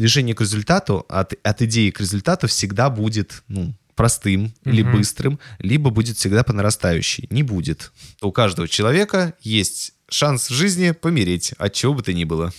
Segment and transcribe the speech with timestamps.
[0.00, 4.92] движение к результату, от, от идеи к результату всегда будет, ну, простым или Мгм.
[4.92, 7.26] быстрым, либо будет всегда по нарастающей.
[7.28, 7.92] Не будет.
[8.22, 12.50] У каждого человека есть шанс в жизни помереть, от чего бы то ни было.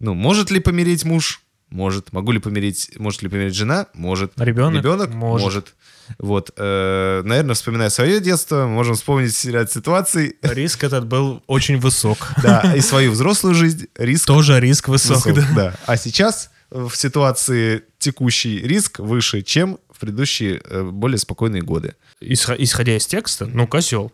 [0.00, 1.40] Ну, может ли помереть муж?
[1.70, 2.12] Может.
[2.12, 3.86] Могу ли помереть, может ли помереть жена?
[3.94, 4.32] Может.
[4.36, 4.78] Ребенок?
[4.82, 5.10] Ребенок?
[5.14, 5.74] Может.
[6.18, 6.50] Вот.
[6.56, 10.36] э, наверное, вспоминая свое детство, можем вспомнить ряд ситуаций.
[10.42, 12.32] Риск этот был очень высок.
[12.42, 15.24] Да, и свою взрослую жизнь риск Тоже риск высок.
[15.24, 15.54] высок, да.
[15.54, 15.76] да.
[15.86, 21.94] А сейчас в ситуации текущий риск выше, чем в предыдущие э, более спокойные годы.
[22.20, 24.12] Исхо- Исходя из текста, ну, козел.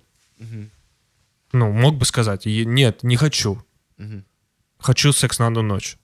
[1.52, 3.62] Ну, мог бы сказать, «Е- нет, не хочу.
[4.78, 5.96] Хочу секс на одну ночь.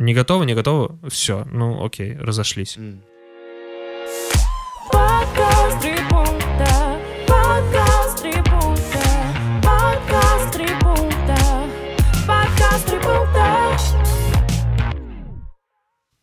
[0.00, 2.78] Не готово, не готово, все, ну окей, разошлись.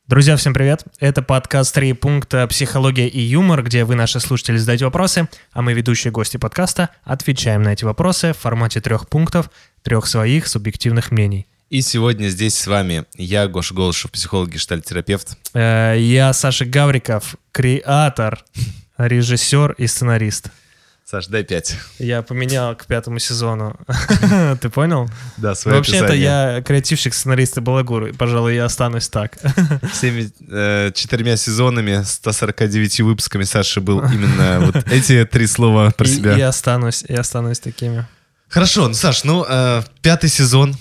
[0.08, 0.84] Друзья, всем привет!
[1.00, 2.48] Это подкаст «Три пункта.
[2.48, 7.62] Психология и юмор», где вы, наши слушатели, задаете вопросы, а мы, ведущие гости подкаста, отвечаем
[7.62, 9.52] на эти вопросы в формате трех пунктов,
[9.84, 11.46] трех своих субъективных мнений.
[11.70, 15.38] И сегодня здесь с вами я, Гоша Голышев, психолог, гештальтерапевт.
[15.54, 18.40] Э, Я Саша Гавриков, креатор,
[18.98, 20.48] режиссер и сценарист.
[21.04, 21.76] Саш, дай пять.
[22.00, 23.78] Я поменял к пятому сезону.
[24.62, 25.10] Ты понял?
[25.38, 28.08] Да, свое Вообще-то я креативщик, сценарист и балагур.
[28.08, 29.38] и, Пожалуй, я останусь так.
[29.94, 36.12] Всеми э, четырьмя сезонами, 149 выпусками Саши был именно вот эти три слова про И-
[36.16, 36.38] себя.
[36.38, 38.06] И останусь, и останусь такими.
[38.50, 40.76] Хорошо, ну, Саш, ну, э, пятый сезон,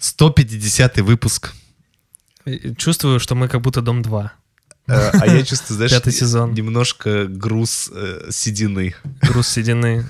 [0.00, 1.52] 150 выпуск.
[2.76, 4.32] Чувствую, что мы как будто Дом 2.
[4.88, 6.54] Э, а я чувствую, знаешь, Пятый сезон.
[6.54, 8.94] немножко груз э, седины.
[9.22, 10.06] Груз седины.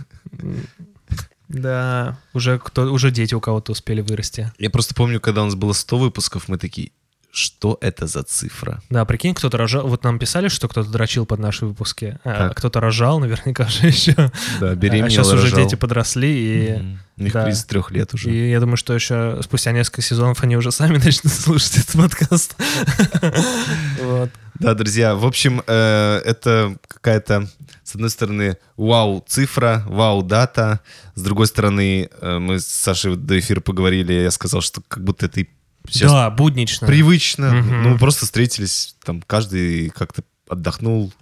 [1.49, 4.53] Да, уже, кто, уже дети у кого-то успели вырасти.
[4.59, 6.93] Я просто помню, когда у нас было 100 выпусков, мы такие,
[7.33, 8.83] что это за цифра?
[8.91, 9.87] Да, прикинь, кто-то рожал.
[9.87, 12.19] Вот нам писали, что кто-то дрочил под наши выпуски.
[12.25, 14.15] А, кто-то рожал, наверняка же еще.
[14.61, 16.83] Да, а сейчас уже дети подросли, и,
[17.17, 17.45] У них да.
[17.45, 18.31] 33 лет уже.
[18.31, 22.57] и я думаю, что еще спустя несколько сезонов они уже сами начнут слушать этот подкаст.
[24.61, 27.49] Да, друзья, в общем, э, это какая-то,
[27.83, 30.81] с одной стороны, вау-цифра, вау-дата,
[31.15, 35.25] с другой стороны, э, мы с Сашей до эфира поговорили, я сказал, что как будто
[35.25, 35.49] это и
[35.89, 36.87] сейчас Да, буднично.
[36.87, 37.53] привычно.
[37.55, 37.83] Мгм.
[37.83, 41.13] Ну, мы просто встретились, там каждый как-то отдохнул,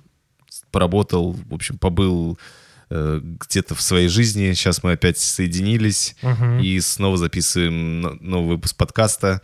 [0.71, 2.39] поработал, в общем, побыл
[2.91, 4.53] э, где-то в своей жизни.
[4.55, 6.61] Сейчас мы опять соединились Мгм.
[6.61, 9.43] и снова записываем но- новый выпуск подкаста.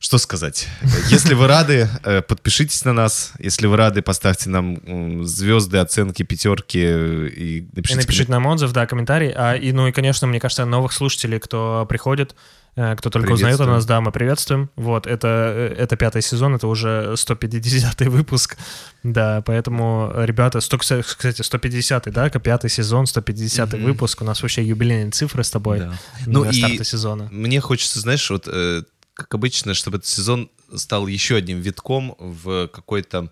[0.00, 0.66] Что сказать?
[1.10, 3.32] Если вы рады, э, подпишитесь на нас.
[3.38, 8.00] Если вы рады, поставьте нам звезды, оценки, пятерки э, и И напишите.
[8.00, 9.30] напишите нам отзыв, да, комментарий.
[9.34, 12.34] А, и, ну и, конечно, мне кажется, новых слушателей, кто приходит,
[12.74, 14.68] кто только узнает о нас, да, мы приветствуем.
[14.74, 18.56] Вот, это, э, это пятый сезон, это уже 150 выпуск.
[19.04, 23.84] Да, поэтому, ребята, 100, кстати, 150 да, пятый сезон, 150 Мгм.
[23.84, 24.22] выпуск.
[24.22, 25.94] У нас вообще юбилейные цифры с тобой Да.
[26.26, 27.28] ну, и старта сезона.
[27.30, 28.82] Мне хочется, знаешь, вот э,
[29.14, 33.28] как обычно, чтобы этот сезон стал еще одним витком в какой-то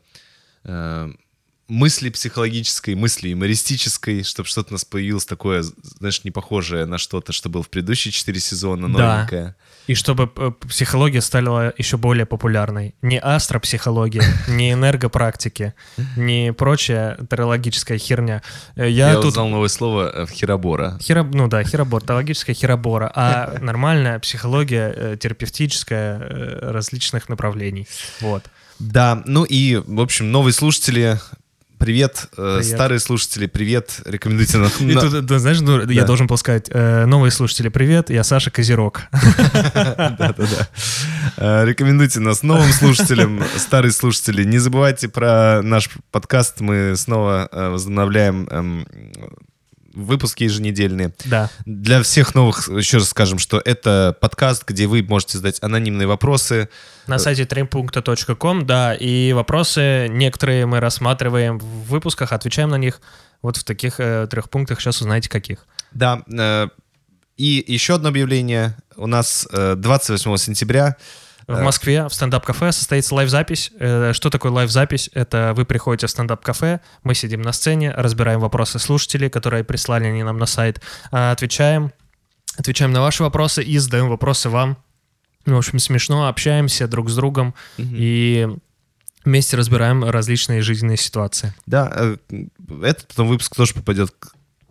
[0.65, 1.11] э,
[1.69, 5.65] мысли психологической, мысли юмористической, чтобы что-то у нас появилось такое,
[5.99, 9.17] знаешь, не похожее на что-то, что было в предыдущие четыре сезона, Да.
[9.17, 9.57] новенькое.
[9.87, 12.95] И чтобы э, психология стала еще более популярной.
[13.03, 15.75] Не астропсихология, не энергопрактики,
[16.17, 18.43] не прочая терологическая херня.
[18.77, 19.27] Э, Я, Я, тут...
[19.27, 20.99] узнал новое слово э, херобора.
[21.01, 21.23] Херо...
[21.25, 26.19] Ну да, херобор, терологическая херобора, а нормальная психология терапевтическая
[26.73, 27.89] различных направлений.
[28.21, 28.45] Вот.
[28.79, 31.19] Да, ну и, в общем, новые слушатели,
[31.83, 32.65] привет, э, Привет.
[32.77, 34.81] старые слушатели, привет, рекомендуйте нас.
[34.81, 36.07] И тут, да, знаешь, ну, я Да.
[36.07, 39.01] должен был сказать, э, новые слушатели, привет, я Саша Козерог.
[39.75, 40.69] Да-да-да.
[41.39, 44.45] Э, Рекомендуйте нас новым слушателям, старые слушатели.
[44.45, 46.61] Не забывайте про наш подкаст.
[46.61, 48.87] Мы снова э, возобновляем эм,
[49.95, 51.13] выпуски еженедельные.
[51.25, 51.51] Да.
[51.67, 56.69] Для всех новых еще раз скажем, что это подкаст, где вы можете задать анонимные вопросы.
[57.07, 63.01] На сайте trimpunkta.com, да, и вопросы некоторые мы рассматриваем в выпусках, отвечаем на них
[63.43, 65.67] вот в таких э, трех пунктах, сейчас узнаете каких.
[65.93, 66.69] Да, э,
[67.37, 68.77] и еще одно объявление.
[68.97, 70.97] У нас э, 28 сентября
[71.47, 73.73] В Москве в стендап-кафе состоится лайв-запись.
[73.79, 75.11] Э, Что такое лайв-запись?
[75.13, 80.23] Это вы приходите в стендап-кафе, мы сидим на сцене, разбираем вопросы слушателей, которые прислали они
[80.23, 80.81] нам на сайт,
[81.11, 81.93] а, отвечаем,
[82.57, 84.77] отвечаем на ваши вопросы и задаем вопросы вам.
[85.47, 88.49] Ну, В общем, смешно, общаемся друг с другом и
[89.25, 91.55] вместе разбираем различные жизненные ситуации.
[91.67, 92.17] Да, э,
[92.83, 94.15] этот потом выпуск тоже попадет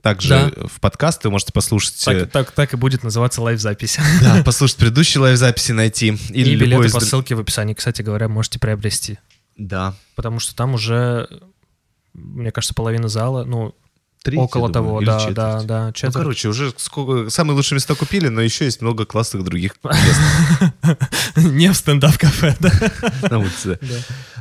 [0.01, 0.68] также Да.
[0.68, 1.24] в подкаст.
[1.24, 1.95] Вы можете послушать...
[2.07, 3.98] э, Так, так, так и будет называться лайв-запись.
[4.21, 6.18] Да, послушать предыдущие лайв-записи, найти.
[6.30, 9.19] Или И билеты из по ссылке в описании, кстати говоря, можете приобрести.
[9.57, 9.94] Да.
[10.15, 11.27] Потому что там уже,
[12.13, 13.75] мне кажется, половина зала, ну,
[14.24, 15.36] Треть, около думаю, того, да, четверть.
[15.36, 17.30] да, да, Ну, короче, уже сколько...
[17.31, 20.19] самые лучшие места купили, но еще есть много классных других мест
[21.36, 22.71] Не в стендап-кафе, да.
[23.30, 23.80] на улице.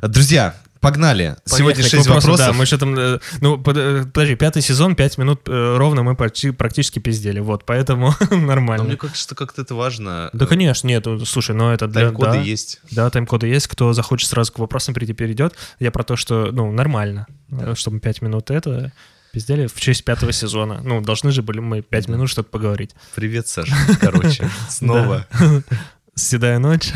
[0.02, 1.36] Друзья, погнали.
[1.44, 2.46] Сегодня Поехали к 6 вопросу, вопросов.
[2.46, 2.98] Да, мы что там...
[2.98, 7.64] э, Ну, э, подожди, пятый сезон, пять минут э, ровно мы почти, практически пиздели, вот,
[7.66, 8.84] поэтому Но нормально.
[8.84, 10.30] мне кажется, как-то это важно.
[10.32, 12.02] Да, конечно, нет, ну, слушай, но это для...
[12.02, 12.80] Тайм-коды да, есть.
[12.90, 15.54] Да, тайм-коды есть, кто захочет сразу к вопросам перейти, перейдет.
[15.78, 18.92] Я про то, что, ну, нормально, э, чтобы пять минут это
[19.32, 20.80] пиздели в честь пятого сезона.
[20.82, 22.94] Ну, должны же были мы пять минут что-то поговорить.
[23.14, 23.74] Привет, Саша.
[24.00, 25.26] Короче, снова.
[26.16, 26.88] Седая ночь,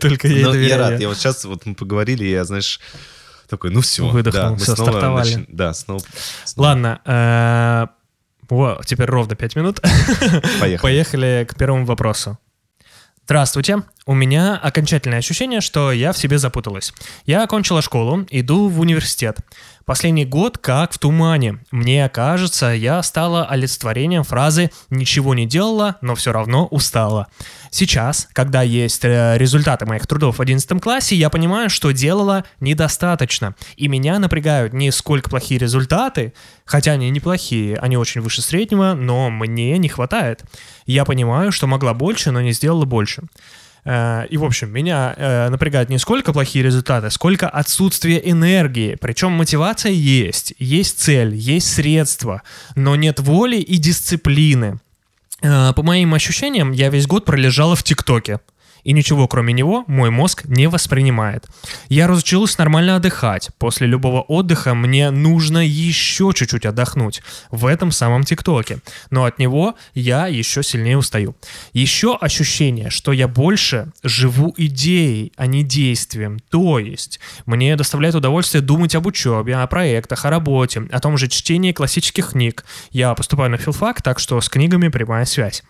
[0.00, 0.80] только Но я доверяю.
[0.80, 1.00] рад.
[1.00, 2.78] Я вот сейчас вот мы поговорили, я, знаешь,
[3.48, 4.06] такой, ну все.
[4.08, 5.34] Выдохнул, да, всё, снова стартовали.
[5.36, 6.00] начи- Да, снова.
[6.44, 7.86] снова Ладно, э,
[8.50, 9.80] о, теперь ровно пять минут.
[10.60, 10.76] Поехали.
[10.82, 12.38] Поехали к первому вопросу.
[13.24, 13.82] Здравствуйте.
[14.06, 16.94] У меня окончательное ощущение, что я в себе запуталась.
[17.26, 19.38] Я окончила школу, иду в университет.
[19.88, 21.60] Последний год как в тумане.
[21.70, 27.28] Мне кажется, я стала олицетворением фразы «ничего не делала, но все равно устала».
[27.70, 33.54] Сейчас, когда есть э, результаты моих трудов в 11 классе, я понимаю, что делала недостаточно.
[33.76, 36.34] И меня напрягают не сколько плохие результаты,
[36.66, 40.44] хотя они неплохие, они очень выше среднего, но мне не хватает.
[40.84, 43.22] Я понимаю, что могла больше, но не сделала больше.
[43.84, 48.96] Э, И, в общем, меня э, напрягают не сколько плохие результаты, сколько отсутствие энергии.
[49.00, 52.42] Причем мотивация есть, есть цель, есть средства,
[52.76, 54.78] но нет воли и дисциплины.
[55.42, 58.40] Э, По моим ощущениям, я весь год пролежала в ТикТоке.
[58.88, 61.44] И ничего, кроме него, мой мозг не воспринимает.
[61.90, 63.50] Я разучилась нормально отдыхать.
[63.58, 67.20] После любого отдыха мне нужно еще чуть-чуть отдохнуть.
[67.50, 68.78] В этом самом ТикТоке.
[69.10, 71.36] Но от него я еще сильнее устаю.
[71.74, 76.38] Еще ощущение, что я больше живу идеей, а не действием.
[76.48, 81.28] То есть, мне доставляет удовольствие думать об учебе, о проектах, о работе, о том же
[81.28, 82.64] чтении классических книг.
[82.90, 85.62] Я поступаю на филфак, так что с книгами прямая связь.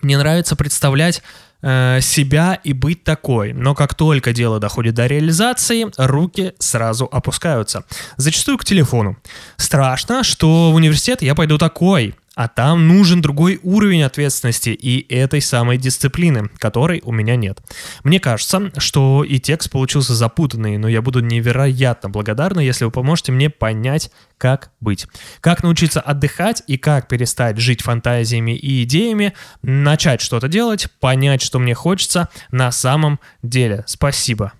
[0.00, 1.22] Мне нравится представлять
[1.62, 7.84] себя и быть такой, но как только дело доходит до реализации, руки сразу опускаются.
[8.16, 9.16] Зачастую к телефону.
[9.56, 15.40] Страшно, что в университет я пойду такой, а там нужен другой уровень ответственности и этой
[15.40, 17.60] самой дисциплины, которой у меня нет.
[18.04, 23.32] Мне кажется, что и текст получился запутанный, но я буду невероятно благодарна, если вы поможете
[23.32, 25.06] мне понять, как быть.
[25.40, 31.58] Как научиться отдыхать и как перестать жить фантазиями и идеями, начать что-то делать, понять, что
[31.58, 33.84] мне хочется на самом деле.
[33.86, 34.52] Спасибо.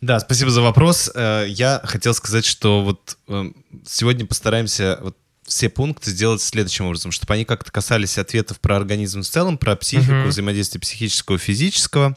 [0.00, 1.10] Да, спасибо за вопрос.
[1.14, 3.50] Э, Я хотел сказать, что вот э,
[3.86, 5.16] сегодня постараемся вот
[5.50, 9.74] все пункты сделать следующим образом, чтобы они как-то касались ответов про организм в целом, про
[9.76, 10.28] психику, Мгм.
[10.28, 12.16] взаимодействие психического и физического.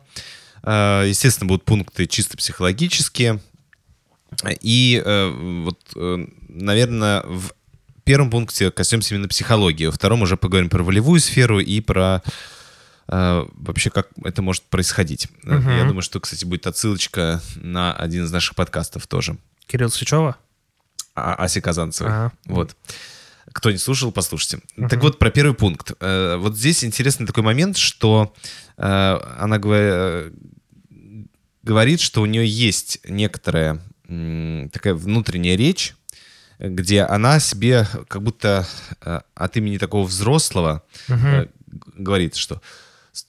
[0.64, 3.42] Э, Естественно, будут пункты чисто психологические.
[4.62, 5.80] И э, вот,
[6.50, 7.52] наверное, в
[8.04, 12.22] первом пункте коснемся именно психологии, во втором уже поговорим про волевую сферу и про
[13.08, 15.28] э, вообще как это может происходить.
[15.44, 15.70] Э, Мгм.
[15.78, 19.38] Я думаю, что, кстати, будет отсылочка на один из наших подкастов тоже.
[19.68, 20.36] Кирилл Сычева?
[21.16, 22.12] А- Аси Казанцевой.
[22.12, 22.32] Ага.
[22.46, 22.76] Вот.
[23.54, 24.60] Кто не слушал, послушайте.
[24.90, 25.94] Так вот, про первый пункт.
[26.00, 28.34] Э, Вот здесь интересный такой момент, что
[28.78, 28.84] э,
[29.40, 30.34] она говор-
[31.64, 33.80] говорит, что у нее есть некоторая
[34.72, 35.96] такая внутренняя речь,
[36.60, 38.68] где она себе как будто
[39.02, 41.50] э, от имени такого взрослого г-
[41.98, 42.62] говорит, что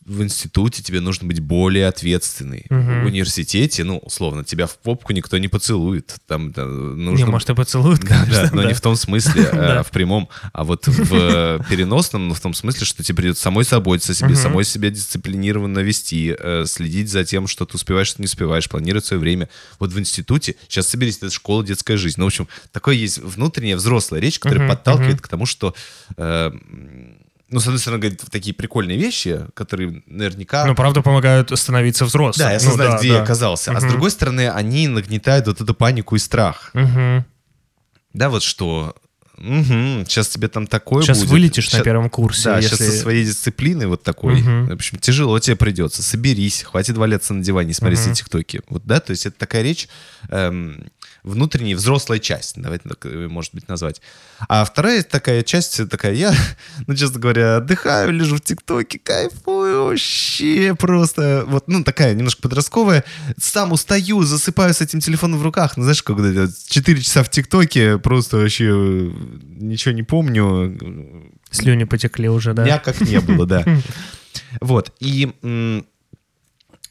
[0.07, 2.65] в институте тебе нужно быть более ответственный.
[2.71, 3.03] Мгм.
[3.03, 6.17] В университете, ну, условно, тебя в попку никто не поцелует.
[6.27, 8.45] Там да, нужно Не, может, и поцелуют, да, конечно.
[8.45, 8.69] да, но да.
[8.69, 9.83] не в том смысле, а Да.
[9.83, 13.65] в прямом, а вот в э, переносном, но в том смысле, что тебе придется самой
[13.65, 18.23] заботиться о себе, самой себя дисциплинированно вести, э, следить за тем, что ты успеваешь, что
[18.23, 19.51] не успеваешь, планировать свое время.
[19.79, 22.17] Вот в институте, сейчас соберись, это школа, детская жизнь.
[22.19, 25.75] Ну, в общем, такое есть внутренняя взрослая речь, которая подталкивает к тому, что...
[27.55, 30.67] ну, с одной стороны, говорит такие прикольные вещи, которые наверняка...
[30.67, 32.49] Ну, правда, помогают становиться взрослым.
[32.49, 33.15] да, и Ну, осознать, да, где да.
[33.15, 33.71] я оказался.
[33.71, 36.71] А с другой стороны, они нагнетают вот эту панику и страх.
[36.75, 37.25] Мгм.
[38.13, 38.97] Да, вот что...
[39.39, 41.31] сейчас тебе там такое Сейчас будет.
[41.31, 42.45] вылетишь на Щас- первом курсе.
[42.51, 42.77] Да, если...
[42.77, 44.41] сейчас со своей дисциплиной вот такой.
[44.41, 44.67] Мгм.
[44.67, 46.03] В общем, тяжело тебе придется.
[46.03, 48.03] Соберись, хватит валяться на диване, и смотри Мгм.
[48.05, 48.63] все тиктоки.
[48.69, 49.89] Вот, да, то есть это такая речь,
[50.29, 50.87] эм,
[51.25, 54.01] внутренняя взрослая часть, давайте так, э, может быть, назвать.
[54.47, 56.33] А вторая такая часть, такая, я,
[56.87, 61.45] ну, честно говоря, отдыхаю, лежу в ТикТоке, кайфую вообще просто.
[61.47, 63.05] Вот, ну, такая немножко подростковая.
[63.39, 65.77] Сам устаю, засыпаю с этим телефоном в руках.
[65.77, 70.79] Ну, знаешь, когда 4 часа в ТикТоке, просто вообще ничего не помню.
[71.51, 72.65] Слюни потекли уже, да?
[72.65, 73.65] Дня как не было, да.
[74.61, 75.33] Вот, и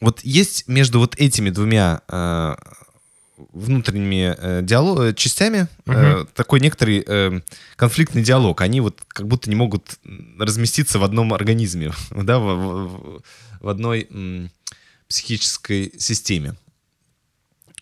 [0.00, 2.54] вот есть между вот этими двумя э,
[3.52, 7.40] внутренними э, диало- э, частями э, такой некоторый э,
[7.76, 8.60] конфликтный диалог.
[8.60, 9.98] Они вот как будто не могут
[10.38, 13.22] разместиться в одном организме, да, в, в-
[13.60, 14.50] в одной м,
[15.08, 16.54] психической системе.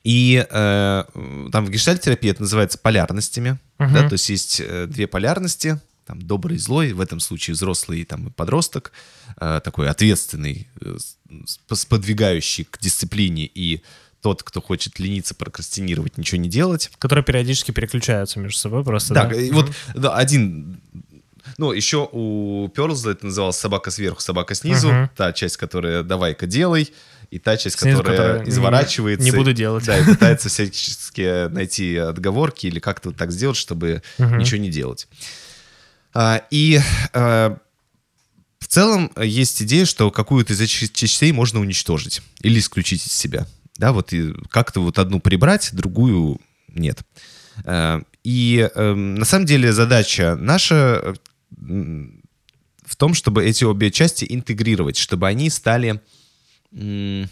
[0.04, 1.04] И э,
[1.52, 3.58] там в гештальт-терапии это называется полярностями.
[3.78, 3.94] Мгм.
[3.94, 8.04] Да, то есть есть э, две полярности, там добрый и злой, в этом случае взрослый
[8.04, 8.92] там, и подросток,
[9.40, 10.96] э, такой ответственный, э,
[11.66, 13.82] сподвигающий к дисциплине и
[14.22, 16.90] тот, кто хочет лениться, прокрастинировать, ничего не делать.
[16.98, 19.36] Которые периодически переключаются между собой просто, Да, да?
[19.38, 20.80] и вот да, один...
[21.58, 24.88] Ну, еще у Перлза это называлось собака сверху, собака снизу.
[24.92, 25.10] Мгм.
[25.16, 26.92] Та часть, которая давай-ка делай,
[27.30, 29.24] и та часть, Снизу, которая которая не- изворачивается.
[29.24, 29.84] не буду делать.
[29.84, 34.38] Да, и пытается всячески найти отговорки или как-то вот так сделать, чтобы Мгм.
[34.38, 35.08] ничего не делать.
[36.14, 36.78] А, и
[37.12, 37.58] а,
[38.60, 43.46] в целом есть идея, что какую-то из этих частей можно уничтожить или исключить из себя.
[43.78, 44.12] Да, вот
[44.50, 46.38] как-то вот одну прибрать, другую
[46.68, 47.00] нет.
[47.64, 51.14] Э, И э, на самом деле задача наша
[51.50, 56.00] в том, чтобы эти обе части интегрировать, чтобы они стали
[56.72, 57.28] не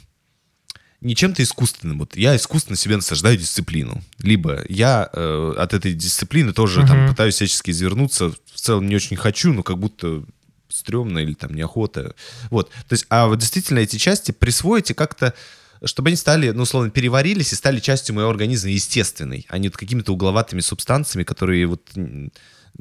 [1.16, 1.98] чем-то искусственным.
[2.00, 4.02] Вот я искусственно себе насаждаю дисциплину.
[4.18, 7.08] Либо я э, от этой дисциплины тоже там Мгм.
[7.10, 8.30] пытаюсь всячески извернуться.
[8.30, 10.24] В целом не очень хочу, но как будто
[10.68, 12.14] стрёмно или там неохота.
[12.50, 12.68] Вот.
[12.88, 15.34] То есть, а вот действительно эти части присвоить и как-то
[15.84, 19.76] чтобы они стали, ну, условно, переварились и стали частью моего организма естественной, а не вот
[19.76, 21.82] какими-то угловатыми субстанциями, которые вот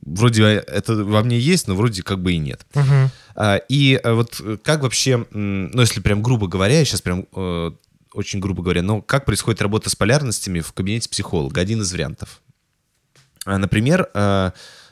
[0.02, 2.66] вроде это во мне есть, но вроде как бы и нет.
[3.36, 7.26] А, И э, вот э, как вообще, ну, если прям грубо говоря, я сейчас прям
[7.34, 7.72] э,
[8.14, 11.62] очень грубо говоря, но как происходит работа с полярностями в кабинете психолога?
[11.62, 12.42] Один из вариантов.
[13.46, 14.10] А, Например,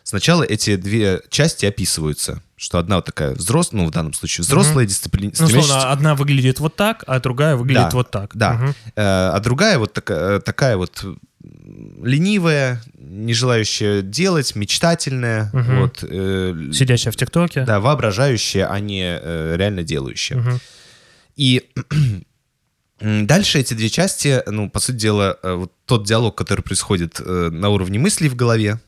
[0.08, 4.86] сначала эти две части описываются, что одна вот такая взрослая, ну, в данном случае взрослая
[4.86, 5.32] дисциплина.
[5.40, 8.36] Ну, условно, одна выглядит вот так, а другая выглядит вот так.
[8.36, 8.74] Да.
[8.96, 11.04] Э, А другая вот такая, такая вот
[12.04, 15.80] ленивая, не желающая делать, мечтательная, Мгм.
[15.82, 17.64] вот, э, Сидящая в ТикТоке.
[17.66, 20.38] да, воображающая, а не э, реально делающая.
[20.38, 20.60] Мгм.
[21.36, 21.70] И
[23.00, 27.50] дальше эти две части, ну, по сути дела, э, вот тот диалог, который происходит э,
[27.52, 28.87] на уровне мыслей в голове, э,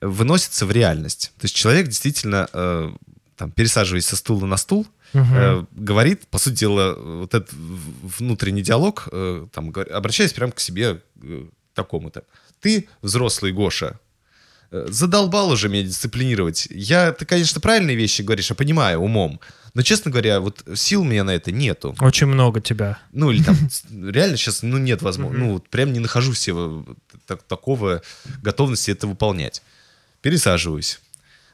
[0.00, 1.32] выносится в реальность.
[1.38, 2.90] То есть человек действительно, э,
[3.36, 5.34] там, пересаживаясь со стула на стул, Мгм.
[5.34, 11.00] э, говорит, по сути дела, вот этот внутренний диалог, э, там, обращаясь прямо к себе
[11.22, 12.24] э, такому-то.
[12.60, 13.98] Ты, взрослый Гоша,
[14.72, 16.66] э, задолбал уже меня дисциплинировать.
[16.70, 19.40] Я, ты, конечно, правильные вещи говоришь, я понимаю умом,
[19.74, 21.94] но, честно говоря, вот сил у меня на это нету.
[22.00, 22.98] Очень много тебя.
[23.12, 23.56] Ну, или там,
[23.90, 25.44] реально сейчас, ну, нет возможности.
[25.46, 26.82] Ну, вот прям не нахожу себе
[27.48, 28.02] такого
[28.42, 29.62] готовности это выполнять.
[30.26, 30.98] Пересаживаюсь.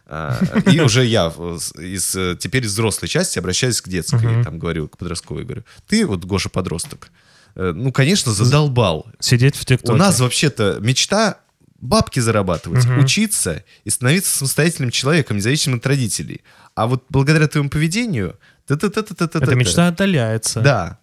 [0.07, 0.39] А,
[0.73, 4.97] И уже я из, э, теперь из взрослой части обращаюсь к детской, там говорю, к
[4.97, 7.11] подростковой, говорю, ты вот, Гоша, подросток,
[7.55, 9.07] э, ну, конечно, задолбал.
[9.21, 9.93] Сидеть в ТикТоке.
[9.93, 11.37] У нас вообще-то мечта
[11.83, 13.01] бабки зарабатывать, Мгм.
[13.01, 16.41] учиться и становиться самостоятельным человеком, независимым от родителей.
[16.75, 18.39] А вот благодаря твоему поведению...
[18.67, 19.45] та-та-та-та-та-та-та.
[19.45, 20.61] Эта мечта отдаляется.
[20.61, 20.99] Да.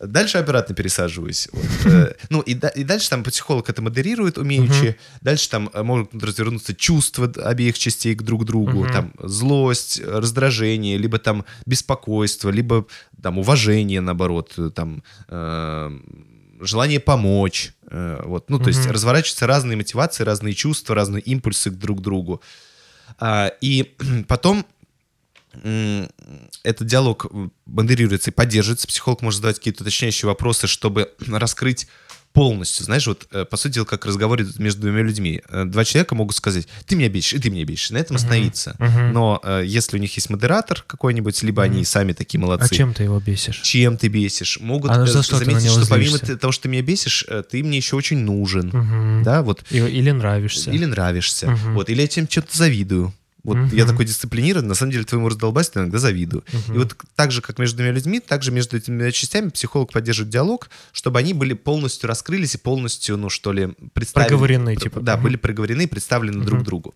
[0.00, 1.48] Дальше обратно пересаживаюсь.
[1.52, 4.96] Вот, э, Ну, и, и дальше там психолог это модерирует умеючи.
[5.22, 8.84] Дальше там э, могут развернуться чувства обеих частей к друг другу.
[8.84, 8.92] Мгм.
[8.92, 12.86] Там злость, раздражение, либо там беспокойство, либо
[13.22, 15.98] там уважение, наоборот, э, там э,
[16.60, 17.72] желание помочь.
[17.90, 18.50] э, Вот.
[18.50, 18.92] Ну, то есть Мгм.
[18.92, 22.40] разворачиваются разные мотивации, разные чувства, разные импульсы к друг другу.
[23.18, 23.94] А, И
[24.28, 24.64] потом
[26.62, 28.86] этот диалог м, модерируется и поддерживается.
[28.86, 31.86] Психолог может задавать какие-то уточняющие вопросы, чтобы раскрыть
[32.34, 32.84] полностью.
[32.84, 35.40] Знаешь, вот, э, по сути дела, как разговор между двумя людьми.
[35.48, 37.90] Э, Два человека могут сказать, ты меня бесишь, и ты меня бесишь.
[37.90, 38.76] На этом остановиться.
[38.78, 39.12] Мгм.
[39.12, 42.66] Но э, если у них есть модератор какой-нибудь, либо они сами такие молодцы.
[42.70, 43.60] А чем ты его бесишь?
[43.62, 44.60] Чем ты бесишь?
[44.60, 46.36] Могут А э, за что заметить, что помимо злишься?
[46.36, 48.68] того, что ты меня бесишь, э, ты мне еще очень нужен.
[48.68, 49.22] Мгм.
[49.24, 49.64] Да, вот.
[49.70, 50.70] Или нравишься.
[50.70, 51.50] Или нравишься.
[51.50, 51.74] Мгм.
[51.74, 51.88] Вот.
[51.88, 53.12] Или я тебе что-то завидую.
[53.44, 53.68] Вот Мгм.
[53.76, 56.44] я такой дисциплинированный, на самом деле твоему раздолбайству иногда завидую.
[56.52, 56.74] Мгм.
[56.74, 59.92] И вот так же, как между двумя людьми, так же между этими двумя частями психолог
[59.92, 64.28] поддерживает диалог, чтобы они были полностью раскрылись и полностью, ну что ли, представлены.
[64.30, 65.00] Проговорены, типа.
[65.00, 65.22] Да, Мгм.
[65.24, 66.64] были проговорены и представлены друг Мгм.
[66.64, 66.94] другу.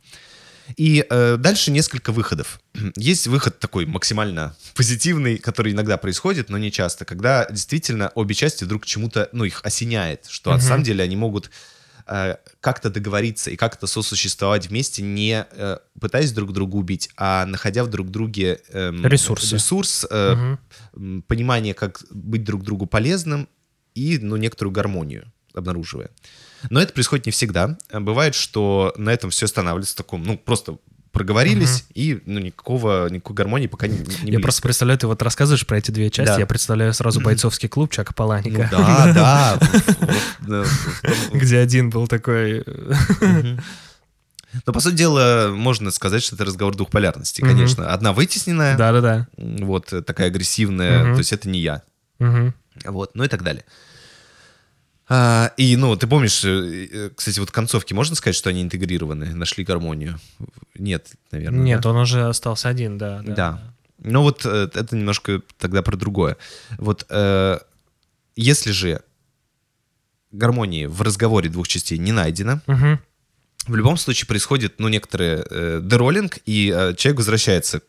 [0.77, 2.61] И э, дальше несколько выходов.
[2.97, 8.65] Есть выход такой максимально позитивный, который иногда происходит, но не часто, когда действительно обе части
[8.65, 10.67] вдруг чему-то, ну, их осеняет, что на Мгм.
[10.67, 11.51] самом деле они могут
[12.61, 17.89] как-то договориться и как-то сосуществовать вместе, не э, пытаясь друг друга убить, а находя в
[17.89, 19.55] друг друге эм, Ресурсы.
[19.55, 20.57] ресурс, э,
[20.95, 23.49] м, понимание, как быть друг другу полезным
[23.95, 25.31] и, ну, некоторую гармонию.
[25.55, 26.09] обнаруживая.
[26.71, 27.77] Но это происходит не всегда.
[27.93, 30.79] Бывает, что на этом все останавливается в таком, ну, просто
[31.13, 34.43] проговорились, и ну, никакого, никакой гармонии пока не, не Я близко.
[34.43, 36.39] просто представляю, ты вот рассказываешь про эти две части, Да.
[36.41, 39.59] я представляю сразу бойцовский клуб Чака Ну Паланика, да, да.
[39.61, 40.67] вот, вот,
[41.03, 42.65] да, где один был такой...
[44.67, 47.91] Но, по сути дела, можно сказать, что это разговор двух полярностей, конечно.
[47.91, 49.27] Одна вытесненная, Да-да-да.
[49.39, 51.83] м, вот, э, такая агрессивная, то есть это не я.
[52.85, 53.65] Вот, ну и так далее.
[55.15, 59.35] А, и, ну, ты помнишь, э, э, кстати, вот концовки, можно сказать, что они интегрированы,
[59.35, 60.19] нашли гармонию?
[60.75, 61.61] Нет, наверное.
[61.61, 61.91] Нет, да?
[61.91, 63.21] он уже остался один, да.
[63.23, 63.75] Да.
[63.99, 66.39] Ну вот э, это немножко тогда про другое.
[66.79, 67.59] Вот э,
[68.37, 69.03] если же
[70.31, 72.99] гармонии в разговоре двух частей не найдено, Мгм.
[73.67, 77.83] в любом случае происходит, ну, некоторый э, дероллинг, и э, человек возвращается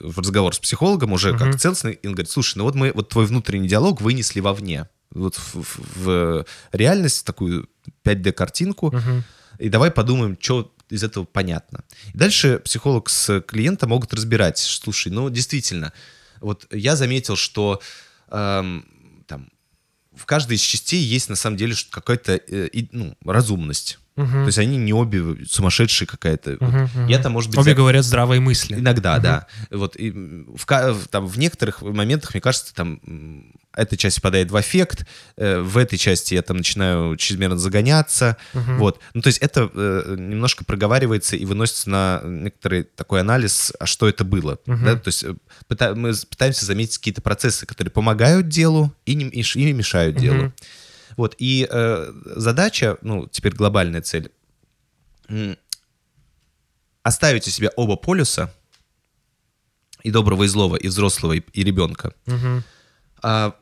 [0.00, 1.58] в разговор с психологом уже как Мгм.
[1.58, 5.36] целостный, и он говорит, слушай, ну вот мы вот твой внутренний диалог вынесли вовне, вот
[5.36, 7.68] в, в- в реальность, такую
[8.04, 9.24] 5D-картинку, Мгм.
[9.58, 11.84] и давай подумаем, что из этого понятно.
[12.14, 15.92] И дальше психолог с клиентом могут разбирать, слушай, ну, действительно,
[16.40, 17.80] вот я заметил, что
[18.30, 18.84] эм,
[19.26, 19.48] там
[20.14, 23.98] в каждой из частей есть на самом деле какая-то э, и, ну, разумность.
[24.16, 24.30] Мгм.
[24.42, 26.58] То есть они не обе сумасшедшие какая-то.
[26.60, 27.06] Вот Мгм, мгм.
[27.06, 28.74] Я там, может быть, Обе за- говорят здравые мысли.
[28.74, 29.46] Иногда, да.
[29.70, 30.66] Вот и в,
[31.10, 33.00] там, в некоторых моментах, мне кажется, там
[33.74, 38.36] эта часть впадает в аффект, э, в этой части я там начинаю чрезмерно загоняться.
[38.52, 38.78] Мгм.
[38.78, 39.00] Вот.
[39.14, 44.08] Ну, то есть это э, немножко проговаривается и выносится на некоторый такой анализ, а что
[44.08, 44.58] это было.
[44.66, 44.84] Мгм.
[44.84, 44.96] Да?
[44.96, 45.34] То есть э,
[45.94, 50.36] мы пытаемся заметить какие-то процессы, которые помогают делу и не, и мешают делу.
[50.36, 50.54] Мгм.
[51.16, 51.34] Вот.
[51.38, 54.30] И э, задача, ну, теперь глобальная цель,
[57.02, 58.52] оставить у себя оба полюса,
[60.02, 62.12] и доброго, и злого, и взрослого, и, и ребенка.
[62.26, 62.64] Мгм.
[63.22, 63.54] А,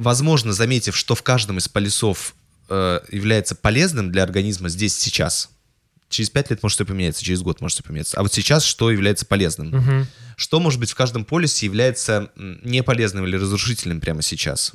[0.00, 2.34] возможно, заметив, что в каждом из полюсов
[2.68, 5.50] э, является полезным для организма здесь, сейчас.
[6.08, 8.18] Через пять лет может все поменяться, через год может все поменяться.
[8.18, 9.68] А вот сейчас что является полезным?
[9.68, 10.06] Мгм.
[10.36, 14.72] Что, может быть, в каждом полюсе является неполезным или разрушительным прямо сейчас?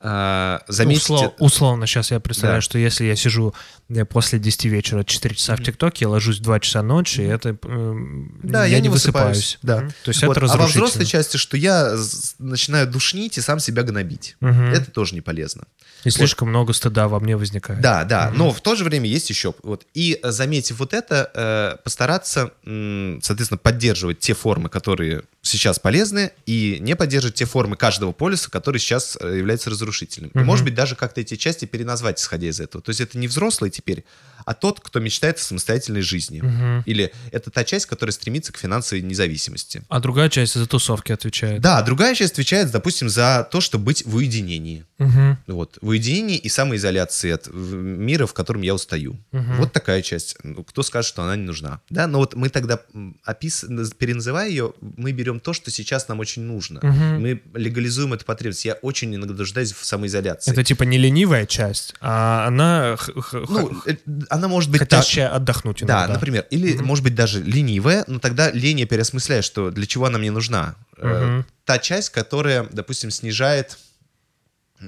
[0.00, 1.12] Заметьте...
[1.14, 2.64] Услов- условно, сейчас я представляю, Да.
[2.64, 3.54] что если я сижу
[3.88, 7.56] э, после 10 вечера 4 часа в ТикТоке, я ложусь в 2 часа ночи, это
[7.64, 9.58] эм, Да, я, я не высыпаюсь.
[9.58, 9.80] высыпаюсь, да.
[10.04, 10.84] То есть Вот, это а во разрушительно.
[10.86, 11.96] взрослой части, что я
[12.38, 14.36] начинаю душнить и сам себя гнобить.
[14.40, 14.64] Мгм.
[14.72, 15.64] Это тоже не полезно.
[16.04, 17.80] И слишком много стыда во мне возникает.
[17.80, 19.54] Да, да, но в то же время есть еще.
[19.62, 19.84] Вот.
[19.94, 26.96] И заметив вот это, э, постараться, соответственно, поддерживать те формы, которые сейчас полезны, и не
[26.96, 30.30] поддерживать те формы каждого полюса, который сейчас э, является разрушительным.
[30.34, 30.46] И, Мгм.
[30.46, 32.82] может быть, даже как-то эти части переназвать, исходя из этого.
[32.82, 34.04] То есть это не взрослый теперь,
[34.44, 36.40] а тот, кто мечтает о самостоятельной жизни.
[36.40, 36.82] Мгм.
[36.86, 39.82] Или это та часть, которая стремится к финансовой независимости.
[39.88, 41.60] А другая часть за тусовки отвечает.
[41.60, 44.84] Да, другая часть отвечает, допустим, за то, чтобы быть в уединении.
[44.98, 45.38] Мгм.
[45.46, 45.78] Вот.
[45.86, 49.16] В уединении и самоизоляции от мира, в котором я устаю.
[49.30, 49.56] Мгм.
[49.58, 50.36] Вот такая часть.
[50.42, 51.80] Ну, Кто скажет, что она не нужна?
[51.90, 52.80] Да, но вот мы тогда,
[53.24, 53.64] опис...
[53.96, 56.80] переназывая ее, мы берем то, что сейчас нам очень нужно.
[56.82, 57.20] Мгм.
[57.22, 58.64] Мы легализуем эту потребность.
[58.64, 60.50] Я очень иногда нуждаюсь в самоизоляции.
[60.50, 62.96] Это типа не ленивая часть, а она
[63.32, 63.94] Ну, э,
[64.28, 64.80] она может быть...
[64.80, 66.14] хотящая отдохнуть Да, иногда.
[66.14, 66.46] например.
[66.50, 70.32] Или, может быть, даже ленивая, но тогда лень я переосмысляю, что для чего она мне
[70.32, 70.74] нужна.
[70.98, 71.46] Мгм.
[71.64, 73.78] Та часть, которая, допустим, снижает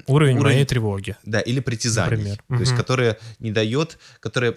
[0.06, 1.16] Уровень, уровень- моей тревоги.
[1.24, 2.16] Да, или притязаний.
[2.16, 2.42] Например.
[2.48, 2.80] То есть, Мгм.
[2.80, 4.54] которая не дает, которая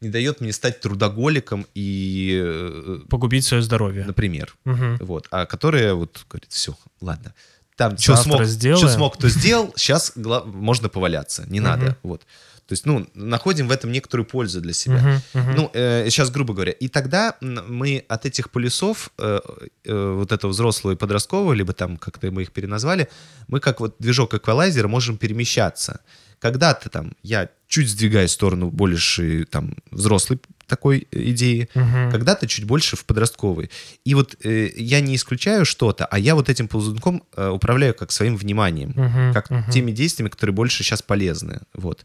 [0.00, 4.04] не дает мне стать трудоголиком и, э, Погубить свое здоровье.
[4.04, 4.98] например, Мгм.
[5.00, 7.32] вот, а которая вот говорит, все, ладно,
[7.76, 11.68] там что смог, что смог, то сделал, сейчас можно поваляться, не Мгм.
[11.68, 12.22] надо, вот.
[12.66, 14.96] То есть, ну, находим в этом некоторую пользу для себя.
[14.96, 15.54] Мгм, мгм.
[15.56, 16.72] Ну, сейчас, грубо говоря.
[16.72, 19.40] И тогда мы от этих полюсов, э,
[19.84, 23.08] э, вот этого взрослого и подросткового, либо там как-то мы их переназвали,
[23.48, 26.00] мы как вот движок эквалайзера можем перемещаться.
[26.38, 32.10] Когда-то там я чуть сдвигаюсь в сторону больше там взрослой такой идеи, Мгм.
[32.10, 33.70] когда-то чуть больше в подростковой.
[34.04, 38.12] И вот э, я не исключаю что-то, а я вот этим ползунком э, управляю как
[38.12, 39.70] своим вниманием, Мгм, как мгм.
[39.70, 41.60] теми действиями, которые больше сейчас полезны.
[41.74, 42.04] Вот.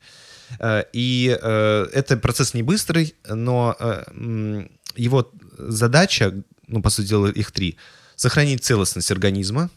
[0.60, 6.34] Э, И э, это процесс не быстрый, но э, его задача,
[6.68, 7.78] ну, по сути дела, их три,
[8.16, 9.70] сохранить целостность организма.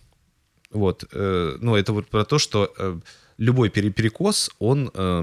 [0.71, 1.05] Вот.
[1.13, 2.73] Ну, это вот про то, что
[3.39, 5.23] любой пере- перекос, он э,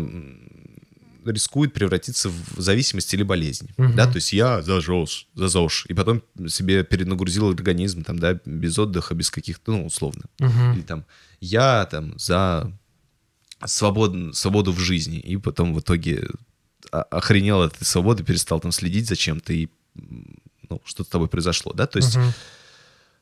[1.25, 3.69] рискует превратиться в зависимость или болезнь.
[3.77, 3.95] Мгм.
[3.95, 9.15] Да, то есть я зажег, зазож, и потом себе перенагрузил организм, там, да, без отдыха,
[9.15, 10.23] без каких-то, ну, условно.
[10.39, 10.73] Мгм.
[10.73, 11.05] Или там
[11.41, 12.71] я там за
[13.65, 16.27] свободу, свободу в жизни, и потом в итоге
[16.91, 19.67] охренел от этой свободы, перестал там следить за чем-то, и
[20.69, 22.33] ну, что-то с тобой произошло, да, то есть Мгм.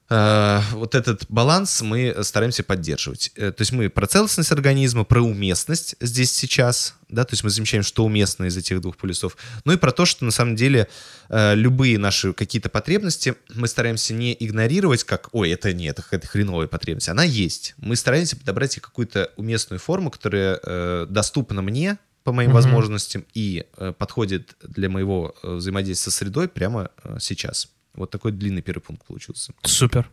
[0.10, 3.32] Э, вот этот баланс мы стараемся поддерживать.
[3.36, 7.50] Э, То есть мы про целостность организма, про уместность здесь сейчас, да, то есть мы
[7.50, 10.88] замечаем, что уместно из этих двух полюсов, ну и про то, что на самом деле
[11.30, 16.67] э, любые наши какие-то потребности мы стараемся не игнорировать, как, ой, это не, это хреновая
[16.67, 17.76] потребность, она есть.
[17.78, 22.56] Мы стараемся подобрать ей какую-то уместную форму, которая доступна мне, по моим Мгм.
[22.56, 27.70] возможностям и э, подходит для моего взаимодействия со средой прямо э, сейчас.
[27.98, 29.54] Вот такой длинный первый пункт получился.
[29.64, 30.10] Супер.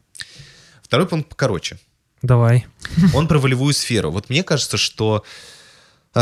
[0.83, 1.79] Второй пункт покороче.
[2.23, 2.67] Давай.
[3.15, 4.11] Он про волевую сферу.
[4.11, 5.25] Вот мне кажется, что
[6.15, 6.21] э,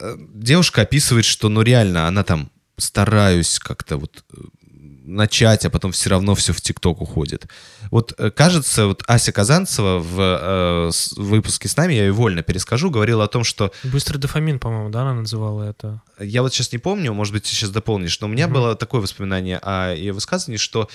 [0.00, 4.40] э, девушка описывает, что ну реально она там стараюсь как-то вот э,
[5.10, 7.46] начать, а потом все равно все в ТикТок уходит.
[7.90, 12.90] Вот э, кажется, вот Ася Казанцева в э, выпуске с нами, я ее вольно перескажу,
[12.90, 16.00] говорила о том, что Быстрый дофамин, по-моему, да, она называла это.
[16.18, 18.54] я вот сейчас не помню, может быть, ты сейчас дополнишь, но у меня Мгм.
[18.54, 20.88] было такое воспоминание о ее высказывании, что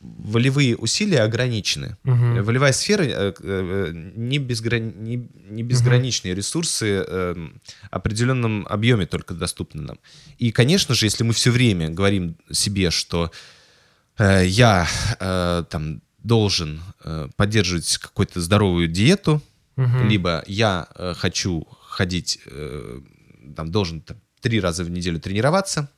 [0.00, 1.96] волевые усилия ограничены.
[2.04, 2.42] Мгм.
[2.42, 7.50] Волевая сфера э, э, не, безграни- не, не безграничные ресурсы э, в
[7.90, 9.98] определенном объеме только доступны нам.
[10.38, 13.30] И, конечно же, если мы все время говорим себе, что
[14.18, 14.86] э, я
[15.18, 19.42] э, там должен э, поддерживать какую-то здоровую диету,
[19.76, 20.08] Мгм.
[20.08, 23.00] либо я э, хочу ходить, э,
[23.54, 25.90] там, должен там, три раза в неделю тренироваться.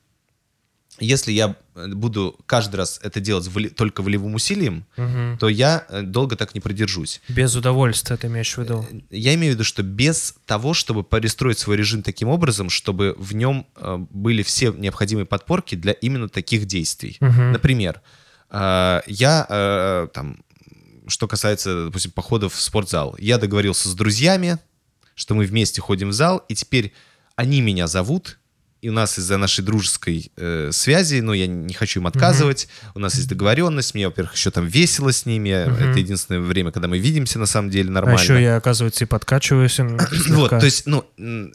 [0.99, 5.37] Если я э, буду каждый раз это делать воли- только волевым усилием, Мгм.
[5.39, 7.21] то я э, долго так не продержусь.
[7.29, 8.85] Без удовольствия ты имеешь в виду?
[9.09, 13.33] Я имею в виду, что без того, чтобы перестроить свой режим таким образом, чтобы в
[13.35, 17.17] нем э, были все необходимые подпорки для именно таких действий.
[17.19, 17.51] Мгм.
[17.53, 18.01] Например,
[18.51, 20.37] э, я э, там,
[21.07, 24.57] что касается, допустим, походов в спортзал, я договорился с друзьями,
[25.15, 26.93] что мы вместе ходим в зал, и теперь
[27.35, 28.37] они меня зовут,
[28.81, 32.99] и у нас из-за нашей дружеской э, связи, ну, я не хочу им отказывать, у
[32.99, 35.75] нас есть договоренность, мне, во-первых, еще там весело с ними, Мгм.
[35.75, 38.19] это единственное время, когда мы видимся, на самом деле, А нормально.
[38.21, 39.79] еще я, оказывается, и подкачиваюсь.
[40.29, 41.03] Вот, то есть, ну,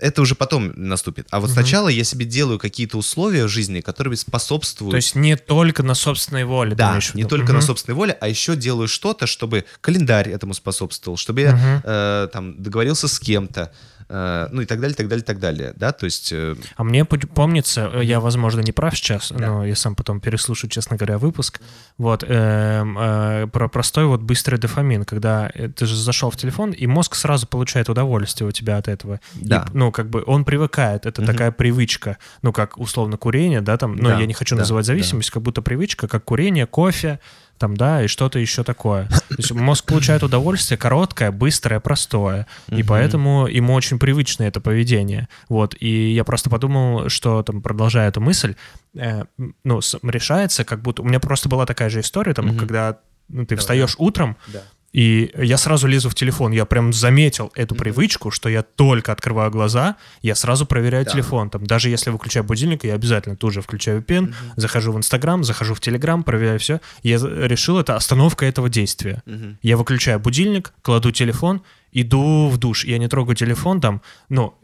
[0.01, 1.27] это уже потом наступит.
[1.31, 1.55] А вот Мгм.
[1.55, 4.91] сначала я себе делаю какие-то условия в жизни, которые способствуют...
[4.91, 6.75] То есть не только на собственной воле.
[6.75, 7.29] да, не виду?
[7.31, 7.67] только на Мгм.
[7.67, 11.81] собственной воле, а еще делаю что-то, чтобы календарь этому способствовал, чтобы я Мгм.
[11.85, 13.73] э, там договорился с кем-то,
[14.09, 16.33] ну и так далее, так далее, так далее, да, то есть...
[16.33, 19.47] э, А мне помнится, э, я, возможно, не прав сейчас, Да.
[19.47, 21.61] но я сам потом переслушаю, честно говоря, выпуск.
[21.99, 26.71] Вот, эм, э, про простой вот быстрый дофамин, когда э, ты же зашел в телефон,
[26.73, 29.21] и мозг сразу получает удовольствие у тебя от этого.
[29.41, 29.67] И, Да.
[29.73, 31.31] ну, как бы он привыкает, это Мгм.
[31.33, 34.85] такая привычка, ну, как условно курение, да, там, ну, Да, я не хочу да, называть
[34.87, 34.93] да.
[34.93, 37.21] зависимость, как будто привычка, как курение, кофе,
[37.65, 39.09] там, да, и что-то еще такое.
[39.09, 45.29] То есть мозг получает удовольствие короткое, быстрое, простое, и поэтому ему очень привычно это поведение.
[45.49, 48.55] Вот, и я просто подумал, что там, продолжая эту мысль,
[48.95, 49.25] э,
[49.65, 51.01] ну, с- решается, как будто...
[51.01, 52.99] У меня просто была такая же история, там, когда
[53.31, 53.61] ну, ты Давай.
[53.61, 54.61] встаешь утром, Да.
[54.95, 56.53] И я сразу лезу в телефон.
[56.53, 57.83] Я прям заметил эту Мгм.
[57.83, 61.11] привычку, что я только открываю глаза, я сразу проверяю Да.
[61.11, 61.51] телефон.
[61.51, 64.35] Там, даже если выключаю будильник, я обязательно тут же включаю VPN, Мгм.
[64.57, 66.81] захожу в Инстаграм, захожу в Телеграм, проверяю все.
[67.03, 69.23] Я решил, это остановка этого действия.
[69.27, 69.59] Мгм.
[69.63, 72.85] Я выключаю будильник, кладу телефон, иду в душ.
[72.85, 74.55] Я не трогаю телефон там, ну,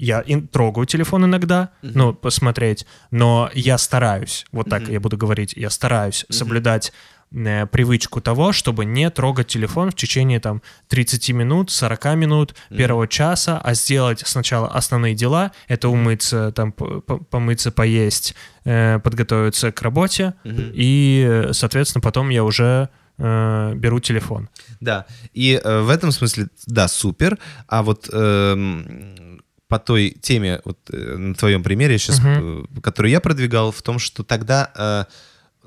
[0.00, 1.92] я ин- трогаю телефон иногда, Мгм.
[1.94, 4.92] ну, посмотреть, но я стараюсь, вот так Мгм.
[4.92, 6.38] я буду говорить, я стараюсь Мгм.
[6.38, 6.92] соблюдать
[7.30, 13.60] привычку того, чтобы не трогать телефон в течение там 30 минут, 40 минут, первого часа,
[13.62, 20.70] а сделать сначала основные дела, это умыться, там, помыться, поесть, э, подготовиться к работе, Мгм.
[20.72, 22.88] и, э, соответственно, потом я уже
[23.20, 24.48] э, беру телефон.
[24.80, 27.36] Да, и э, в этом смысле, да, супер.
[27.66, 32.68] А вот эм, по той теме, вот э, на твоем примере сейчас, Мгм.
[32.76, 35.04] э, которую я продвигал, в том, что тогда э,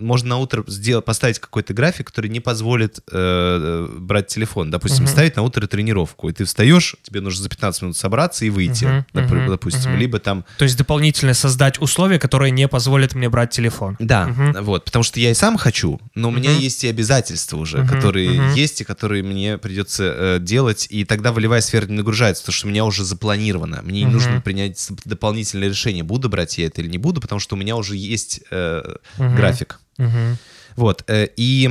[0.01, 4.71] можно на утро сделать, поставить какой-то график, который не позволит э, э, брать телефон.
[4.71, 5.11] Допустим, Мгм.
[5.11, 8.85] ставить на утро тренировку, и ты встаешь, тебе нужно за 15 минут собраться и выйти,
[8.85, 9.91] Мгм, например, мгм, допустим.
[9.91, 9.99] мгм.
[9.99, 13.95] Либо там То есть дополнительно создать условия, которые не позволят мне брать телефон.
[13.99, 14.63] Да, Мгм.
[14.63, 16.59] вот, потому что я и сам хочу, но у меня Мгм.
[16.59, 18.53] есть и обязательства уже, Мгм, которые мгм.
[18.53, 22.67] есть и которые мне придется э, делать, и тогда волевая сфера не нагружается, потому что
[22.67, 26.89] у меня уже запланировано, мне не нужно принять дополнительное решение, буду брать я это или
[26.89, 28.81] не буду, потому что у меня уже есть э,
[29.17, 29.35] Мгм.
[29.35, 29.79] график.
[30.01, 30.37] Мгм.
[30.75, 31.69] Вот, э, и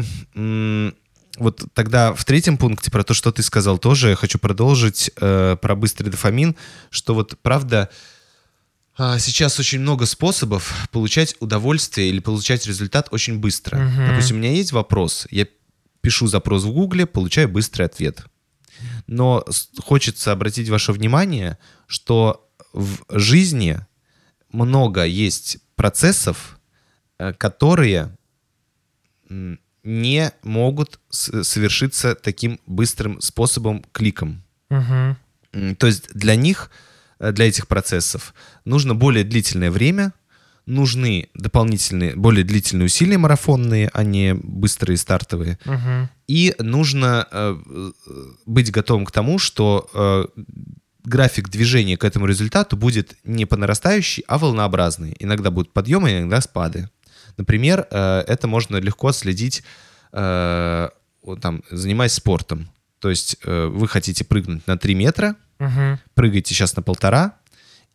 [1.39, 5.75] вот тогда в третьем пункте про то, что ты сказал, тоже хочу продолжить э, про
[5.75, 6.55] быстрый дофамин,
[6.91, 7.89] что вот правда
[8.99, 13.79] а, сейчас очень много способов получать удовольствие или получать результат очень быстро.
[13.79, 14.09] Мгм.
[14.09, 15.47] Допустим, у меня есть вопрос, я
[16.03, 18.25] пишу запрос в Гугле, получаю быстрый ответ.
[19.07, 19.45] Но
[19.83, 23.79] хочется обратить ваше внимание, что в жизни
[24.53, 26.59] много есть процессов,
[27.19, 28.17] э, которые
[29.83, 34.43] не могут совершиться таким быстрым способом кликом.
[35.53, 36.71] М, То есть для них,
[37.19, 40.13] э, для этих процессов нужно более длительное время,
[40.67, 45.59] нужны дополнительные, более длительные усилия марафонные, а не быстрые стартовые.
[45.65, 46.09] Мгм.
[46.29, 47.91] И нужно э, э,
[48.47, 50.43] быть готовым к тому, что э,
[51.05, 55.17] график движения к этому результату будет не по нарастающей, а волнообразный.
[55.19, 56.89] Иногда будут подъемы, иногда спады.
[57.41, 59.63] Например, э, это можно легко следить,
[60.13, 60.89] э,
[61.41, 62.69] там, занимаясь спортом.
[62.99, 65.99] То есть э, вы хотите прыгнуть на 3 метра, Мгм.
[66.13, 67.37] прыгаете сейчас на полтора,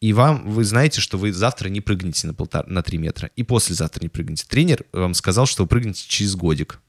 [0.01, 3.43] и вам, вы знаете, что вы завтра не прыгнете на, полтора, на 3 метра, и
[3.43, 4.45] послезавтра не прыгнете.
[4.49, 6.79] Тренер вам сказал, что вы прыгнете через годик.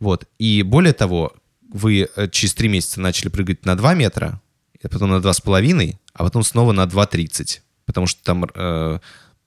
[0.00, 0.26] Вот.
[0.38, 1.32] И более того,
[1.72, 4.42] вы через 3 месяца начали прыгать на 2 метра,
[4.82, 7.60] а потом на 2,5, а потом снова на 2,30.
[7.86, 8.98] Потому что там э,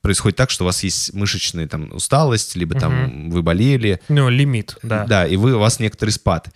[0.07, 4.77] происходит так, что у вас есть мышечная там, усталость, либо там вы болели, Ну, лимит,
[4.81, 5.05] да.
[5.05, 6.47] да, и вы, у вас некоторый спад.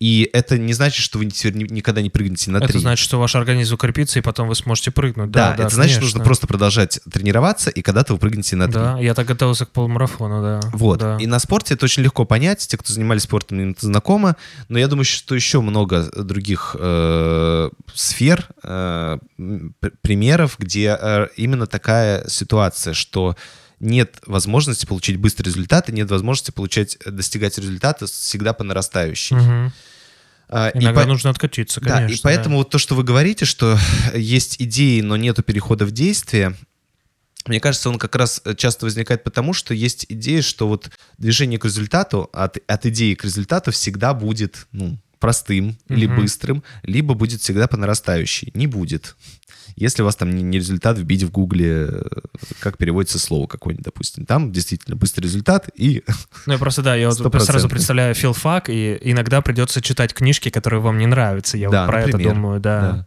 [0.00, 2.68] И это не значит, что вы никогда не прыгнете на 3.
[2.68, 5.32] Это значит, что ваш организм укрепится, и потом вы сможете прыгнуть.
[5.32, 6.02] Да, Да, это значит, конечно.
[6.02, 8.74] нужно просто продолжать тренироваться, и когда-то вы прыгнете на 3.
[8.74, 10.60] Да, я так готовился к полумарафону, да.
[10.72, 11.00] Вот.
[11.00, 11.16] Да.
[11.18, 12.66] И на спорте это очень легко понять.
[12.68, 14.36] Те, кто занимались спортом, это знакомо.
[14.68, 19.18] Но я думаю, что еще много других э, сфер, э,
[20.02, 23.36] примеров, где э, именно такая ситуация, что
[23.80, 29.36] нет возможности получить быстрый результат, и нет возможности получать, э, достигать результата всегда по нарастающей.
[29.36, 29.72] Мгм.
[30.50, 32.06] А, и Иногда по- нужно откатиться, конечно.
[32.08, 33.78] Да, и поэтому вот то, что вы говорите, что
[34.14, 36.56] есть идеи, но нету перехода в действие,
[37.46, 41.58] мне кажется, он как раз э, часто возникает потому, что есть идея, что вот движение
[41.58, 46.16] к результату, от, от идеи к результату всегда будет, ну, простым или Мгм.
[46.16, 48.50] быстрым, либо будет всегда по нарастающей.
[48.54, 49.16] Не будет.
[49.78, 52.00] Если у вас там не, не результат, вбить в гугле, э,
[52.60, 54.26] как переводится слово какое-нибудь, допустим.
[54.26, 56.02] Там действительно быстрый результат и...
[56.46, 57.70] Ну, я просто, да, я вот сразу Стопроцентный.
[57.70, 61.56] представляю филфак, и иногда придется читать книжки, которые вам не нравятся.
[61.58, 62.34] Я Да, вот про это например.
[62.34, 62.80] думаю, да.
[62.80, 63.06] Да.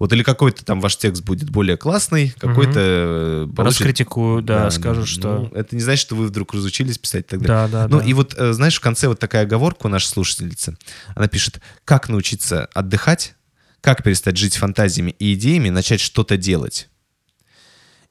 [0.00, 2.80] Вот или какой-то там ваш текст будет более классный, какой-то...
[2.80, 5.06] э, получит- Раскритикую, да, Да, скажу, да.
[5.06, 5.38] что...
[5.38, 7.46] Ну, это не значит, что вы вдруг разучились писать далее.
[7.46, 8.04] Да, да, Ну да.
[8.04, 10.76] и вот, э, знаешь, в конце вот такая оговорка у нашей слушательницы.
[11.14, 13.34] Она пишет, как научиться отдыхать,
[13.84, 16.88] как перестать жить фантазиями и идеями, начать что-то делать.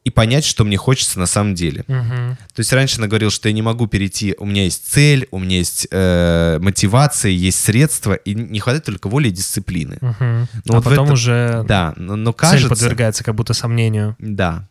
[0.04, 1.84] И понять, что мне хочется на самом деле.
[1.88, 2.38] Мгм.
[2.54, 5.40] То есть раньше она говорила, что я не могу перейти, у меня есть цель, у
[5.40, 9.98] меня есть э, мотивация, есть средства, и не хватает только воли и дисциплины.
[10.02, 10.48] Мгм.
[10.66, 12.70] Ну, а вот потом этом- уже Да, но, но цель кажется...
[12.70, 14.16] подвергается как будто сомнению.
[14.20, 14.70] Да.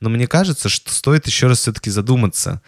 [0.00, 2.60] Но мне кажется, что стоит еще раз все-таки задуматься,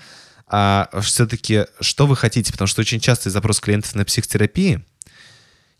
[0.46, 4.82] а все-таки что вы хотите, потому что очень частый запрос клиентов на психотерапии,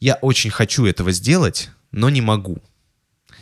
[0.01, 2.59] я очень хочу этого сделать, но не могу.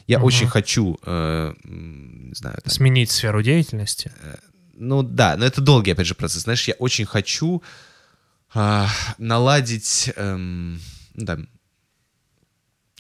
[0.07, 0.27] Я Мгм.
[0.27, 4.13] очень хочу, э, не знаю, там, Сменить сферу деятельности.
[4.75, 6.43] ну да, но это долгий, опять же, процесс.
[6.43, 7.63] Знаешь, я очень хочу
[8.55, 8.87] а,
[9.17, 10.79] наладить, эм,
[11.15, 11.39] ну да,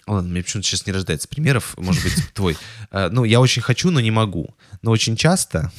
[0.06, 2.56] ладно, мне почему-то сейчас не рождается примеров, может быть, твой.
[2.90, 4.54] Э, ну, я очень хочу, но не могу.
[4.80, 5.70] Но очень часто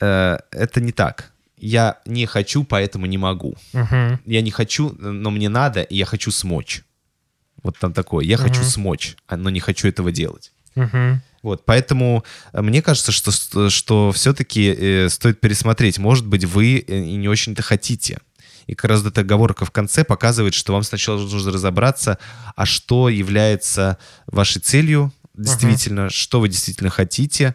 [0.00, 1.32] э, это не так.
[1.56, 3.56] Я не хочу, поэтому не могу.
[4.26, 6.82] Я не хочу, но мне надо, и я хочу смочь.
[7.62, 8.24] Вот там такое.
[8.24, 8.64] Я хочу Мгм.
[8.70, 10.52] смочь, а, но не хочу этого делать.
[10.74, 11.22] Мгм.
[11.42, 15.98] Вот, поэтому э, мне кажется, что, что все-таки стоит пересмотреть.
[15.98, 18.18] Может быть, вы э, и не очень-то хотите.
[18.66, 22.18] И как раз эта оговорка в конце показывает, что вам сначала нужно разобраться,
[22.54, 27.54] а что является вашей целью действительно, что вы действительно хотите,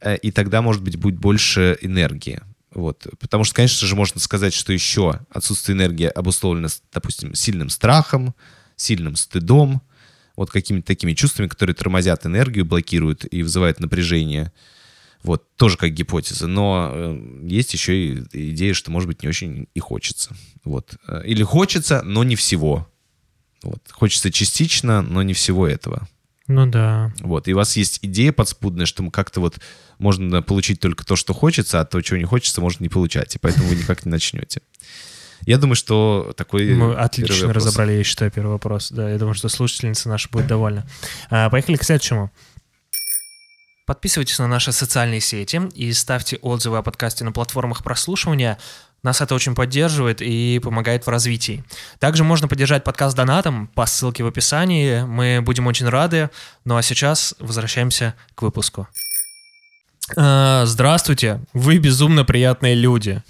[0.00, 2.40] э, и тогда, может быть, будет больше энергии.
[2.72, 3.06] Вот.
[3.20, 8.34] Потому что, конечно же, можно сказать, что еще отсутствие энергии обусловлено, допустим, сильным страхом,
[8.84, 9.82] сильным стыдом,
[10.36, 14.52] вот какими-то такими чувствами, которые тормозят энергию, блокируют и вызывают напряжение.
[15.22, 16.46] Вот, тоже как гипотеза.
[16.46, 20.36] Но э, есть еще и идея, что, может быть, не очень и хочется.
[20.64, 20.96] Вот.
[21.08, 22.86] Э, Или хочется, но не всего.
[23.62, 23.80] Вот.
[23.90, 26.06] Хочется частично, но не всего этого.
[26.46, 27.14] Ну да.
[27.20, 27.48] Вот.
[27.48, 29.58] И у вас есть идея подспудная, что как-то вот
[29.98, 33.34] можно получить только то, что хочется, а то, чего не хочется, можно не получать.
[33.34, 34.60] И поэтому вы никак не начнете.
[35.42, 36.74] Я думаю, что такой...
[36.74, 38.90] Мы отлично разобрали, я считаю, первый вопрос.
[38.90, 40.86] Да, я думаю, что слушательница наша будет довольна.
[41.30, 42.30] А, Поехали к следующему.
[43.86, 48.58] Подписывайтесь на наши социальные сети и ставьте отзывы о подкасте на платформах прослушивания.
[49.02, 51.62] Нас это очень поддерживает и помогает в развитии.
[51.98, 55.02] Также можно поддержать подкаст донатом по ссылке в описании.
[55.02, 56.30] Мы будем очень рады.
[56.64, 58.88] Ну а сейчас возвращаемся к выпуску.
[60.16, 63.22] А, Здравствуйте, вы безумно приятные люди.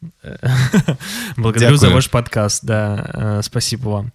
[1.36, 4.12] Благодарю за ваш подкаст, да, э, спасибо вам.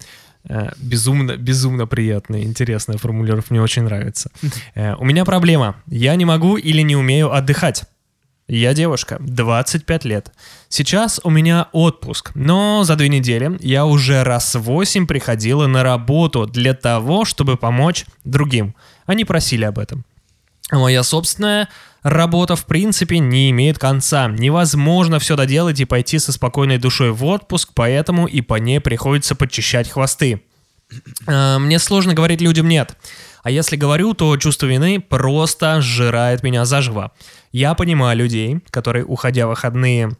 [0.48, 4.30] Э, Безумно, безумно приятная, интересная формулировка, мне очень нравится.
[4.74, 5.76] Э, У меня проблема.
[5.86, 7.84] Я не могу или не умею отдыхать.
[8.48, 10.30] Я девушка, 25 лет.
[10.68, 16.46] Сейчас у меня отпуск, но за две недели я уже раз восемь приходила на работу
[16.46, 18.76] для того, чтобы помочь другим.
[19.06, 20.04] Они просили об этом.
[20.70, 21.68] А Моя собственная
[22.06, 24.28] работа в принципе не имеет конца.
[24.28, 29.34] Невозможно все доделать и пойти со спокойной душой в отпуск, поэтому и по ней приходится
[29.34, 30.42] подчищать хвосты.
[31.26, 32.96] Э, Мне сложно говорить людям «нет».
[33.42, 37.12] А если говорю, то чувство вины просто сжирает меня заживо.
[37.52, 40.16] Я понимаю людей, которые, уходя в выходные,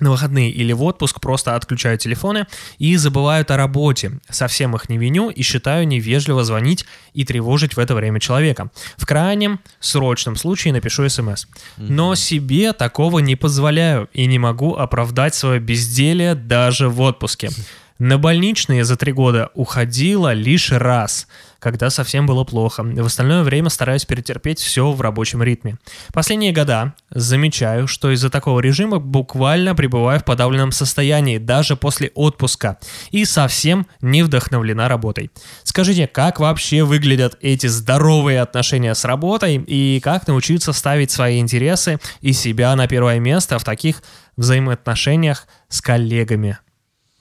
[0.00, 2.46] на выходные или в отпуск, просто отключают телефоны
[2.78, 4.20] и забывают о работе.
[4.28, 8.70] Совсем их не виню и считаю невежливо звонить и тревожить в это время человека.
[8.96, 11.46] В крайнем, срочном случае напишу смс.
[11.76, 17.50] Но себе такого не позволяю и не могу оправдать свое безделие даже в отпуске.
[17.98, 21.28] На больничные за три года уходила лишь раз,
[21.62, 22.82] когда совсем было плохо.
[22.82, 25.78] В остальное время стараюсь перетерпеть все в рабочем ритме.
[26.12, 32.78] Последние года замечаю, что из-за такого режима буквально пребываю в подавленном состоянии даже после отпуска
[33.12, 35.30] и совсем не вдохновлена работой.
[35.62, 42.00] Скажите, как вообще выглядят эти здоровые отношения с работой и как научиться ставить свои интересы
[42.22, 44.02] и себя на первое место в таких
[44.36, 46.58] взаимоотношениях с коллегами?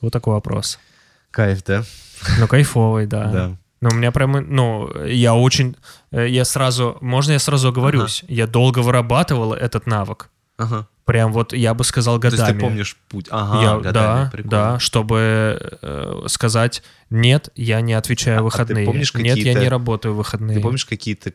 [0.01, 0.80] Вот такой вопрос.
[1.30, 1.84] Кайф, да?
[2.39, 3.25] Ну, кайфовый, да.
[3.27, 3.58] Да.
[3.82, 5.76] Но у меня прям, ну, я очень,
[6.12, 10.30] э, я сразу, можно я сразу оговорюсь, я долго вырабатывал этот навык.
[10.58, 10.88] Ага.
[11.06, 12.41] Прям вот, я бы сказал, То годами.
[12.48, 13.26] есть ты помнишь путь.
[13.32, 14.50] Ага, Я- годами, да, прикольно.
[14.52, 18.86] да, чтобы э, сказать, нет, я не отвечаю А- в а ты выходные.
[18.86, 20.58] помнишь нет, я не работаю в выходные.
[20.58, 21.34] Ты помнишь какие-то,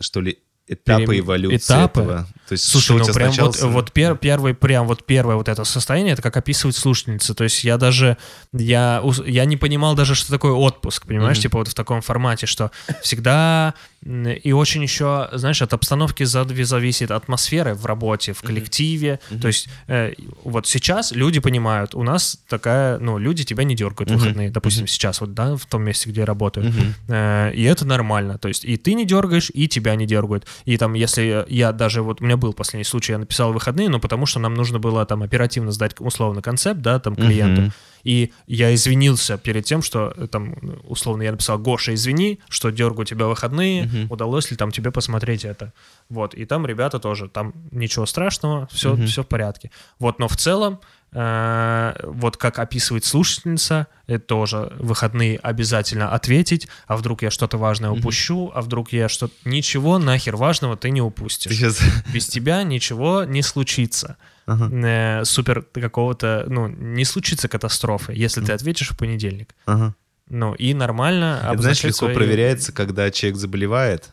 [0.00, 2.00] что ли, этапы Перем- эволюции этапы?
[2.00, 2.28] этого?
[2.48, 6.12] То есть Слушай, ну прям вот, вот пер- первый, прям вот первое вот это состояние,
[6.14, 7.34] это как описывает слушательница.
[7.34, 8.16] То есть я даже,
[8.52, 11.42] я, я не понимал даже, что такое отпуск, понимаешь, Мгм.
[11.42, 12.70] типа вот в таком формате, что
[13.02, 19.18] всегда и очень еще, знаешь, от обстановки зави- зависит атмосферы в работе, в коллективе.
[19.40, 20.12] То есть э,
[20.44, 24.20] вот сейчас люди понимают, у нас такая, ну, люди тебя не дергают в Мгм.
[24.22, 26.66] выходные, допустим, сейчас вот, да, в том месте, где я работаю.
[26.66, 26.94] Мгм.
[27.08, 28.36] Э, И это нормально.
[28.38, 30.46] То есть и ты не дергаешь, и тебя не дергают.
[30.66, 34.00] И там, если я даже, вот у меня был последний случай, я написал выходные, но
[34.00, 37.62] потому что нам нужно было там оперативно сдать условно концепт, да, там клиенту.
[37.62, 37.72] Мгм.
[38.04, 43.06] И я извинился перед тем, что э, там, условно, я написал, Гоша, извини, что дергаю
[43.06, 44.06] тебя выходные, Мгм.
[44.10, 45.72] удалось ли там тебе посмотреть это.
[46.10, 49.06] Вот, и там ребята тоже, там ничего страшного, все, Мгм.
[49.06, 49.70] все в порядке.
[49.98, 50.80] Вот, но в целом,
[51.12, 57.90] э, вот как описывает слушательница, это тоже выходные обязательно ответить, а вдруг я что-то важное
[57.90, 59.32] упущу, а вдруг я что-то...
[59.44, 61.52] Ничего нахер важного ты не упустишь.
[61.52, 61.80] сейчас...
[62.12, 64.16] Без тебя ничего не случится.
[64.46, 69.54] Ага, Э, супер какого-то, ну, не случится катастрофы, если ты ответишь в понедельник.
[69.66, 69.94] ага.
[70.30, 74.10] Ну, и нормально Это, знаешь, легко свои- проверяется, когда человек заболевает,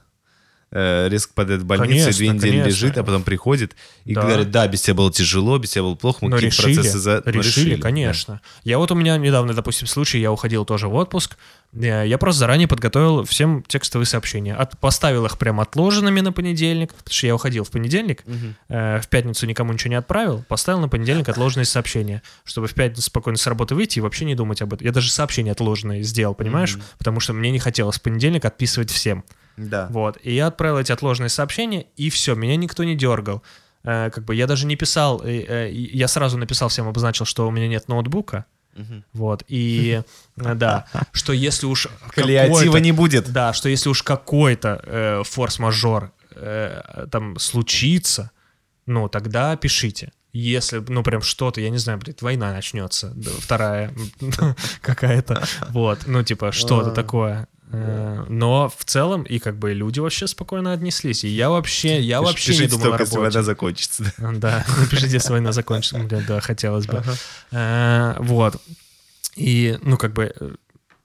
[0.73, 2.67] э, резко падает в больницу, Конечно, две недели конечно.
[2.67, 4.21] лежит, а потом приходит и Да.
[4.21, 7.21] говорит, да, без тебя было тяжело, без тебя было плохо, мы какие-то решили, процессы за...
[7.25, 7.81] ну, решили, да.
[7.81, 8.41] конечно.
[8.63, 11.37] Я вот у меня недавно, допустим, случай, я уходил тоже в отпуск,
[11.73, 14.53] я просто заранее подготовил всем текстовые сообщения.
[14.53, 18.55] От, поставил их прям отложенными на понедельник, потому что я уходил в понедельник, Мгм.
[18.67, 23.03] э, в пятницу никому ничего не отправил, поставил на понедельник отложенные сообщения, чтобы в пятницу
[23.03, 24.85] спокойно с работы выйти и вообще не думать об этом.
[24.85, 26.75] Я даже сообщения отложенные сделал, понимаешь?
[26.75, 26.83] Мгм.
[26.97, 29.23] Потому что мне не хотелось в понедельник отписывать всем.
[29.57, 29.87] Да.
[29.91, 30.17] Вот.
[30.23, 33.43] И я отправил эти отложенные сообщения, и все, меня никто не дергал.
[33.83, 37.47] Э, как бы я даже не писал, э, э, я сразу написал всем, обозначил, что
[37.47, 38.45] у меня нет ноутбука.
[38.75, 39.03] Мгм.
[39.13, 39.43] Вот.
[39.47, 40.01] И
[40.37, 43.31] э, да, что если уж Креатива не будет.
[43.31, 48.31] Да, что если уж какой-то э, форс-мажор э, там случится,
[48.85, 50.11] ну, тогда пишите.
[50.33, 53.93] Если, ну, прям что-то, я не знаю, блядь, война начнется, вторая
[54.81, 56.93] какая-то, вот, ну, типа, что-то А.
[56.93, 57.47] такое.
[57.73, 61.23] Э, Но в целом, и как бы люди вообще спокойно отнеслись.
[61.23, 63.31] И я вообще, я Пиш- вообще не думал о только, если работе.
[63.33, 64.13] война закончится.
[64.17, 65.99] Да, напишите, если война закончится.
[66.27, 67.03] Да, хотелось бы.
[67.51, 68.61] Э, Вот.
[69.35, 70.33] И, ну, как бы,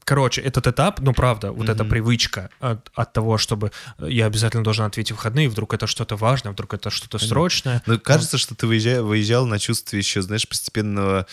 [0.07, 1.91] короче, этот этап, ну, правда, вот эта Мгм.
[1.91, 6.53] привычка от, от того, чтобы я обязательно должен ответить в выходные, вдруг это что-то важное,
[6.53, 7.83] вдруг это что-то срочное.
[7.87, 11.27] Ну, кажется, что ты выезжал, выезжал на чувстве еще, знаешь, постепенного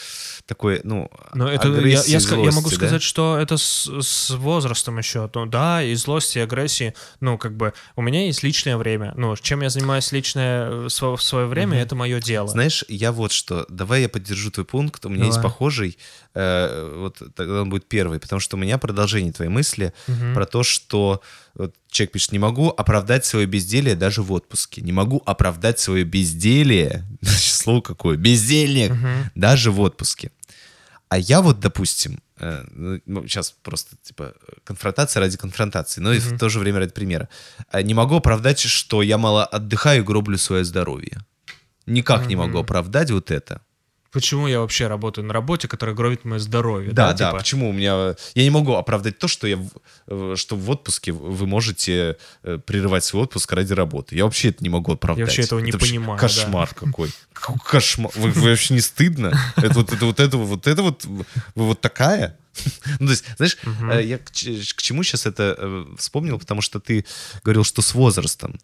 [0.48, 2.88] такой, ну, Но это я, агрессии, я, ска- я могу злости, да?
[2.88, 5.30] сказать, что это с, с возрастом еще.
[5.36, 6.96] Ну да, и злости, и агрессии.
[7.20, 9.14] Ну, как бы, у меня есть личное время.
[9.16, 12.48] Ну, чем я занимаюсь личное э, в свое время, это мое дело.
[12.48, 15.52] Знаешь, я вот что, давай я поддержу твой пункт, у меня есть Давай.
[15.52, 15.98] похожий,
[16.36, 20.34] э, вот тогда он будет первый, потому что у меня продолжение твоей мысли Мгм.
[20.34, 21.22] про то, что
[21.56, 26.04] вот человек пишет, не могу оправдать свое безделие даже в отпуске, не могу оправдать свое
[26.04, 29.32] безделие, слово какое, бездельник, Мгм.
[29.36, 30.32] даже в отпуске.
[31.10, 32.66] А я вот, допустим, э,
[33.06, 37.30] ну, сейчас просто типа конфронтация ради конфронтации, но и в то же время ради примера.
[37.72, 41.20] Э, Не могу оправдать, что я мало отдыхаю и гроблю свое здоровье.
[41.86, 43.62] Никак не могу оправдать вот это.
[44.14, 46.92] Почему я вообще работаю на работе, которая гробит мое здоровье?
[46.92, 47.40] Да, да, типа?
[47.40, 48.16] почему у меня...
[48.36, 49.60] Я не могу оправдать то, что, я,
[50.08, 54.16] э, что в отпуске вы можете э, прерывать свой отпуск ради работы.
[54.16, 55.26] Я вообще это не могу оправдать.
[55.26, 57.10] вообще этого не вообще понимаю, Кошмар какой.
[57.34, 58.12] Какой кошмар.
[58.16, 59.34] Вы, вы вообще не стыдно?
[59.58, 62.38] Это вот это вот это вот это вот вы вот такая?
[63.00, 63.58] Ну, то есть, знаешь,
[63.92, 67.06] э, я к, к чему сейчас это э, вспомнил, потому что ты
[67.44, 68.60] говорил, что с возрастом.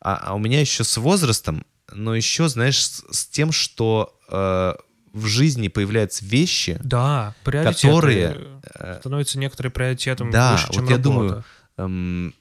[0.00, 4.74] А, а у меня еще с возрастом, но еще, знаешь, с, с тем, что э,
[5.14, 8.60] в жизни появляются вещи, Да, которые...
[8.74, 11.02] э, становятся некоторые приоритетом Да, выше, чем вот я работа.
[11.02, 11.44] думаю,
[11.78, 12.34] эм,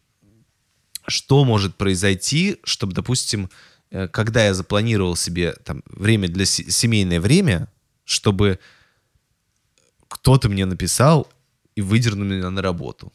[1.08, 3.50] что может произойти, чтобы, допустим,
[3.92, 7.68] э, когда я запланировал себе там время для се- семейное время,
[8.06, 8.58] чтобы
[10.08, 11.28] кто-то мне написал
[11.76, 13.14] и выдернул меня на работу.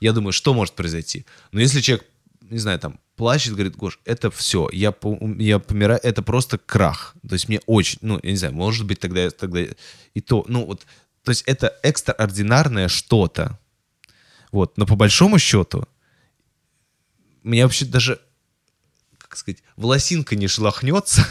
[0.00, 1.24] Я думаю, что может произойти?
[1.52, 2.06] Но если человек,
[2.50, 4.94] не знаю, там, плачет, говорит, Гош, это все, я,
[5.38, 7.14] я помираю, это просто крах.
[7.28, 9.60] То есть мне очень, ну, я не знаю, может быть, тогда, тогда
[10.14, 10.86] и то, ну, вот,
[11.22, 13.58] то есть это экстраординарное что-то.
[14.50, 15.86] Вот, но по большому счету,
[17.42, 18.20] меня вообще даже,
[19.32, 21.26] как сказать, волосинка не шелохнется,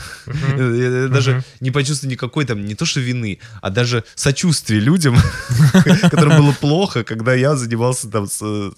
[0.58, 5.16] Я даже не почувствую никакой там, не то что вины, а даже сочувствия людям,
[6.10, 8.72] которым было плохо, когда я занимался там с, э,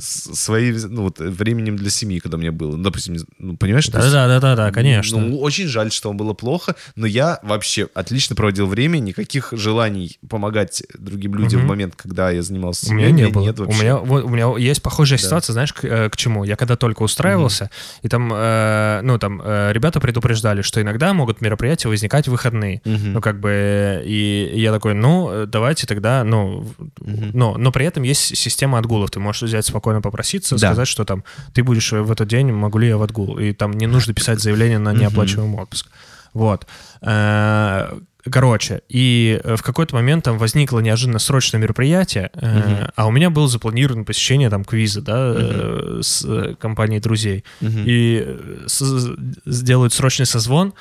[0.00, 2.76] с- своим, ну, вот, временем для семьи, когда меня было.
[2.76, 5.18] Ну, допустим, ну, понимаешь, Да-да-да-да, конечно.
[5.18, 10.20] ну, очень жаль, что вам было плохо, но я вообще отлично проводил время, никаких желаний
[10.30, 13.42] помогать другим людям в момент, когда я занимался У меня семьей, не было.
[13.42, 16.44] Нет у, меня, вот, у меня есть похожая ситуация, знаешь, к, э, к чему?
[16.44, 17.68] Я когда только устраивался,
[18.02, 22.80] и там, э, ну, там, э, ребята предупреждали, что иногда могут мероприятия возникать в выходные.
[22.84, 23.12] Мгм.
[23.14, 26.66] Ну, как бы, и я такой, ну, давайте тогда, ну,
[27.00, 27.30] Мгм.
[27.32, 29.10] но, но при этом есть система отгулов.
[29.10, 30.68] Ты можешь взять спокойно попроситься, Да.
[30.68, 33.38] сказать, что там, ты будешь в этот день, могу ли я в отгул?
[33.38, 35.86] И там не нужно писать заявление на неоплачиваемый отпуск.
[36.32, 36.66] Вот.
[37.02, 37.96] Э,
[38.30, 42.90] Короче, и э, в какой-то момент там возникло неожиданно срочное мероприятие, э, Мгм.
[42.96, 47.44] а у меня было запланировано посещение там квиза, да, э, с э, компанией друзей.
[47.60, 47.82] Мгм.
[47.84, 50.72] И э, с- сделают срочный созвон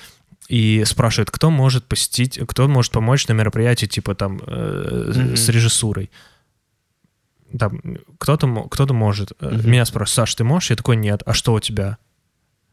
[0.48, 5.36] и спрашивают, кто может посетить, кто может помочь на мероприятии, типа там э, с- Мгм.
[5.36, 6.10] с режиссурой.
[7.60, 7.80] Там
[8.20, 9.34] кто-то кто-то может.
[9.42, 9.70] Э, Мгм.
[9.70, 10.70] Меня спрашивают, Саш, ты можешь?
[10.70, 11.22] Я такой, нет.
[11.26, 11.98] А что у тебя?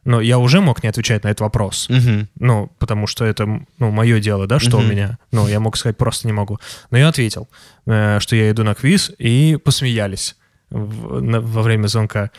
[0.04, 1.86] Но я уже мог не отвечать на этот вопрос.
[1.90, 2.28] Мгм.
[2.38, 3.46] Ну, потому что это,
[3.78, 4.90] ну, мое дело, да, что у Мгм.
[4.90, 5.18] меня.
[5.32, 6.58] Ну, я мог сказать, просто не могу.
[6.90, 7.48] Но я ответил,
[7.86, 10.36] э, что я иду на квиз, и посмеялись
[10.70, 12.30] в- на- во время звонка.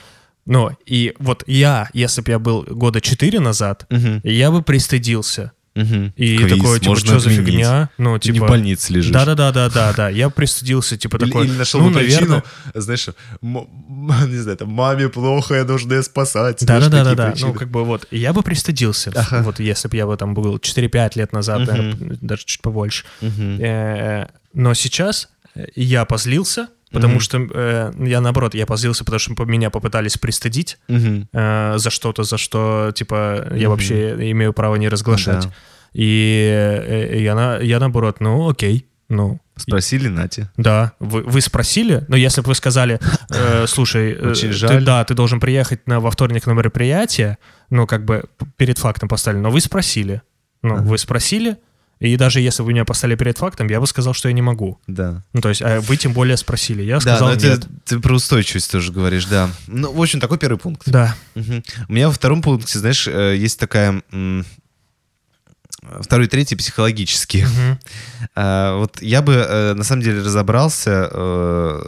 [0.47, 4.21] Ну, и вот я, если бы я был года четыре назад, Мгм.
[4.23, 5.51] я бы пристыдился.
[5.73, 6.13] Мгм.
[6.17, 7.47] И Квиз такой, типа, что за отменить.
[7.47, 7.89] фигня?
[7.97, 8.45] Ну, Ты не типа...
[8.45, 9.11] в больнице лежишь.
[9.11, 10.09] Да-да-да-да-да, да.
[10.09, 12.43] Я пристыдился, типа, такой, или нашел ну, причину,
[12.73, 13.07] знаешь,
[13.41, 16.65] не знаю, там, маме плохо, я должен ее спасать.
[16.65, 17.31] Да, знаешь, да, да, да, такие да.
[17.31, 17.47] причины.
[17.53, 19.43] Ну, как бы вот, я бы пристыдился, Ага.
[19.43, 23.05] вот если бы я бы там был 4-5 лет назад, наверное, даже чуть побольше.
[23.21, 25.29] Э, Но сейчас
[25.75, 27.19] я позлился, потому Мгм.
[27.21, 31.27] что э, я наоборот, я позлился, потому что меня попытались пристыдить Мгм.
[31.33, 33.69] э, за что-то, за что, типа, я Мгм.
[33.69, 35.45] вообще имею право не разглашать.
[35.45, 35.53] Да.
[35.93, 36.47] И
[36.87, 40.47] э, я, на, я наоборот, ну, окей, ну, Спросили Нати.
[40.57, 44.83] да, вы, вы спросили, но если бы вы сказали, э, слушай, э, Очень ты- жаль.
[44.85, 47.37] да, ты должен приехать на, во вторник на мероприятие,
[47.69, 48.23] ну, как бы
[48.57, 50.21] перед фактом поставили, но вы спросили.
[50.63, 50.83] Ну, Ага.
[50.83, 51.57] вы спросили,
[52.01, 54.41] и даже если бы вы меня поставили перед фактом, я бы сказал, что я не
[54.41, 54.79] могу.
[54.87, 55.23] Да.
[55.33, 56.81] Ну, то есть, а вы тем более спросили.
[56.81, 57.43] Я Да, сказал но нет.
[57.43, 59.49] это, ты про устойчивость тоже говоришь, да.
[59.67, 60.81] Ну, в общем, такой первый пункт.
[60.89, 61.15] Да.
[61.35, 61.63] Мгм.
[61.87, 64.01] У меня во втором пункте, знаешь, э, есть такая...
[66.01, 67.45] Второй и третий психологические.
[67.47, 67.79] Мгм.
[68.35, 71.79] А, Вот я бы э, на самом деле разобрался, э,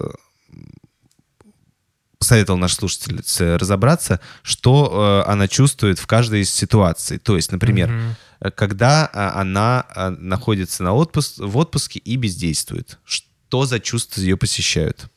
[2.24, 7.17] посоветовал наш слушательнице разобраться, что э, она чувствует в каждой из ситуаций.
[7.17, 12.97] То есть, например, э, когда а, она а, находится на отпуск, в отпуске и бездействует.
[13.03, 15.07] Что за чувства ее посещают?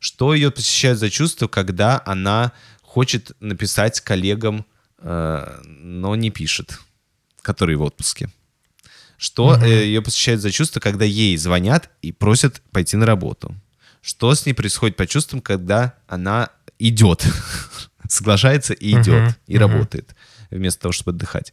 [0.00, 4.64] Что ее посещают за чувства, когда она хочет написать коллегам,
[5.00, 6.78] э, но не пишет,
[7.42, 8.30] которые в отпуске?
[9.18, 13.54] Что э, ее посещает за чувство, когда ей звонят и просят пойти на работу?
[14.02, 17.24] Что с ней происходит по чувствам, когда она идет,
[18.08, 19.62] соглашается и идет, и мгм.
[19.62, 20.14] работает,
[20.50, 21.52] вместо того, чтобы отдыхать?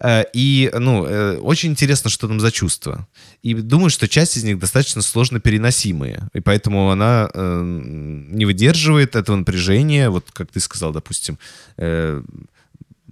[0.00, 3.06] Э, И, ну, э, очень интересно, что там за чувства.
[3.42, 6.28] И думаю, что часть из них достаточно сложно переносимые.
[6.32, 10.08] И поэтому она э, не выдерживает этого напряжения.
[10.10, 11.38] Вот как ты сказал, допустим,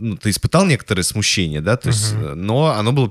[0.01, 2.25] ну, ты испытал некоторое смущение, да, то есть, Мгм.
[2.25, 3.09] э, но оно было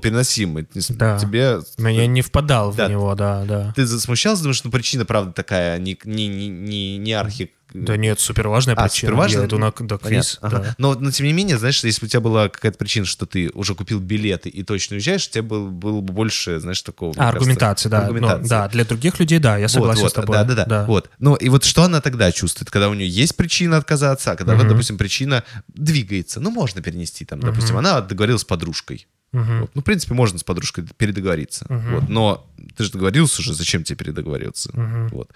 [0.80, 1.18] с- Да.
[1.18, 2.88] Тебе Я не впадал в Да.
[2.88, 3.72] него, да, да.
[3.76, 8.18] ты засмущался, думаешь, ну причина, правда, такая, не, не, не, не, не архи Да нет,
[8.18, 9.10] супер важная А, причина.
[9.10, 9.40] суперважная?
[9.42, 10.38] Я иду на да, квиз.
[10.40, 10.58] Ага.
[10.58, 10.74] да.
[10.78, 13.50] Но, но тем не менее, знаешь, если бы у тебя была какая-то причина, что ты
[13.54, 17.12] уже купил билеты и точно уезжаешь, у тебя был, было бы больше, знаешь, такого...
[17.12, 17.98] А, кажется, аргументация, да.
[18.00, 18.48] Ну, аргументации.
[18.48, 20.36] да, для других людей, да, я Вот, согласен вот, с тобой.
[20.36, 21.10] Да, да, да, Вот.
[21.18, 24.54] Ну и вот что она тогда чувствует, когда у нее есть причина отказаться, а когда,
[24.54, 24.70] вот, Мгм.
[24.70, 26.40] допустим, причина двигается.
[26.40, 27.78] Ну, можно перенести там, допустим, Мгм.
[27.78, 29.06] она договорилась с подружкой.
[29.32, 29.60] Мгм.
[29.60, 29.70] Вот.
[29.74, 31.66] Ну, в принципе, можно с подружкой передоговориться.
[31.68, 31.94] Мгм.
[31.94, 32.08] Вот.
[32.08, 34.70] Но ты же договорился уже, зачем тебе передоговориться?
[34.72, 35.08] Мгм.
[35.08, 35.30] Вот.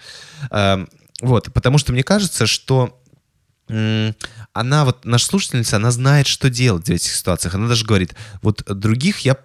[0.49, 0.89] Эм,
[1.21, 2.99] вот, потому что мне кажется, что
[3.67, 7.55] она, вот наша слушательница, она знает, что делать в этих ситуациях.
[7.55, 9.37] Она даже говорит, вот других я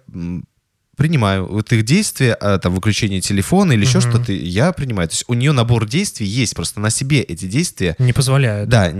[0.97, 4.09] принимаю, вот их действия, а, там, выключение телефона или еще Мгм.
[4.11, 5.07] что-то, я принимаю.
[5.07, 8.67] То есть у нее набор действий есть, просто на себе эти действия Не позволяет.
[8.67, 8.91] да,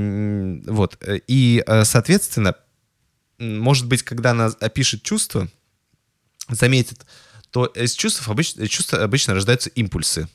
[0.71, 0.97] вот.
[1.01, 2.55] э, И, э, соответственно,
[3.37, 5.49] может быть, когда она опишет чувства,
[6.47, 7.05] заметит,
[7.51, 10.29] то из чувств обычно, чувства обычно рождаются импульсы.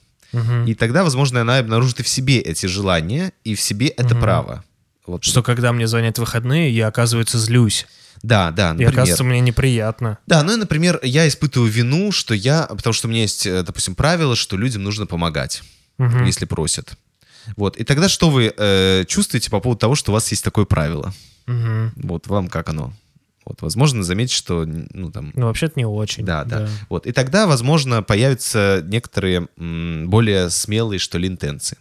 [0.67, 4.21] И тогда, возможно, она обнаружит и в себе эти желания, и в себе это Мгм.
[4.21, 4.65] право.
[5.07, 5.23] Вот.
[5.25, 7.87] Что когда мне звонят выходные, я, оказывается, злюсь.
[8.23, 8.93] Да, да, И, например.
[8.93, 10.19] оказывается, мне неприятно.
[10.27, 12.63] Да, ну и, например, я испытываю вину, что я...
[12.67, 15.63] Потому что у меня есть, э, допустим, правило, что людям нужно помогать,
[15.99, 16.25] Мгм.
[16.25, 16.95] если просят.
[17.57, 17.77] Вот.
[17.77, 21.13] И тогда что вы э, чувствуете по поводу того, что у вас есть такое правило?
[21.47, 21.93] Мгм.
[21.97, 22.95] Вот вам как оно?
[23.47, 26.25] Вот, возможно, заметить, что, ну, там, Ну, вообще-то не очень.
[26.25, 26.69] Да, да.
[26.89, 27.07] Вот.
[27.07, 31.77] И тогда, возможно, появятся некоторые м, более смелые, что ли, интенции.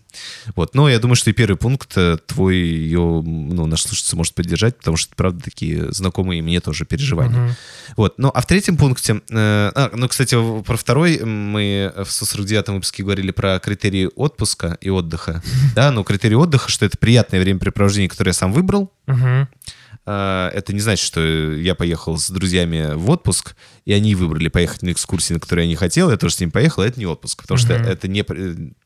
[0.55, 0.75] Вот.
[0.75, 4.77] Но я думаю, что и первый пункт э, твой, ее, ну, наш слушатель может поддержать,
[4.77, 7.39] потому что правда, такие знакомые мне тоже переживания.
[7.39, 7.55] Мгм.
[7.97, 8.15] Вот.
[8.17, 9.21] Ну, а в третьем пункте...
[9.29, 14.89] э, а, ну, кстати, про второй мы в 149 выпуске говорили про критерии отпуска и
[14.89, 15.41] отдыха.
[15.75, 19.47] Да, ну, критерии отдыха, что это приятное времяпрепровождение, которое я сам выбрал, Мгм.
[20.05, 24.81] А, это не значит, что я поехал с друзьями в отпуск, и они выбрали поехать
[24.83, 27.41] на экскурсии, на которые я не хотел, я тоже с ними поехал, это не отпуск,
[27.41, 27.83] потому что Мгм.
[27.87, 28.23] это не э,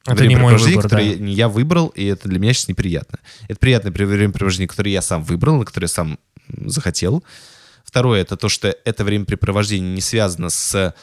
[0.06, 1.26] Это не мой выбор, которое да.
[1.26, 3.20] я- выбрал, и это для меня сейчас неприятно.
[3.48, 6.20] Это приятное времяпрепровождение, которое я сам выбрал, на которое я сам
[6.66, 7.24] захотел.
[7.84, 10.94] Второе, это то, что это времяпрепровождение не связано с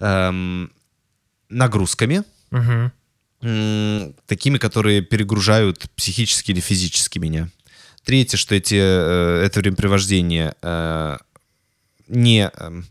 [0.00, 0.70] эм,
[1.48, 2.22] нагрузками,
[3.42, 7.48] м, такими, которые перегружают психически или физически меня.
[8.06, 11.16] Третье, что эти, э, это времяпрепровождение э,
[12.06, 12.86] не эм,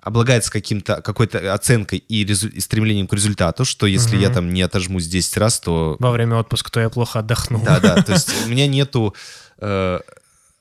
[0.00, 4.34] облагается каким-то, какой-то оценкой и, резу- и стремлением к результату, что если я Мгм.
[4.34, 5.96] там не отожмусь 10 раз, то...
[6.00, 7.62] Во время отпуска то я плохо отдохнул.
[7.62, 9.14] Да, да, то есть у меня нету
[9.58, 10.00] э,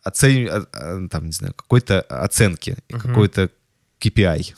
[0.05, 3.49] оцен- а, там, не знаю, какой-то оценки, какой-то
[4.01, 4.53] KPI.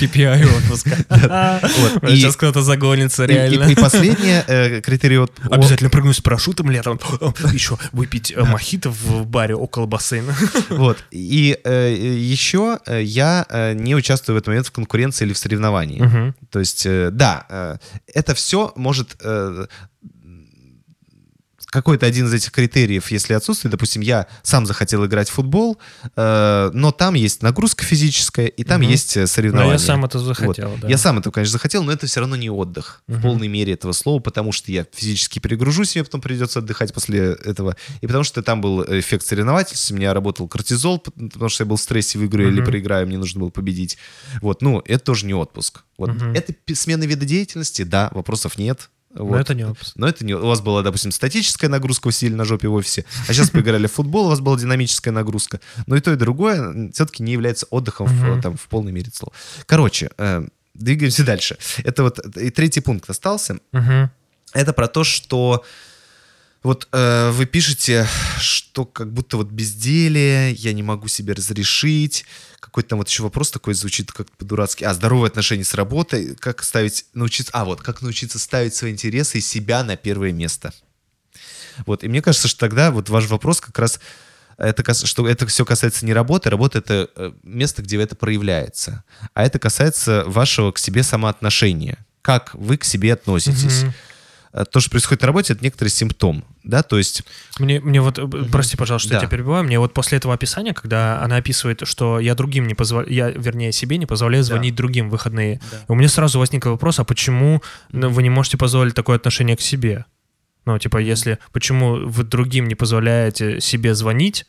[0.00, 0.90] KPI отпуска.
[2.08, 3.64] И- Сейчас кто-то загонится, реально.
[3.70, 5.20] И, последнее э, критерий
[5.50, 6.98] Обязательно прыгну с парашютом летом.
[7.52, 10.34] Еще выпить э, мохито в баре около бассейна.
[10.70, 10.98] Вот.
[11.10, 15.38] И э, еще э, я э, не участвую в этот момент в конкуренции или в
[15.38, 16.32] соревновании.
[16.50, 17.76] То есть, э, да, э,
[18.14, 19.16] это все может...
[21.70, 25.78] какой-то один из этих критериев, если отсутствует, допустим, я сам захотел играть в футбол,
[26.16, 28.90] э, но там есть нагрузка физическая, и там Мгм.
[28.90, 29.72] есть э, Но соревнования.
[29.74, 30.26] я сам это Вот.
[30.26, 30.88] захотел, да.
[30.88, 33.22] Я сам это, конечно, захотел, но это все равно не отдых в Мгм.
[33.22, 37.76] полной мере этого слова, потому что я физически перегружусь, мне потом придется отдыхать после этого.
[38.00, 41.76] И потому что там был эффект соревновательства, у меня работал кортизол, потому что я был
[41.76, 42.70] в стрессе, выиграю или Мгм.
[42.70, 43.96] проиграю, мне нужно было победить.
[44.42, 45.82] Вот, ну, это тоже не отпуск.
[45.98, 46.10] Вот.
[46.14, 46.32] Мгм.
[46.34, 48.90] Это смена вида деятельности, да, вопросов нет.
[49.12, 49.40] Но Вот.
[49.40, 49.92] это не отпуск.
[49.96, 50.34] Но это не...
[50.34, 53.86] У вас была, допустим, статическая нагрузка, вы сидели на жопе в офисе, а сейчас поиграли
[53.86, 55.60] в футбол, у вас была динамическая нагрузка.
[55.86, 59.32] Но и то, и другое все-таки не является отдыхом в, там, в полной мере слова.
[59.66, 61.58] Короче, э, двигаемся дальше.
[61.78, 63.58] Это вот и третий пункт остался.
[64.52, 65.64] Это про то, что
[66.62, 68.06] вот э, вы пишете,
[68.38, 72.26] что как будто вот безделие, я не могу себе разрешить.
[72.60, 74.84] Какой-то там вот еще вопрос такой звучит как по-дурацки.
[74.84, 76.36] А, здоровые отношения с работой.
[76.36, 77.50] Как ставить, научиться...
[77.54, 80.74] А, вот, как научиться ставить свои интересы и себя на первое место.
[81.86, 83.98] Вот, и мне кажется, что тогда вот ваш вопрос как раз
[84.58, 89.44] это, что это все касается не работы, работа это э, место, где это проявляется, а
[89.44, 93.84] это касается вашего к себе самоотношения, как вы к себе относитесь.
[93.84, 93.94] Мгм.
[94.52, 97.22] Э, То, что происходит на работе, это некоторый симптом, да, то есть,
[97.60, 99.26] Мне, мне вот, э, прости, пожалуйста, что я Да.
[99.26, 103.12] тебя перебиваю, мне вот после этого описания, когда она описывает, что я другим не позволяю,
[103.12, 107.04] я, вернее, себе не позволяю звонить другим в выходные, у меня сразу возник вопрос, а
[107.04, 110.04] почему вы не можете позволить такое отношение к себе?
[110.66, 114.46] Ну, типа, если, почему вы другим не позволяете себе звонить,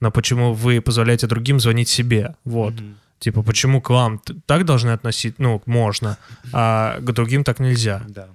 [0.00, 2.34] но почему вы позволяете другим звонить себе?
[2.44, 2.74] Вот.
[3.20, 6.16] Типа, почему к вам так должны относиться, ну, можно,
[6.52, 8.02] а к другим так нельзя?
[8.08, 8.28] Да.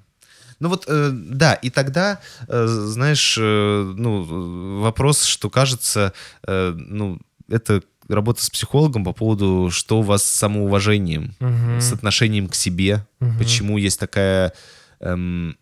[0.60, 6.14] Ну вот, э, да, и тогда, э, знаешь, э, ну, вопрос, что кажется,
[6.47, 11.80] э, ну, это работа с психологом по поводу, что у вас с самоуважением, Мгм.
[11.82, 13.38] с отношением к себе, Мгм.
[13.38, 14.53] почему есть такая,
[14.99, 15.58] эм,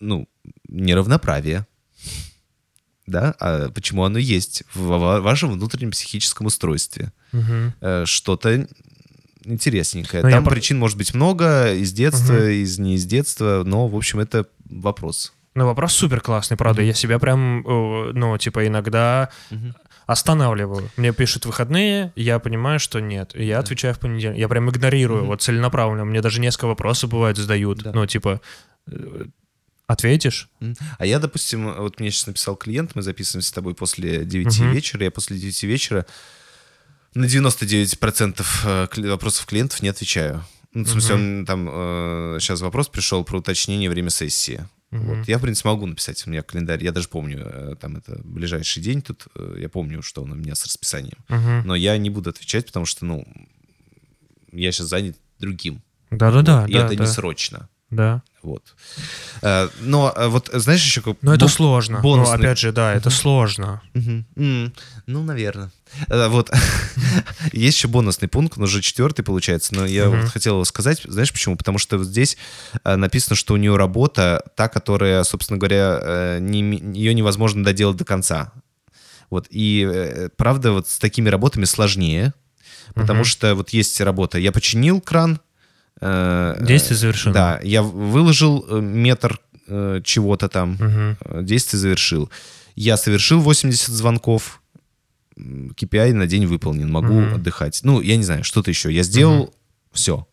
[0.00, 0.28] ну,
[0.68, 1.66] неравноправие.
[3.06, 3.34] Да?
[3.40, 7.12] А почему оно есть в ва- вашем внутреннем психическом устройстве?
[7.32, 7.74] Мгм.
[7.80, 8.68] Э, Что-то
[9.44, 10.22] интересненькое.
[10.22, 12.48] Ну, я Там про- причин может быть много, из детства, Мгм.
[12.50, 15.32] из не из детства, но, в общем, это вопрос.
[15.54, 16.82] Ну, вопрос супер классный, правда.
[16.82, 19.30] Я себя прям, ну, типа, иногда
[20.06, 20.90] останавливаю.
[20.96, 23.32] Мне пишут выходные, я понимаю, что нет.
[23.34, 24.38] И я отвечаю в понедельник.
[24.38, 26.04] Я прям игнорирую, вот целенаправленно.
[26.04, 27.78] Мне даже несколько вопросов бывает задают.
[27.82, 27.92] Да.
[27.94, 28.40] Ну, типа,
[28.90, 29.24] э,
[29.86, 30.48] ответишь?
[30.98, 34.72] А я, допустим, вот мне сейчас написал клиент, мы записываемся с тобой после 9 Мгм.
[34.72, 36.06] вечера, я после 9 вечера
[37.14, 40.44] на 99% э, вопросов клиентов не отвечаю.
[40.72, 41.66] Ну, в смысле, он там
[42.38, 44.64] сейчас вопрос пришел про уточнение время сессии.
[44.90, 45.28] Вот.
[45.28, 48.82] Я, в принципе, могу написать, у меня календарь, я даже помню, э, там это ближайший
[48.82, 51.18] день тут, э, я помню, что он у меня с расписанием.
[51.28, 51.62] Мгм.
[51.64, 53.24] Но я не буду отвечать, потому что, ну,
[54.50, 55.82] я сейчас занят другим.
[56.10, 56.66] Да-да-да.
[56.66, 57.68] и да, это да, не срочно.
[57.90, 58.22] Да.
[58.42, 58.62] Вот.
[59.42, 61.16] Э, Но э, вот знаешь еще как...
[61.22, 62.00] Но это бу- сложно.
[62.02, 63.82] Ну, бонусный- опять же, да, это сложно.
[63.94, 64.26] Мгм.
[64.36, 64.72] М,
[65.06, 65.70] Ну, наверное.
[66.08, 66.50] Вот.
[67.52, 70.20] Есть еще бонусный пункт, он уже четвертый получается, но я Мгм.
[70.22, 71.02] вот хотел его сказать.
[71.04, 71.56] Знаешь почему?
[71.56, 72.36] Потому что вот здесь
[72.84, 76.60] э, написано, что у нее работа та, которая, собственно говоря, э, не
[76.94, 78.52] ее невозможно доделать до конца.
[79.30, 79.46] Вот.
[79.50, 82.32] И э, правда, вот с такими работами сложнее,
[82.94, 84.38] потому что вот есть работа.
[84.38, 85.40] Я починил кран.
[86.00, 87.34] Э, Действие завершено.
[87.34, 92.30] Да, я выложил э, метр э, чего-то там, э, действие завершил.
[92.76, 94.62] Я совершил 80 звонков,
[95.38, 97.34] KPI на день выполнен, могу Мгм.
[97.36, 97.80] отдыхать.
[97.82, 98.92] Ну, я не знаю, что-то еще.
[98.92, 99.54] Я сделал
[99.92, 100.26] все.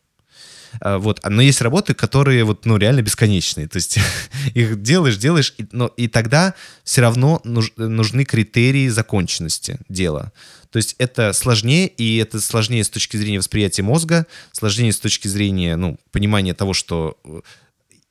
[0.82, 1.20] Вот.
[1.24, 3.68] А, Но есть работы, которые вот, ну, реально бесконечные.
[3.68, 3.98] То есть
[4.54, 6.54] их делаешь, делаешь, и, но, и тогда
[6.84, 10.32] все равно нуж- нужны критерии законченности дела.
[10.72, 15.28] То есть это сложнее, и это сложнее с точки зрения восприятия мозга, сложнее с точки
[15.28, 17.42] зрения, ну, понимания того, что э,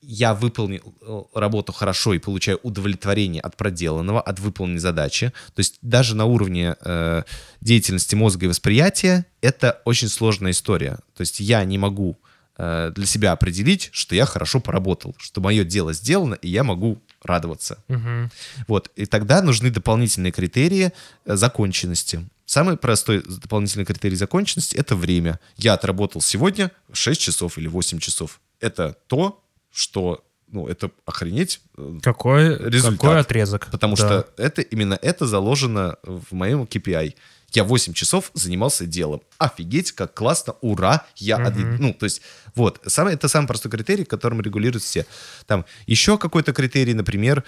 [0.01, 5.33] я выполнил э, работу хорошо и получаю удовлетворение от проделанного, от выполненной задачи.
[5.53, 7.23] То есть даже на уровне э,
[7.59, 10.99] деятельности мозга и восприятия это очень сложная история.
[11.13, 12.17] То есть я не могу
[12.57, 17.01] э, для себя определить, что я хорошо поработал, что мое дело сделано, и я могу
[17.21, 17.83] радоваться.
[17.89, 18.31] Мгм.
[18.67, 18.89] Вот.
[18.95, 20.93] И тогда нужны дополнительные критерии
[21.25, 22.25] э, законченности.
[22.47, 25.37] Самый простой дополнительный критерий законченности— это время.
[25.57, 28.39] Я отработал сегодня 6 часов или 8 часов.
[28.61, 32.99] Это то, что, ну, это охренеть, э, Какой, Результат.
[33.01, 33.67] какой отрезок?
[33.69, 34.01] потому Да.
[34.05, 37.15] что это именно это заложено в моем KPI.
[37.51, 39.21] Я 8 часов занимался делом.
[39.37, 41.37] Офигеть, как классно, ура, я...
[41.39, 41.47] Мгм.
[41.47, 42.21] отъ- Ну, то есть,
[42.55, 45.05] вот, самый, это самый простой критерий, которым регулируют все.
[45.47, 47.43] Там еще какой-то критерий, например, э,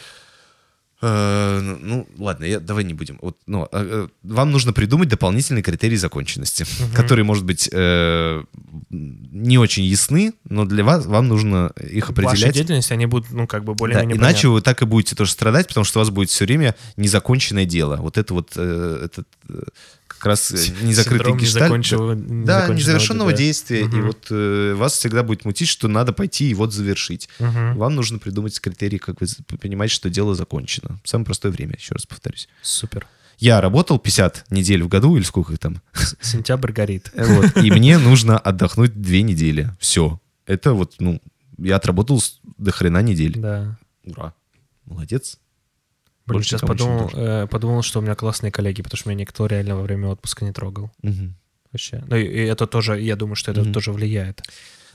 [1.01, 3.19] ну, ладно, я, давай не будем.
[3.21, 8.43] Вот, ну, э, э, вам нужно придумать дополнительный критерий законченности, которые, может быть, э,
[8.89, 12.53] не очень ясны, но для вас вам нужно их определять.
[12.53, 15.67] деятельности, они будут, ну, как бы Да, более-менее иначе вы так и будете тоже страдать,
[15.67, 17.97] потому что у вас будет все время незаконченное дело.
[17.97, 19.63] Вот это вот э, этот, э,
[20.09, 21.71] как раз э, незакрытый гештальт.
[21.71, 23.37] незаконченного- Да, незавершенного да.
[23.37, 23.81] действия.
[23.81, 24.07] И Мгм.
[24.07, 27.29] вот э, вас всегда будет мутить, что надо пойти и вот завершить.
[27.39, 27.77] Мгм.
[27.77, 29.27] Вам нужно придумать критерии, как вы
[29.61, 30.99] понимаете, что дело закончено.
[31.03, 32.49] Самое простое время, еще раз повторюсь.
[32.61, 33.07] Супер.
[33.37, 35.81] Я работал 50 недель в году, или сколько их там,
[36.21, 37.11] Сентябрь горит.
[37.15, 39.71] вот, и мне нужно отдохнуть две недели.
[39.79, 40.19] Все.
[40.45, 41.21] Это вот, ну,
[41.57, 42.21] я отработал
[42.57, 43.37] до хрена недель.
[43.37, 43.77] Да.
[44.03, 44.33] Ура.
[44.85, 45.37] Молодец.
[46.33, 49.75] Больше сейчас подумал, э, подумал, что у меня классные коллеги, потому что меня никто реально
[49.75, 50.91] во время отпуска не трогал.
[51.01, 51.35] Мгм.
[51.71, 52.03] Вообще.
[52.07, 53.73] Ну, и, и это тоже, я думаю, что это Мгм.
[53.73, 54.41] тоже влияет.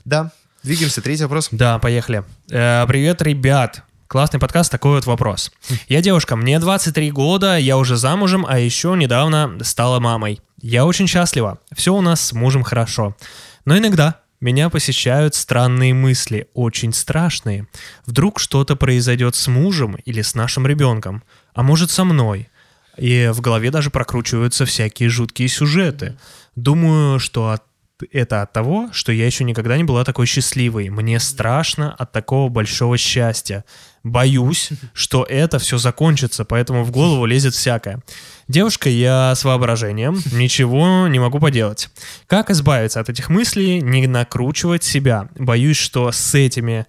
[0.05, 0.33] Да,
[0.63, 1.01] двигаемся.
[1.03, 1.49] Третий вопрос.
[1.53, 2.25] Да, поехали.
[2.51, 3.83] Э, привет, ребят.
[4.07, 5.51] Классный подкаст, такой вот вопрос.
[5.89, 10.41] Я девушка, мне 23 года, я уже замужем, а еще недавно стала мамой.
[10.61, 13.17] Я очень счастлива, все у нас с мужем хорошо.
[13.65, 17.67] Но иногда меня посещают странные мысли, очень страшные.
[18.05, 21.23] Вдруг что-то произойдет с мужем или с нашим ребенком,
[21.55, 22.51] а может со мной.
[22.99, 26.19] И в голове даже прокручиваются всякие жуткие сюжеты.
[26.57, 27.63] Думаю, что от
[28.13, 30.91] это от того, что я еще никогда не была такой счастливой.
[30.91, 33.65] Мне страшно от такого большого счастья.
[34.03, 38.03] Боюсь, что это все закончится, поэтому в голову лезет всякое.
[38.49, 41.89] Девушка, я с воображением, ничего не могу поделать.
[42.27, 45.29] Как избавиться от этих мыслей, не накручивать себя?
[45.37, 46.87] Боюсь, что с этими,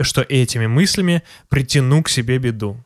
[0.00, 2.76] что этими мыслями притяну к себе беду.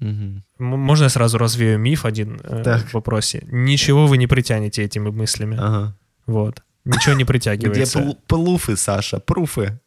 [0.00, 2.88] М- Можно я сразу развею миф один э, Так.
[2.88, 3.44] в вопросе?
[3.46, 5.56] Ничего вы не притянете этими мыслями.
[5.58, 5.96] Ага.
[6.26, 6.62] Вот.
[6.84, 8.00] Ничего не Где притягивается.
[8.00, 9.20] пл- плуфы, Саша?
[9.20, 9.78] Пруфы.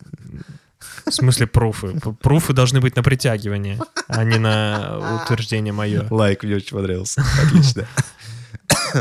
[1.05, 1.99] В смысле пруфы?
[2.21, 6.07] Пруфы должны быть на притягивание, а не на утверждение мое.
[6.09, 7.23] Лайк, мне очень понравился.
[7.43, 7.87] Отлично.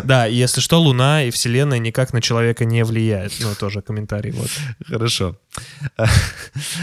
[0.03, 3.33] Да, и если что, Луна и Вселенная никак на человека не влияет.
[3.41, 4.33] Ну, тоже комментарий.
[4.33, 4.51] Вот.
[4.87, 5.39] Хорошо.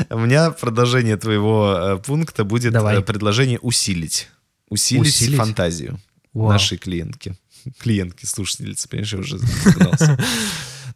[0.09, 2.97] У меня продолжение твоего э, пункта будет Давай.
[2.99, 4.29] э, предложение усилить.
[4.69, 5.37] Усилить, Усилить?
[5.37, 5.99] фантазию
[6.33, 6.49] Вау.
[6.51, 7.35] нашей клиентки.
[7.79, 10.17] Клиентки, слушательницы, понимаешь, я уже загнался.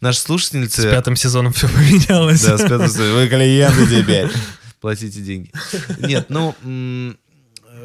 [0.01, 0.83] Наши С слушательницы...
[0.89, 2.43] пятым сезоном все поменялось.
[2.43, 3.13] Да, с пятого сезона.
[3.13, 4.29] Вы клиенты теперь.
[4.81, 5.51] Платите деньги.
[5.99, 6.55] Нет, ну,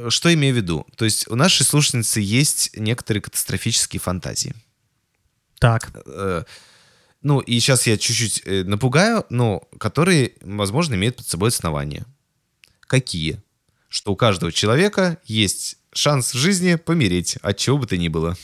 [0.08, 0.86] что имею в виду?
[0.96, 4.54] То есть у нашей слушательницы есть некоторые катастрофические фантазии.
[5.58, 6.44] Так, Э,
[7.22, 12.06] Ну, и сейчас я чуть-чуть э, напугаю, но которые, возможно, имеют под собой основания.
[12.80, 13.42] Какие?
[13.90, 18.36] Что у каждого человека есть шанс в жизни помереть, от чего бы то ни было.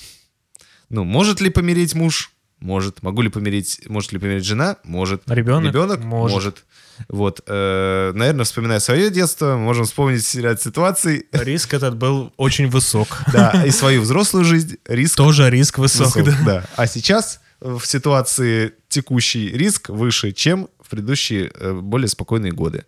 [0.91, 2.33] Ну, может ли помереть муж?
[2.67, 3.01] Может.
[3.05, 4.77] Могу ли помереть, может ли помереть жена?
[4.83, 5.23] Может.
[5.27, 5.73] Ребенок?
[5.73, 6.03] Ребенок?
[6.03, 6.65] Может.
[7.09, 7.41] Вот.
[7.47, 11.27] э, наверное, вспоминая свое детство, можем вспомнить ряд ситуаций.
[11.31, 13.23] риск этот был очень высок.
[13.33, 14.79] Да, и свою взрослую жизнь.
[14.85, 16.45] Риск Тоже риск высок, высок, да.
[16.45, 16.65] да.
[16.75, 22.85] А сейчас в ситуации текущий риск выше, чем в предыдущие э, более спокойные годы.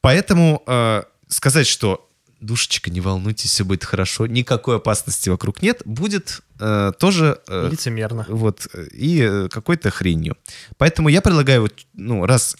[0.00, 2.05] Поэтому э, сказать, что
[2.40, 8.26] душечка, не волнуйтесь, все будет хорошо, никакой опасности вокруг нет, будет э, тоже э, Лицемерно.
[8.28, 10.36] вот и э, какой-то хренью.
[10.76, 12.56] Поэтому я предлагаю, вот, ну, раз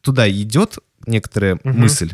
[0.00, 1.80] туда идет некоторая Мгм.
[1.80, 2.12] мысль,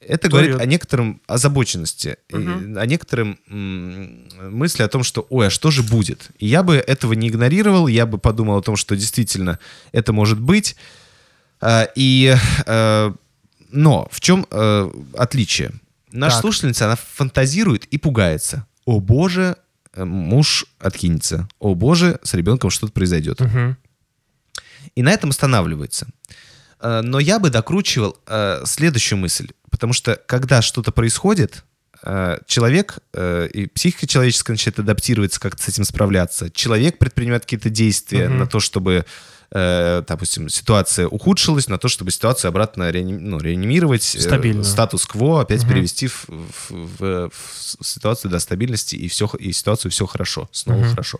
[0.00, 0.60] это То говорит идет.
[0.60, 2.76] о некотором озабоченности, Мгм.
[2.78, 6.28] о некотором мысли о том, что, ой, а что же будет?
[6.38, 9.58] И я бы этого не игнорировал, я бы подумал о том, что действительно
[9.92, 10.76] это может быть.
[11.60, 12.36] А, И,
[12.66, 13.12] э,
[13.70, 15.72] но в чем э, отличие?
[16.14, 16.40] Наша Так.
[16.42, 18.66] слушательница, она фантазирует и пугается.
[18.84, 19.56] О боже,
[19.94, 21.48] э, муж откинется.
[21.58, 23.40] О боже, с ребенком что-то произойдет.
[23.40, 23.76] Мгм.
[24.94, 26.06] И на этом останавливается.
[26.80, 29.48] Э, Но я бы докручивал э, следующую мысль.
[29.70, 31.64] Потому что когда что-то происходит,
[32.46, 36.50] человек и психика человеческая начинает адаптироваться, как-то с этим справляться.
[36.50, 38.38] Человек предпринимает какие-то действия Мгм.
[38.40, 39.06] на то, чтобы,
[39.54, 45.60] э, допустим, ситуация ухудшилась, на то, чтобы ситуацию обратно реани- ну, реанимировать, э, статус-кво опять
[45.62, 45.68] Мгм.
[45.70, 50.80] перевести в, в- в- в ситуацию до стабильности, и, все, и ситуацию все хорошо, снова
[50.80, 50.90] Мгм.
[50.90, 51.18] хорошо.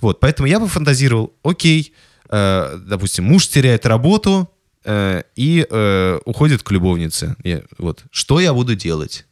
[0.00, 1.92] Вот, поэтому я бы фантазировал, окей,
[2.30, 4.48] э, допустим, муж теряет работу
[4.84, 7.34] э, и э, уходит к любовнице.
[7.44, 9.26] Я- вот, что я буду делать?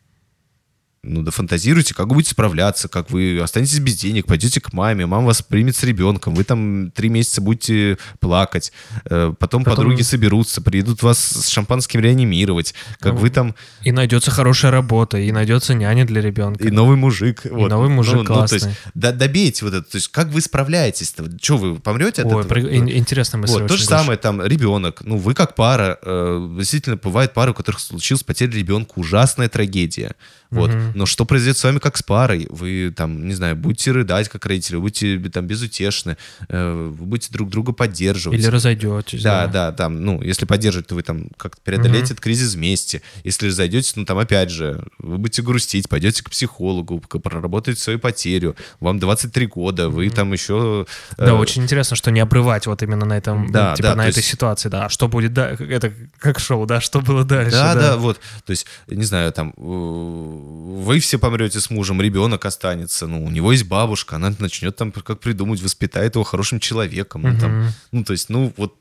[1.09, 5.07] Ну, да фантазируйте, как вы будете справляться, как вы останетесь без денег, пойдете к маме,
[5.07, 8.73] мама вас примет с ребенком, вы там три месяца будете плакать,
[9.05, 13.55] э, потом, Потом- подруги соберутся, приедут вас с шампанским реанимировать, как Ну, вы там
[13.85, 16.65] И найдется хорошая работа, и найдется няня для ребенка.
[16.67, 17.43] и новый мужик.
[17.45, 17.71] вот.
[17.71, 18.75] новый мужик ну, ну, то есть, классный.
[18.95, 19.89] да- добейте вот это.
[19.89, 21.31] То есть, как вы справляетесь-то?
[21.41, 22.49] Что, вы помрете от Ой, этого?
[22.49, 23.61] при- ин- интересная мысль.
[23.61, 23.99] Вот, то же Гоша.
[24.01, 25.03] самое, там, ребенок.
[25.05, 30.15] Ну, вы как пара, э, действительно, бывают пары, у которых случилась потеря ребенка, ужасная трагедия.
[30.51, 30.71] Вот.
[30.73, 30.93] Мгм.
[30.95, 32.47] Но что произойдет с вами как с парой?
[32.51, 36.17] Вы, там, не знаю, будете рыдать как родители, будете там безутешны,
[36.49, 38.39] э, вы будете друг друга поддерживать.
[38.39, 39.23] Или разойдетесь.
[39.23, 42.05] Да, да, там, ну, если поддерживать, то вы там как-то преодолеете Мгм.
[42.13, 43.03] этот кризис вместе.
[43.25, 48.57] Если зайдете, ну, там, опять же, вы будете грустить, пойдете к психологу, проработаете свою потерю.
[48.81, 50.87] Вам 23 года, вы там еще...
[51.17, 54.03] Да, очень интересно, что не обрывать вот именно на этом, Да, ну, типа да, на
[54.05, 54.87] то этой есть- ситуации, да.
[54.87, 55.65] А что будет дальше?
[55.65, 56.81] Это как шоу, да?
[56.81, 57.51] Что было дальше?
[57.53, 58.21] Да, да, вот.
[58.45, 63.31] То есть, не знаю, там, э, вы все помрете с мужем, ребенок останется, ну, у
[63.31, 67.23] него есть бабушка, она начнет там как придумать, воспитает его хорошим человеком.
[67.23, 68.75] Ну, там, ну, то есть, ну, вот...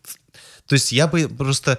[0.68, 1.78] То есть я бы просто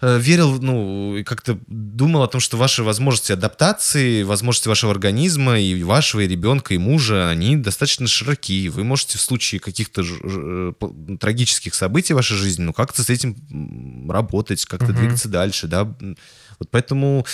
[0.00, 5.60] э, верил, ну, и как-то думал о том, что ваши возможности адаптации, возможности вашего организма
[5.60, 8.68] и вашего, и ребенка, и мужа, они достаточно широки.
[8.70, 10.02] Вы можете в случае каких-то
[10.72, 14.96] п- трагических событий в вашей жизни, ну, как-то с этим работать, как-то Мгм.
[14.96, 15.94] двигаться дальше, да.
[16.60, 17.26] Вот поэтому,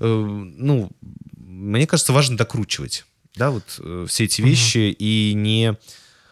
[0.00, 0.90] э, ну,
[1.36, 3.04] мне кажется, важно докручивать,
[3.36, 5.76] да, вот э, все эти вещи и не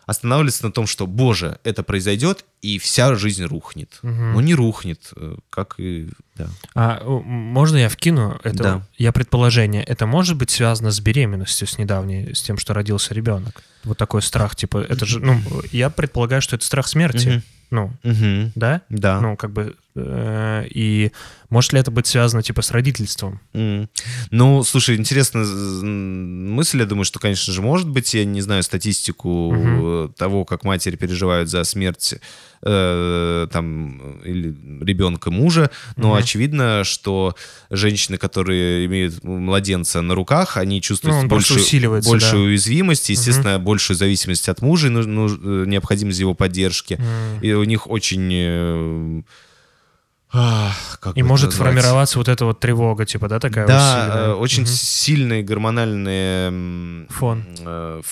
[0.06, 3.98] останавливаться на том, что, боже, это произойдет, и вся жизнь рухнет.
[4.02, 4.32] Мгм.
[4.32, 6.08] Ну, не рухнет, э, как и...
[6.34, 6.48] Да.
[6.74, 8.62] А можно я вкину это?
[8.62, 8.86] Да.
[8.96, 9.84] Я предположение.
[9.84, 13.62] Это может быть связано с беременностью, с недавней, с тем, что родился ребенок?
[13.84, 15.38] Вот такой страх, типа, это же, ну,
[15.72, 17.28] я предполагаю, что это страх смерти.
[17.28, 17.42] Мгм.
[17.70, 18.52] Ну, Мгм.
[18.54, 18.80] да?
[18.88, 19.20] Да.
[19.20, 21.12] Ну, как бы, э, и
[21.50, 23.40] может ли это быть связано, типа, с родительством?
[23.54, 23.88] М.
[24.30, 26.78] Ну, слушай, интересная мысль.
[26.80, 28.12] Я думаю, что, конечно же, может быть.
[28.14, 32.14] Я не знаю статистику э, того, как матери переживают за смерть
[32.62, 34.48] э, там или
[34.84, 36.16] ребенка мужа, но Мгм.
[36.18, 37.36] очевидно, что
[37.70, 42.46] женщины, которые имеют младенца на руках, они чувствуют Ну, просто большую, да.
[42.48, 46.94] уязвимость, естественно, большую зависимость от мужа, нуж- э, необходимость его поддержки.
[47.00, 47.40] М.
[47.42, 49.24] И у них очень
[50.30, 51.68] как И может назвать?
[51.68, 54.24] формироваться вот эта вот тревога, типа, да, такая Да, усиленная?
[54.28, 54.72] э, очень Мгм.
[54.72, 57.44] сильный гормональный м, Фон.
[57.60, 58.02] э,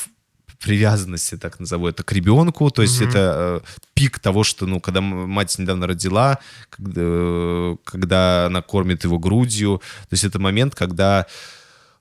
[0.61, 2.71] привязанности, так назову это, к ребенку.
[2.71, 3.09] То есть Мгм.
[3.11, 6.39] это э, пик того, что, ну, когда мать недавно родила,
[6.71, 9.83] когда, э, когда она кормит его грудью.
[10.09, 11.27] То есть это момент, когда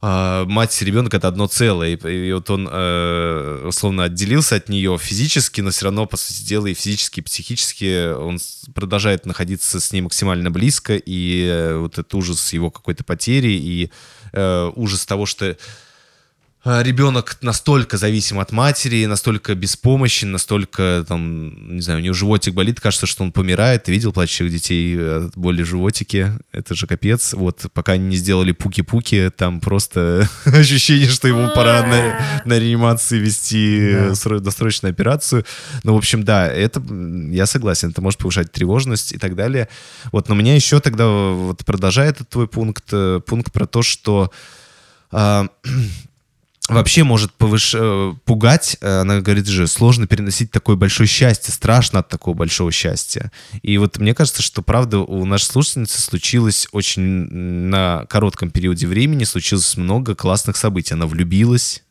[0.08, 1.96] а, мать и ребенок это одно целое.
[1.96, 6.48] И, и вот он э, условно отделился от нее физически, но все равно, по сути
[6.48, 8.38] дела, и физически, и психически он
[8.76, 10.96] продолжает находиться с ней максимально близко.
[10.96, 13.90] И э, вот этот ужас его какой-то потери и
[14.34, 15.58] э, ужас того, что
[16.66, 22.80] ребенок настолько зависим от матери, настолько беспомощен, настолько, там, не знаю, у него животик болит,
[22.82, 23.84] кажется, что он помирает.
[23.84, 26.34] Ты видел плачущих детей от боли в животике?
[26.52, 27.34] Это же капец.
[27.34, 33.20] Вот пока они не сделали пуки-пуки, там просто ощущение, что ему пора на, на реанимации
[33.20, 33.98] вести Да.
[34.08, 35.46] э, сро- досрочную операцию.
[35.84, 36.82] Ну, в общем, да, это,
[37.32, 39.70] я согласен, это может повышать тревожность и так далее.
[40.12, 44.32] Вот, но меня еще тогда, вот продолжая этот твой пункт, э, пункт про то, что
[45.12, 45.48] а,
[46.70, 47.76] вообще может повыш...
[47.78, 48.78] э, пугать.
[48.82, 53.32] Э, Она говорит же, сложно переносить такое большое счастье, страшно от такого большого счастья.
[53.62, 59.24] И вот мне кажется, что правда у нашей слушательницы случилось очень на коротком периоде времени,
[59.26, 60.94] случилось много классных событий.
[60.94, 61.84] Она влюбилась.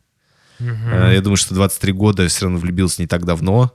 [0.59, 3.73] Э, Я думаю, что 23 года все равно влюбилась не так давно.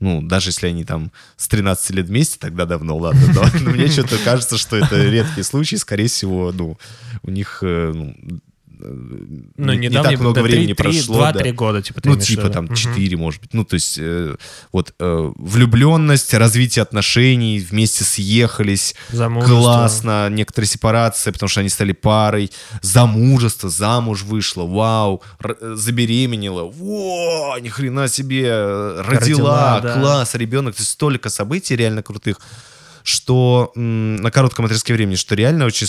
[0.00, 3.22] Ну, даже если они там с 13 лет вместе, тогда давно, ладно.
[3.32, 5.76] Но, но мне что-то кажется, что это редкий случай.
[5.76, 6.76] Скорее всего, ну,
[7.22, 8.16] у них ну,
[8.84, 11.14] Ну, не, так много да, времени три- прошло.
[11.16, 11.56] Два-три да.
[11.56, 12.74] года, типа, ты Ну, типа там Мгм.
[12.74, 13.54] 4, может быть.
[13.54, 14.34] Ну, то есть э,
[14.72, 19.56] вот э, влюбленность, развитие отношений, вместе съехались, Замужество.
[19.56, 26.64] классно, некоторые сепарации, потому что они стали парой, замужество, замуж вышла, вау, р- э, забеременела,
[26.64, 29.94] во, ни хрена себе, э, родила, Родила, да.
[30.00, 32.38] класс, ребенок, то есть столько событий реально крутых,
[33.04, 35.86] что на коротком отрезке времени, что реально очень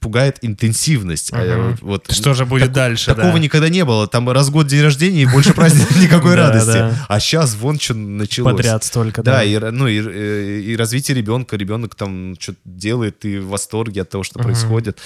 [0.00, 1.30] пугает интенсивность.
[1.32, 1.78] А, Мгм.
[1.82, 3.38] вот- Что же будет дальше, Такого да?
[3.38, 4.06] никогда не было.
[4.08, 6.94] Там раз в год день рождения и больше праздника никакой радости.
[7.08, 8.52] А сейчас вон что началось.
[8.56, 9.44] Подряд столько, Да, да.
[9.44, 11.56] и, р- ну, и, э, и развитие ребенка.
[11.56, 14.98] Ребенок там что-то делает, и в восторге от того, что происходит.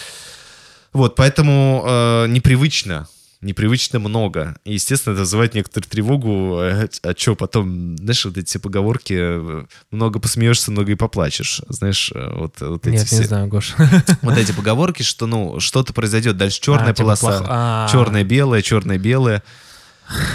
[0.92, 3.08] Вот, поэтому э, непривычно.
[3.42, 4.56] Непривычно много.
[4.64, 6.58] И, естественно, это вызывает некоторую тревогу.
[6.60, 11.60] э, А что потом, знаешь, вот эти все поговорки, э, много посмеешься, много и поплачешь.
[11.68, 13.74] Знаешь, э, вот, вот эти Нет, все не знаю, Гош.
[14.22, 16.36] вот эти поговорки, что, ну, что-то произойдет.
[16.36, 17.88] Дальше черная А, типа полоса, плохо- а.
[17.90, 19.42] черная белая, черная белая.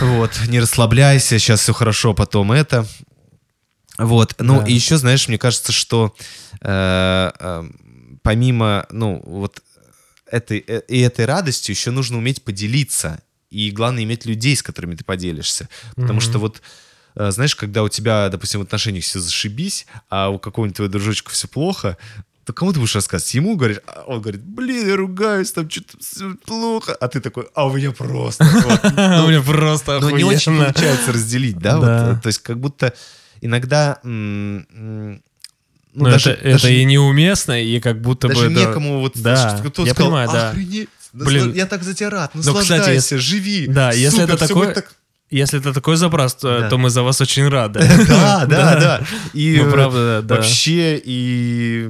[0.02, 2.86] Вот, не расслабляйся, сейчас все хорошо, потом это.
[3.98, 4.66] Вот, ну Да.
[4.68, 6.14] и еще, знаешь, мне кажется, что
[6.62, 7.64] э, э,
[8.22, 9.62] помимо, ну, вот
[10.32, 13.20] этой, э, и этой радостью еще нужно уметь поделиться.
[13.50, 15.70] И главное, иметь людей, с которыми ты поделишься.
[15.96, 16.22] Потому Мгм.
[16.22, 16.62] что вот
[17.16, 21.32] э, знаешь, когда у тебя, допустим, в отношениях все зашибись, а у какого-нибудь твоего дружочка
[21.32, 21.98] все плохо,
[22.46, 23.34] то кому ты будешь рассказывать?
[23.34, 25.98] Ему говоришь, а он говорит, блин, я ругаюсь, там что-то
[26.46, 26.94] плохо.
[26.94, 28.44] А ты такой, а у меня просто.
[29.26, 32.14] У меня просто Но не очень получается разделить, да?
[32.18, 32.94] Э, то есть как будто
[33.42, 34.00] иногда...
[35.94, 38.56] Ну, Ну, даже, это, это даже- и неуместно, и как будто даже бы...
[38.56, 38.62] да.
[38.62, 40.50] некому вот Да, кто я сказал, понимаю, да.
[40.52, 41.54] охренеть, Блин.
[41.54, 43.68] я так за тебя рад, Ну, кстати, наслаждайся, если- живи.
[43.68, 44.96] Да, если Супер, это всё такое- так-
[45.30, 46.70] Если это такой запрос, то, Да.
[46.70, 47.80] то мы за вас очень рады.
[48.08, 49.02] Да, да, да.
[49.34, 50.36] И Ну, э, правда, да.
[50.36, 51.90] вообще и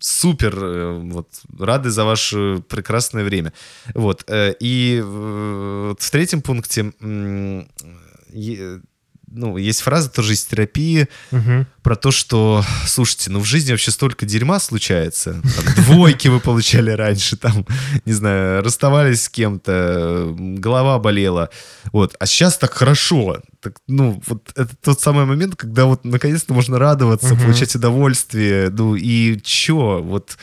[0.00, 1.28] супер, э, вот,
[1.60, 3.52] рады за ваше прекрасное время.
[3.94, 6.92] Вот, э, и в третьем пункте,
[9.34, 11.66] ну, есть фраза тоже из терапии Мгм.
[11.82, 15.40] про то, что, слушайте, ну в жизни вообще столько дерьма случается.
[15.42, 17.66] Там, двойки вы получали раньше, там,
[18.04, 21.50] не знаю, расставались с кем-то, голова болела.
[21.92, 23.40] Вот, а сейчас так хорошо.
[23.60, 27.42] Так, ну, вот это тот самый момент, когда вот наконец-то можно радоваться, Мгм.
[27.44, 28.70] получать удовольствие.
[28.70, 30.36] Ну и чё, вот...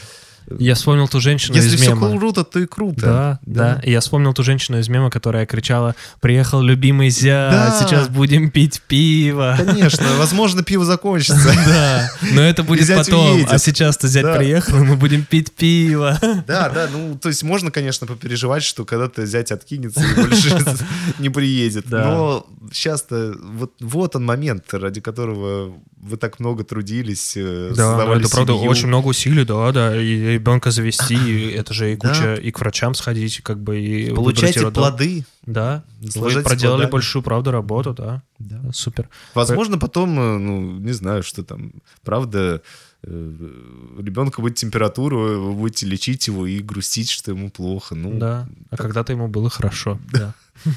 [0.58, 2.18] Я вспомнил ту женщину Если из все мема.
[2.18, 3.02] круто, то и круто.
[3.02, 7.80] Да, да, И Я вспомнил ту женщину из мема, которая кричала «Приехал любимый зять, Да.
[7.80, 9.56] сейчас будем пить пиво».
[9.64, 11.52] Конечно, возможно, пиво закончится.
[11.70, 13.36] Да, но это будет потом.
[13.36, 13.52] уедет.
[13.52, 14.36] А сейчас-то зять Да.
[14.38, 16.18] приехал, мы будем пить пиво.
[16.48, 20.58] Да, да, ну, то есть можно, конечно, попереживать, что когда-то зять откинется и больше
[21.20, 21.86] не приедет.
[21.88, 22.06] Да.
[22.06, 28.30] Но сейчас-то вот, вот он момент, ради которого вы так много трудились, э, Да, это
[28.30, 32.10] правда очень много усилий, да, да, и ребенка завести, и это же и Да.
[32.10, 35.26] куча, и к врачам сходить, как бы, и Получайте плоды.
[35.46, 36.92] Да, вы проделали плодами.
[36.92, 38.24] большую, правда, работу, да.
[38.40, 39.10] Да, супер.
[39.36, 41.72] Возможно, потом, э, ну, не знаю, что там,
[42.04, 42.62] правда,
[43.04, 43.52] э,
[44.00, 47.96] ребенка будет температура, вы будете лечить его и грустить, что ему плохо.
[47.96, 50.34] Ну, Да, а когда-то ему было хорошо, да.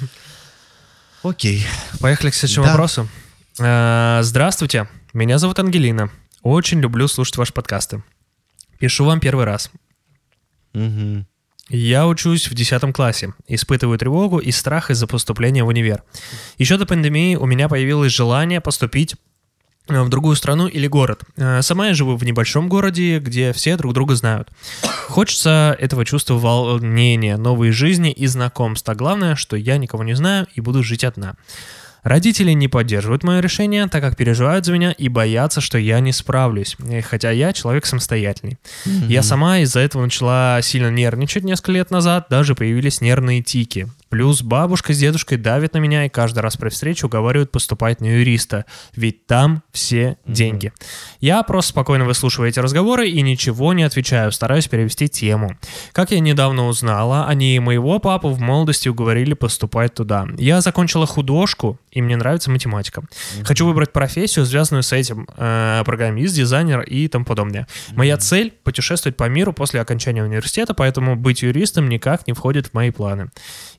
[1.23, 1.65] окей.
[2.01, 2.71] Поехали к следующему Да.
[2.73, 3.09] вопросу.
[3.59, 6.11] Э, Здравствуйте, меня зовут Ангелина.
[6.43, 8.03] Очень люблю слушать ваши подкасты.
[8.83, 9.71] Пишу вам первый раз.
[10.73, 11.25] Мгм.
[11.69, 16.03] Я учусь в 10 классе, испытываю тревогу и страх из-за поступления в универ.
[16.59, 19.15] Еще до пандемии у меня появилось желание поступить
[19.87, 21.23] э, в другую страну или город.
[21.37, 24.51] Э, Сама я живу в небольшом городе, где все друг друга знают.
[25.07, 28.89] Хочется этого чувства волнения, новой жизни и знакомств.
[28.89, 31.37] А главное, что я никого не знаю и буду жить одна.
[32.03, 36.13] Родители не поддерживают мое решение, так как переживают за меня и боятся, что я не
[36.13, 38.59] справлюсь, э, хотя я человек самостоятельный.
[38.85, 43.89] Я сама из-за этого начала сильно нервничать несколько лет назад, даже появились нервные тики.
[44.13, 48.19] Плюс бабушка с дедушкой давят на меня и каждый раз при встрече уговаривают поступать на
[48.19, 50.71] юриста, ведь там все деньги.
[51.21, 55.57] Я просто спокойно выслушиваю эти разговоры и ничего не отвечаю, стараюсь перевести тему.
[55.93, 60.27] Как я недавно узнала, они и моего папу в молодости уговорили поступать туда.
[60.37, 63.05] Я закончила художку, и мне нравится математика.
[63.45, 67.67] Хочу выбрать профессию, связанную с этим, э, программист, дизайнер и тому подобное.
[67.93, 72.75] Моя цель— путешествовать по миру после окончания университета, поэтому быть юристом никак не входит в
[72.75, 73.31] мои планы.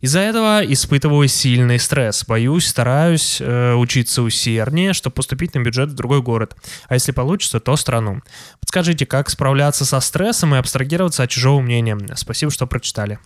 [0.02, 2.26] Из-за этого испытываю сильный стресс.
[2.26, 6.56] Боюсь, стараюсь э, учиться усерднее, чтобы поступить на бюджет в другой город.
[6.88, 8.22] А если получится, то страну.
[8.60, 11.98] Подскажите, как справляться со стрессом и абстрагироваться от чужого мнения?
[12.16, 13.20] Спасибо, что прочитали.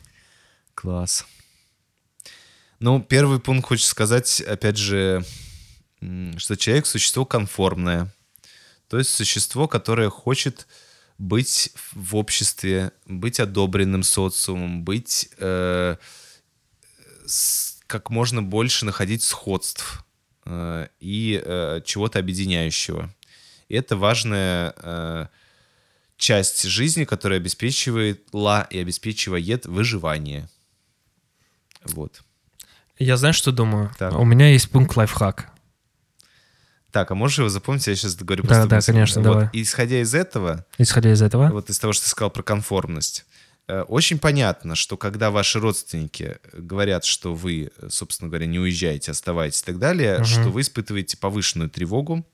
[0.74, 1.26] Класс.
[2.80, 5.26] Ну, первый пункт хочется сказать, опять же,
[6.38, 8.14] что человек— существо конформное.
[8.88, 10.68] То есть существо, которое хочет
[11.18, 15.96] быть в обществе, быть одобренным социумом, быть э,
[17.88, 20.04] как можно больше находить сходств
[20.46, 23.10] э, и э, чего-то объединяющего.
[23.70, 25.28] И это важная э,
[26.18, 30.50] часть жизни, которая обеспечивала и обеспечивает выживание.
[31.86, 32.22] Вот.
[33.00, 33.92] Я знаешь, что думаю?
[33.98, 34.18] Так.
[34.18, 35.52] У меня есть пункт лайфхак.
[36.92, 37.86] Так, а можешь его запомнить?
[37.86, 38.92] Я сейчас говорю Да, просто да, мысль.
[38.92, 39.50] конечно, Вот, давай.
[39.54, 41.50] Исходя из этого, Исходя из этого.
[41.50, 43.27] вот из того, что ты сказал про конформность,
[43.88, 49.62] очень понятно, что когда ваши родственники говорят, что вы, э, собственно говоря, не уезжаете, оставайтесь
[49.62, 50.26] и так далее, Мгм.
[50.26, 52.26] что вы испытываете повышенную тревогу,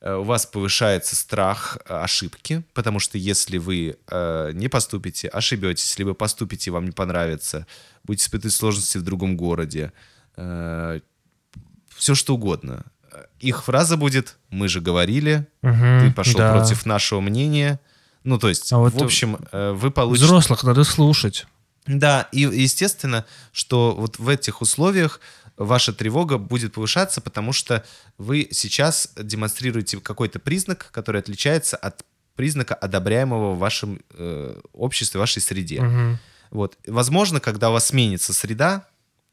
[0.00, 5.98] э, у вас повышается страх э, ошибки, потому что если вы э, не поступите, ошибетесь,
[5.98, 7.66] либо поступите, вам не понравится,
[8.04, 9.92] будете испытывать сложности в другом городе,
[11.96, 12.84] все что угодно.
[13.12, 16.52] Э, Их фраза будет «мы же говорили», Мгм, ты пошел да.
[16.56, 17.80] против нашего мнения.
[18.24, 20.26] Ну, то есть, А вот, в общем, э, вы получите...
[20.26, 21.46] Взрослых надо слушать.
[21.86, 25.20] Да, и естественно, что вот в этих условиях
[25.56, 27.84] ваша тревога будет повышаться, потому что
[28.18, 32.04] вы сейчас демонстрируете какой-то признак, который отличается от
[32.36, 35.80] признака, одобряемого в вашем э, обществе, в вашей среде.
[35.80, 36.18] Мгм.
[36.50, 36.78] Вот.
[36.86, 38.86] Возможно, когда у вас сменится среда,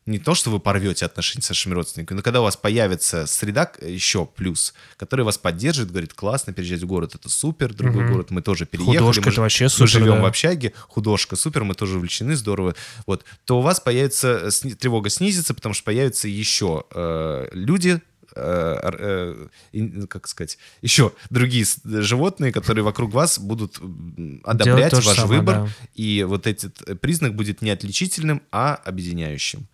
[0.05, 3.71] не то, что вы порвете отношения с вашими родственниками, но когда у вас появится среда
[3.79, 8.13] э, еще плюс, которая вас поддержит, говорит, классно, переезжать в город, это супер, другой Мгм.
[8.13, 8.99] город, мы тоже переехали.
[8.99, 10.21] Художка мы это вообще Мы супер, живем да.
[10.21, 12.75] в общаге, художка супер, мы тоже увлечены, здорово.
[13.07, 13.25] Вот.
[13.45, 17.99] То у вас появится, э, тревога снизится, потому что появятся еще э, люди,
[18.35, 19.47] э,
[20.07, 23.79] как сказать, еще другие животные, которые вокруг вас будут
[24.43, 25.69] одобрять ваш самое, выбор, да.
[25.95, 29.67] и вот этот признак будет не отличительным, а объединяющим.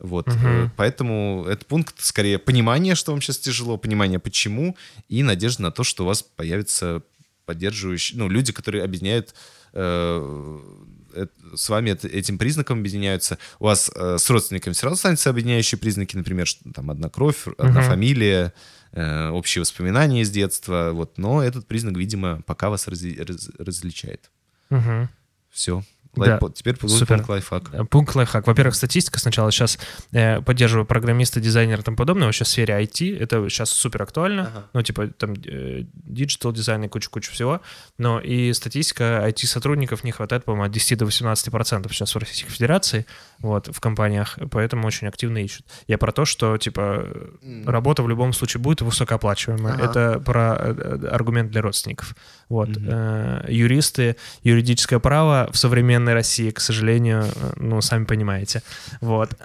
[0.00, 4.76] Вот, э, поэтому этот пункт скорее понимание, что вам сейчас тяжело, понимание почему,
[5.08, 7.02] и надежда на то, что у вас появятся
[7.46, 9.34] поддерживающие, ну, люди, которые объединяют
[9.72, 10.58] э,
[11.14, 13.38] эт- с вами эт- этим признаком объединяются.
[13.58, 17.46] У вас э, с родственниками все равно останутся объединяющие признаки, например, что там одна кровь,
[17.58, 18.52] одна фамилия,
[18.92, 21.18] э, общие воспоминания из детства, вот.
[21.18, 24.30] Но этот признак, видимо, пока вас разли- раз- различает.
[24.70, 25.08] Мгм.
[25.50, 25.82] Все.
[26.26, 26.40] Да.
[26.54, 27.16] Теперь Супер.
[27.16, 27.62] пункт лайфхак.
[27.72, 28.46] Э, Пункт лайфхак.
[28.46, 29.50] Во-первых, статистика сначала.
[29.50, 29.78] Сейчас
[30.12, 32.26] э, поддерживаю программиста, дизайнера и тому подобное.
[32.26, 33.18] Вообще в сфере IT.
[33.18, 34.42] Это сейчас супер актуально.
[34.42, 34.64] Ага.
[34.72, 37.60] Ну, типа там э, digital дизайн и куча-куча всего.
[37.98, 42.50] Но и статистика IT-сотрудников не хватает, по-моему, от 10 до 18 процентов сейчас в Российской
[42.50, 43.06] Федерации
[43.40, 44.38] вот, в компаниях.
[44.50, 45.66] Поэтому очень активно ищут.
[45.86, 47.06] Я про то, что, типа,
[47.66, 49.74] работа в любом случае будет высокооплачиваемая.
[49.74, 49.84] Ага.
[49.84, 52.14] Это про э, аргумент для родственников.
[52.48, 52.70] Вот.
[52.76, 58.62] Э, юристы, юридическое право в современной России, к сожалению, э, ну, сами понимаете.
[59.00, 59.36] Вот.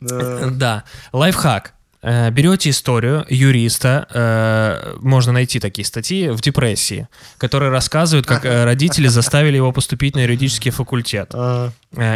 [0.00, 0.84] Да.
[1.12, 1.74] Лайфхак.
[2.00, 8.64] Э, Берете историю юриста, э, можно найти такие статьи в депрессии, которые рассказывают, как э,
[8.64, 11.34] родители заставили его поступить на юридический факультет.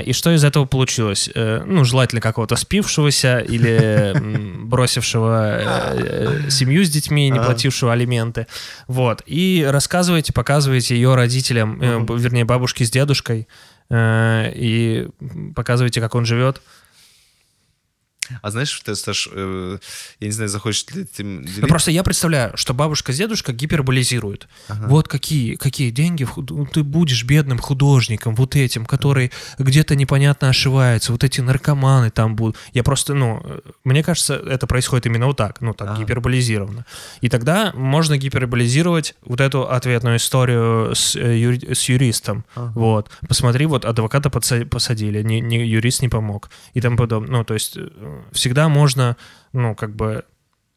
[0.05, 1.31] И что из этого получилось?
[1.35, 4.15] Ну, желательно какого-то спившегося или
[4.65, 8.47] бросившего семью с детьми, не платившего алименты.
[8.87, 9.23] Вот.
[9.25, 13.49] И рассказываете, показываете ее родителям, вернее, бабушке с дедушкой,
[13.91, 15.09] и
[15.57, 16.61] показываете, как он живет.
[18.41, 19.79] А знаешь, ты, Саш, э,
[20.21, 24.49] я не знаю, захочешь ли ты Ну, просто я представляю, что бабушка с дедушкой гиперболизируют.
[24.69, 31.13] Вот какие, какие деньги, ну, ты будешь бедным художником, вот этим, который где-то непонятно ошивается,
[31.13, 32.57] вот эти наркоманы там будут.
[32.73, 36.01] Я просто, ну, э, мне кажется, это происходит именно вот так, ну, так, Ага.
[36.03, 36.85] гиперболизированно.
[37.21, 42.45] И тогда можно гиперболизировать вот эту ответную историю с, э, юри- с юристом.
[42.55, 42.73] Ага.
[42.75, 43.11] Вот.
[43.29, 46.51] Посмотри, вот адвоката посадили, не, не- юрист не помог.
[46.75, 47.31] И тому подобное.
[47.39, 47.77] Ну, то есть
[48.33, 49.17] всегда можно,
[49.53, 50.25] ну, как бы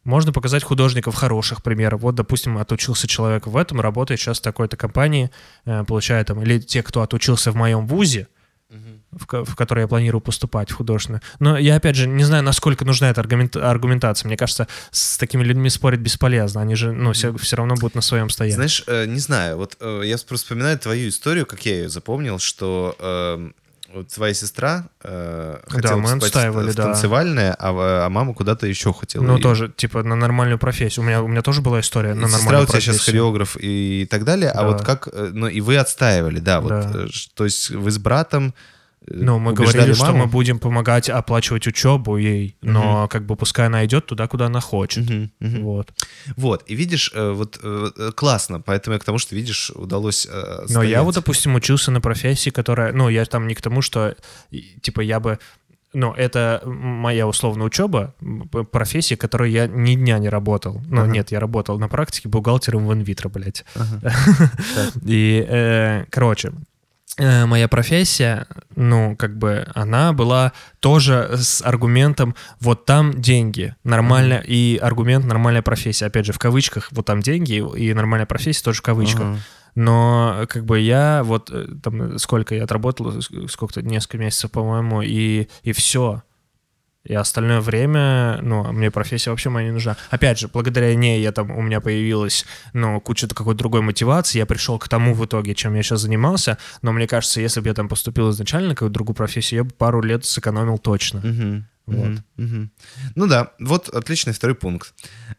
[0.03, 2.01] можно показать художников хороших примеров.
[2.01, 5.31] Вот, допустим, отучился человек в этом, работает сейчас в такой-то компании,
[5.65, 8.27] э, получает там, или те, кто отучился в моем вузе,
[9.11, 11.21] в, в который я планирую поступать в художественную.
[11.39, 14.27] Но я, опять же, не знаю, насколько нужна эта аргумент- аргументация.
[14.27, 16.61] Мне кажется, с такими людьми спорить бесполезно.
[16.61, 18.55] Они же, ну, все, равно будут на своем стоять.
[18.55, 22.39] Знаешь, э, не знаю, вот э, я просто вспоминаю твою историю, как я ее запомнил,
[22.39, 23.51] что э,
[23.95, 26.83] вот твоя сестра э, хотела мы поступать в- отстаивали, в да.
[26.83, 29.23] танцевальное, а, а мама куда-то еще хотела.
[29.23, 31.03] ну, И- тоже, типа, на нормальную профессию.
[31.03, 33.13] У меня, у меня тоже была история и на сестра нормальную у тебя сейчас профессию.
[33.23, 34.67] хореограф и так далее, а Да.
[34.67, 36.91] вот как, э, ну и вы отстаивали, да, вот, Да.
[36.93, 38.53] э, то есть вы с братом
[39.07, 40.17] Ну, мы говорили, что маму?
[40.19, 44.59] мы будем помогать оплачивать учебу ей, но как бы пускай она идет туда, куда она
[44.59, 45.09] хочет.
[45.09, 45.63] Мгм, мгм.
[45.63, 45.93] Вот.
[46.35, 50.27] Вот, и видишь, э, вот э, э, классно, поэтому я к тому, что, видишь, удалось
[50.29, 53.81] э, Но я вот, допустим, учился на профессии, которая, ну, я там не к тому,
[53.81, 54.15] что,
[54.81, 55.39] типа, я бы,
[55.93, 58.13] ну, это моя условная учеба,
[58.71, 60.81] профессия, которой я ни дня не работал.
[60.87, 61.11] Ну, Ага.
[61.11, 63.63] нет, я работал на практике бухгалтером в инвитро, блядь.
[63.75, 64.13] Ага.
[65.05, 66.53] И, э, короче,
[67.17, 74.77] моя профессия, ну, как бы, она была тоже с аргументом «вот там деньги, нормально», и
[74.81, 76.07] аргумент «нормальная профессия».
[76.07, 79.37] Опять же, в кавычках «вот там деньги» и «нормальная профессия» тоже в кавычках.
[79.75, 85.49] Но как бы я вот э, там сколько я отработал, сколько-то несколько месяцев, по-моему, и,
[85.63, 86.23] и все.
[87.05, 89.95] И остальное время, ну, мне профессия вообще моя не нужна.
[90.09, 94.47] Опять же, благодаря ней я там, у меня появилась, ну, куча какой-то другой мотивации, я
[94.47, 97.73] пришел к тому в итоге, чем я сейчас занимался, но мне кажется, если бы я
[97.75, 101.21] там поступил изначально на какую-то другую профессию, я бы пару лет сэкономил точно.
[101.23, 102.07] Мгм, Вот.
[102.07, 102.71] мгм, мгм.
[103.13, 104.93] Ну да, вот отличный второй пункт.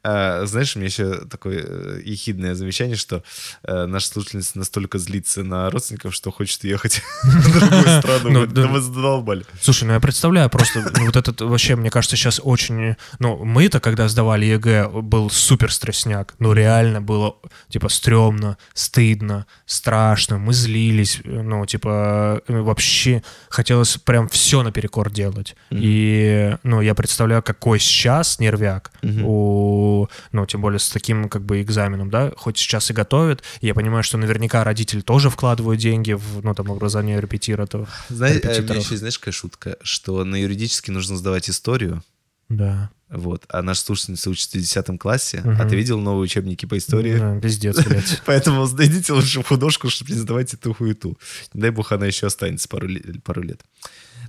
[0.05, 3.24] А, знаешь, у меня еще такое э, ехидное замечание, что
[3.64, 8.30] э, наша слушательница настолько злится на родственников, что хочет ехать в другую страну.
[8.30, 8.62] Ну, Говорит, да.
[8.62, 9.44] Да вы задолбали.
[9.61, 12.94] Слушай, ну я представляю просто ну, вот этот вообще, мне кажется, сейчас очень...
[13.18, 16.34] Ну, мы-то, когда сдавали ЕГЭ, был супер стрессняк.
[16.38, 17.36] Ну, реально было,
[17.68, 20.38] типа, стрёмно, стыдно, страшно.
[20.38, 25.57] Мы злились, ну, типа, вообще хотелось прям все наперекор делать.
[25.70, 30.07] И, ну, я представляю, какой сейчас нервяк у...
[30.32, 33.43] Ну, тем более с таким, как бы, экзаменом, да, хоть сейчас и готовят.
[33.61, 37.89] Я понимаю, что наверняка родители тоже вкладывают деньги в, ну, там, образование репетиторов.
[38.09, 42.03] Знаешь, э, еще, знаешь, какая шутка, что на юридически нужно сдавать историю,
[42.49, 42.91] Да.
[43.09, 45.68] вот, а наша слушательница учится в 10 классе, а Мгм.
[45.68, 47.18] ты видел новые учебники по истории?
[47.18, 48.20] Да, пиздец, блядь.
[48.26, 51.18] Поэтому сдадите лучше художку, чтобы не сдавать эту хуету.
[51.55, 52.89] Не дай бог, она еще останется пару,
[53.24, 53.61] пару лет.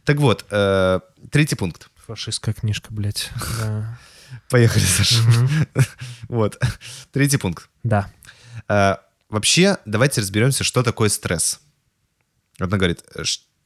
[0.04, 1.00] Так вот, э,
[1.32, 1.90] третий пункт.
[2.08, 3.30] Фашистская книжка, блядь.
[3.60, 4.00] Да.
[4.50, 5.22] Поехали, Саша.
[6.30, 6.62] Вот.
[7.12, 7.70] Третий пункт.
[7.84, 8.10] Да.
[8.68, 8.96] Э,
[9.30, 11.60] вообще, давайте разберемся, что такое стресс.
[12.60, 13.04] Одна говорит,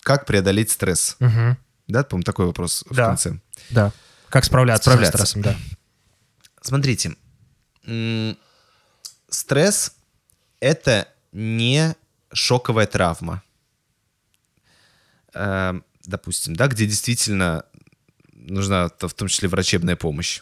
[0.02, 1.18] как преодолеть стресс?
[1.88, 3.40] Да, по-моему, такой вопрос в конце.
[3.70, 3.92] Да.
[4.30, 5.18] Как справляться, Справляться.
[5.20, 5.56] со стрессом, да.
[6.62, 7.16] Смотрите,
[9.30, 9.96] стресс—
[10.60, 11.96] это не
[12.34, 13.44] шоковая травма.
[15.34, 17.64] Э, Допустим, да, где действительно
[18.42, 20.42] нужна в том числе врачебная помощь.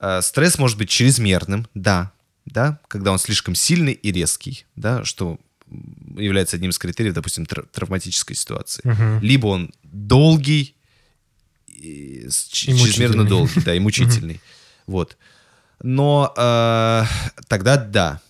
[0.00, 2.12] Э, Стресс может быть чрезмерным, да,
[2.44, 5.38] да, когда он слишком сильный и резкий, да, что
[6.16, 8.80] является одним из критериев, допустим, тр- травматической ситуации.
[8.84, 9.20] Мгм.
[9.20, 10.74] Либо он долгий,
[11.66, 14.40] и И чрезмерно долгий, да, и мучительный.
[14.86, 15.16] Вот.
[15.82, 17.04] Но э,
[17.46, 18.20] тогда да,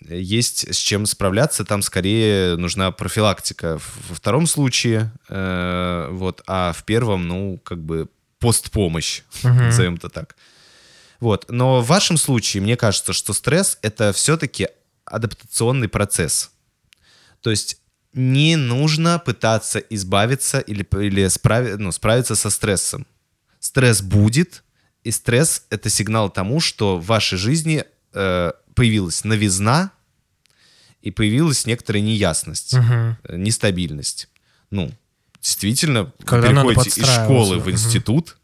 [0.00, 3.80] есть с чем справляться, там скорее нужна профилактика.
[4.08, 8.08] Во втором случае, э, вот, а в первом, ну, как бы
[8.44, 9.66] постпомощь, Мгм.
[9.66, 10.36] назовем это так.
[11.20, 11.46] Вот.
[11.50, 14.68] Но в вашем случае, мне кажется, что стресс— это все-таки
[15.06, 16.50] адаптационный процесс.
[17.40, 17.78] То есть
[18.12, 23.06] не нужно пытаться избавиться или, или справи- ну, справиться со стрессом.
[23.60, 24.62] Стресс будет,
[25.02, 29.90] и стресс— это сигнал тому, что в вашей жизни э, появилась новизна
[31.02, 34.28] и появилась некоторая неясность, э, нестабильность.
[34.70, 34.90] Ну,
[35.40, 38.36] действительно, вы Когда надо переходите из школы в институт,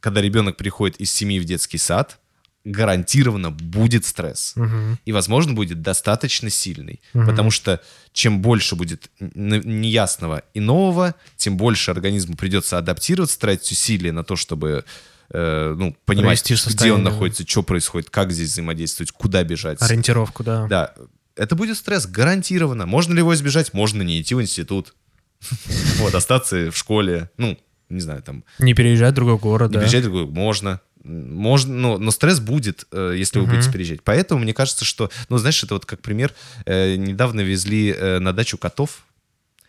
[0.00, 2.18] когда ребенок приходит из семьи в детский сад,
[2.66, 4.52] гарантированно будет стресс.
[4.56, 4.98] Мгм.
[5.04, 7.00] И, возможно, будет достаточно сильный.
[7.14, 7.26] Мгм.
[7.26, 7.80] Потому что
[8.12, 14.34] чем больше будет неясного и нового, тем больше организму придется адаптироваться, тратить усилия на то,
[14.34, 14.84] чтобы
[15.30, 19.80] э, ну, понимать, где он находится, что происходит, как здесь взаимодействовать, куда бежать.
[19.80, 20.66] Ориентировку, да.
[20.66, 20.94] Да,
[21.36, 22.86] это будет стресс, гарантированно.
[22.86, 23.74] Можно ли его избежать?
[23.74, 24.94] Можно не идти в институт.
[25.98, 27.30] Вот, остаться в школе.
[27.36, 27.58] Ну,
[27.88, 29.80] не знаю, там, Не переезжать в другой город, не да.
[29.80, 30.80] переезжать в другой- можно.
[31.04, 33.54] Можно, но, но стресс будет, э, если вы Мгм.
[33.54, 34.02] будете переезжать.
[34.02, 36.34] Поэтому мне кажется, что, ну, знаешь, это вот как пример,
[36.64, 39.04] э, недавно везли э, на дачу котов,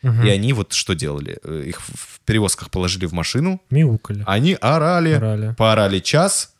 [0.01, 0.25] Мгм.
[0.25, 1.39] и они вот что делали?
[1.67, 4.23] Их в в перевозках положили в машину, Мяукали.
[4.27, 5.53] они орали, Орали.
[5.57, 6.53] поорали час,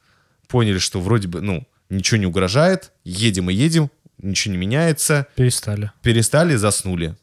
[0.48, 3.90] поняли, что вроде бы, ну, ничего не угрожает, едем и едем,
[4.22, 5.92] ничего не меняется, Перестали.
[6.04, 7.18] перестали, заснули.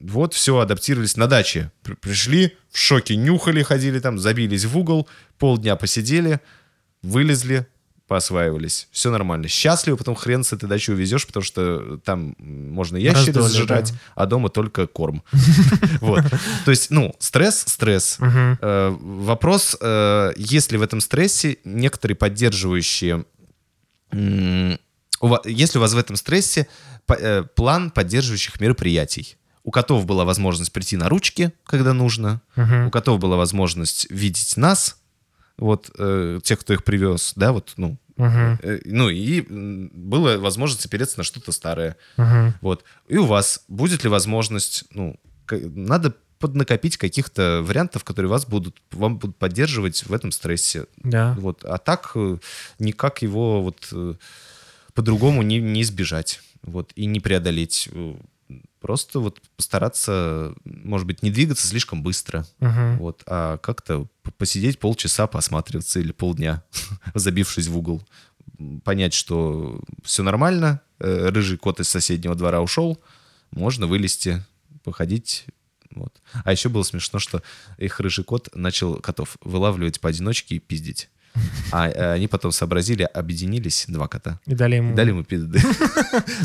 [0.00, 1.70] Вот все, адаптировались на даче.
[1.82, 5.06] При- Пришли, в шоке нюхали, ходили там, забились в угол,
[5.38, 6.40] полдня посидели,
[7.02, 7.66] вылезли,
[8.08, 8.88] поосваивались.
[8.90, 9.46] Все нормально.
[9.46, 13.98] Счастливы, потом хрен с этой дачи увезешь, потому что там можно ящериц Раздолье, сжирать, да.
[14.16, 15.22] а дома только корм.
[16.00, 16.24] Вот.
[16.64, 18.16] То есть, ну, стресс, стресс.
[18.20, 23.24] Э, Вопрос, э, есть ли в этом стрессе некоторые поддерживающие...
[24.12, 24.78] м,
[25.20, 26.66] у вас в этом стрессе
[27.08, 29.36] э, план поддерживающих мероприятий?
[29.62, 32.40] У котов была возможность прийти на ручки, когда нужно.
[32.56, 32.86] Мгм.
[32.86, 34.96] У котов была возможность видеть нас,
[35.58, 38.58] вот э, тех, кто их привез, да, вот, ну, Мгм.
[38.62, 41.96] э, ну и м, была возможность опереться на что-то старое.
[42.16, 42.54] Мгм.
[42.62, 42.84] Вот.
[43.08, 45.16] И у вас будет ли возможность, ну,
[45.50, 50.86] надо поднакопить каких-то вариантов, которые вас будут, вам будут поддерживать в этом стрессе.
[50.96, 51.36] Да.
[51.38, 51.64] Вот.
[51.64, 52.38] А так э,
[52.78, 54.14] никак его вот э,
[54.94, 56.40] по-другому не, не избежать.
[56.62, 56.92] Вот.
[56.94, 57.90] И не преодолеть.
[58.80, 62.46] Просто вот постараться, может быть, не двигаться слишком быстро.
[62.60, 62.96] Мгм.
[62.98, 64.08] Вот, а как-то
[64.38, 66.64] посидеть полчаса, посматриваться или полдня,
[67.14, 68.02] забившись в угол.
[68.84, 72.98] Понять, что все нормально, э, рыжий кот из соседнего двора ушел,
[73.50, 74.42] можно вылезти,
[74.82, 75.44] походить.
[75.90, 76.14] Вот.
[76.44, 77.42] А еще было смешно, что
[77.76, 81.10] их рыжий кот начал котов вылавливать поодиночке и пиздить.
[81.72, 84.40] А э, они потом сообразили, объединились, два кота.
[84.46, 84.92] И дали ему...
[84.92, 85.60] И дали ему пизды.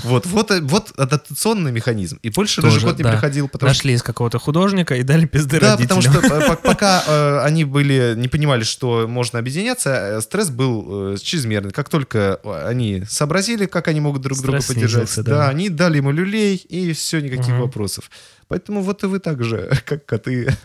[0.03, 2.20] Вот, вот, э, вот адаптационный механизм.
[2.22, 3.12] И больше Тоже, рыжий кот не да.
[3.12, 6.02] приходил, потому Нашли из какого-то художника и дали пизды да, родителям.
[6.03, 11.18] потому что по- пока э, они были, не понимали, что можно объединяться, стресс был э,
[11.18, 11.72] чрезмерный.
[11.72, 15.38] Как только они сообразили, как они могут друг друга поддержать, снизился, да.
[15.38, 15.49] да.
[15.49, 18.10] они дали ему люлей, и все, никаких вопросов.
[18.48, 20.56] Поэтому вот и вы так же, как коты,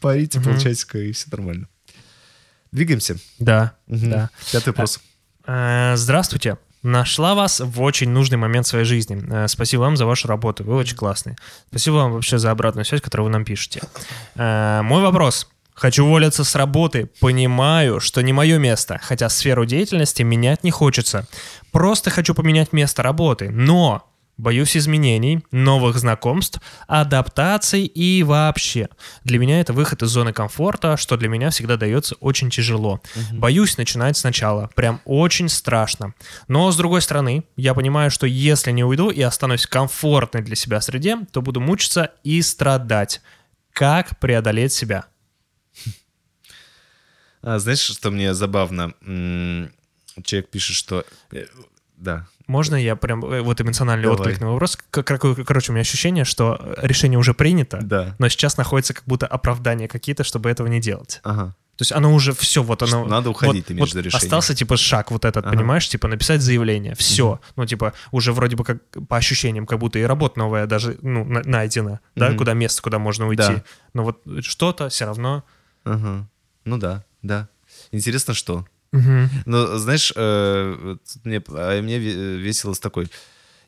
[0.00, 1.68] парите полчасика, и все нормально.
[2.72, 3.16] Двигаемся.
[3.38, 4.10] Да, Мгм.
[4.10, 4.30] да.
[4.50, 5.00] Пятый вопрос.
[5.46, 6.56] Э, Здравствуйте.
[6.82, 9.22] Нашла вас в очень нужный момент своей жизни.
[9.30, 10.64] Э, Спасибо вам за вашу работу.
[10.64, 11.36] Вы очень классные.
[11.70, 13.82] Спасибо вам вообще за обратную связь, которую вы нам пишете.
[14.34, 15.48] Э, Мой вопрос.
[15.74, 17.08] Хочу уволиться с работы.
[17.20, 21.26] Понимаю, что не мое место, хотя сферу деятельности менять не хочется.
[21.70, 23.48] Просто хочу поменять место работы.
[23.50, 24.06] Но
[24.42, 28.88] боюсь изменений, новых знакомств, адаптаций и вообще.
[29.24, 33.00] Для меня это выход из зоны комфорта, что для меня всегда дается очень тяжело.
[33.32, 34.68] Боюсь начинать сначала.
[34.74, 36.14] Прям очень страшно.
[36.48, 40.56] Но, с другой стороны, я понимаю, что если не уйду и останусь в комфортной для
[40.56, 43.22] себя среде, то буду мучиться и страдать.
[43.72, 45.06] Как преодолеть себя?
[47.42, 48.92] А, знаешь, что мне забавно?
[50.24, 51.04] Человек пишет, что...
[51.32, 51.46] э,
[51.96, 54.18] Да, Можно я прям э, вот эмоциональный Давай.
[54.20, 54.78] отклик на вопрос?
[54.90, 58.14] Короче, у меня ощущение, что решение уже принято, да.
[58.18, 61.20] но сейчас находится как будто оправдания какие-то, чтобы этого не делать.
[61.24, 61.54] Ага.
[61.76, 63.06] То есть оно уже все, вот оно...
[63.06, 64.22] Надо уходить, вот- ты имеешь вот решение.
[64.22, 65.56] Остался типа шаг вот этот, Ага.
[65.56, 67.40] понимаешь, типа написать заявление, все.
[67.56, 71.24] Ну типа уже вроде бы как по ощущениям, как будто и работа новая даже ну,
[71.24, 72.36] на- найдена, да, Мгм.
[72.36, 73.42] куда место, куда можно уйти.
[73.42, 73.64] Да.
[73.94, 75.42] Но вот что-то все равно...
[75.84, 76.28] Ага.
[76.66, 77.48] Ну да, да.
[77.90, 78.66] Интересно, что?
[78.92, 79.30] Мгм.
[79.46, 83.08] Ну, знаешь, э, мне, а мне ве- весело с такой.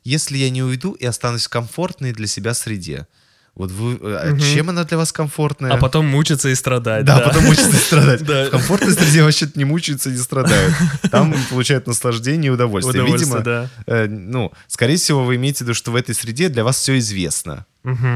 [0.03, 3.07] Если я не уйду и останусь в комфортной для себя среде,
[3.55, 4.39] вот вы, Мгм.
[4.39, 5.71] чем она для вас комфортная?
[5.71, 7.05] А потом мучиться и страдать.
[7.05, 8.21] да, потом мучаются и страдать.
[8.25, 8.45] Да.
[8.47, 10.73] В комфортной среде вообще не мучаются и не страдают.
[11.09, 13.01] Там получают наслаждение и удовольствие.
[13.03, 13.69] Удовольствие, Видимо, да.
[13.87, 16.97] э, ну, скорее всего, вы имеете в виду, что в этой среде для вас все
[16.99, 17.65] известно.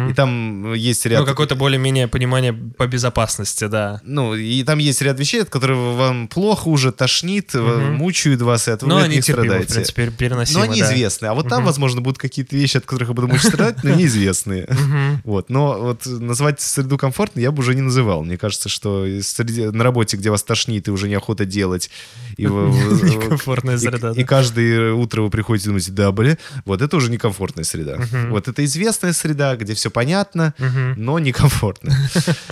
[0.09, 1.19] И там есть ряд...
[1.19, 4.01] Ну, какое-то более-менее понимание по безопасности, да.
[4.03, 7.95] Ну, и там есть ряд вещей, от которых вам плохо уже, тошнит, Мгм.
[7.95, 9.73] мучают вас, и от Но они них терпимы, в страдаете.
[9.73, 10.87] принципе, переносимы, Но они да.
[10.93, 11.25] известны.
[11.27, 11.65] А вот там, Мгм.
[11.67, 14.67] возможно, будут какие-то вещи, от которых я буду мучить страдать, но неизвестные.
[15.23, 15.49] Вот.
[15.49, 18.23] Но вот назвать среду комфортной я бы уже не называл.
[18.23, 21.89] Мне кажется, что на работе, где вас тошнит и уже неохота делать,
[22.39, 27.11] и, Некомфортная среда, и каждое утро вы приходите и думаете, да, бля, вот это уже
[27.11, 27.99] некомфортная среда.
[28.29, 30.53] Вот это известная среда, где все понятно,
[30.97, 31.95] но некомфортно.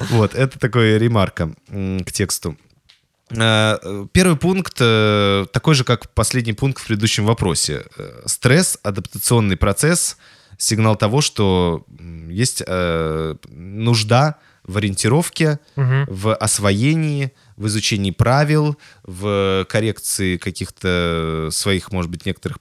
[0.10, 2.58] Вот, это такая ремарка к тексту.
[3.30, 7.84] Э, Первый пункт э, такой же, как последний пункт в предыдущем вопросе.
[7.98, 10.18] Э, Стресс, адаптационный процесс,
[10.58, 11.86] сигнал того, что
[12.30, 12.64] есть
[13.50, 14.38] нужда
[14.68, 16.06] в ориентировке, Мгм.
[16.10, 22.60] в освоении, в изучении правил, в коррекции каких-то своих, может быть, некоторых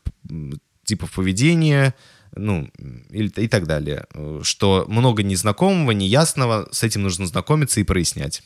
[0.85, 1.95] типов поведения,
[2.35, 2.71] ну,
[3.11, 4.07] или, и так далее.
[4.43, 8.43] Что много незнакомого, неясного, с этим нужно знакомиться и прояснять.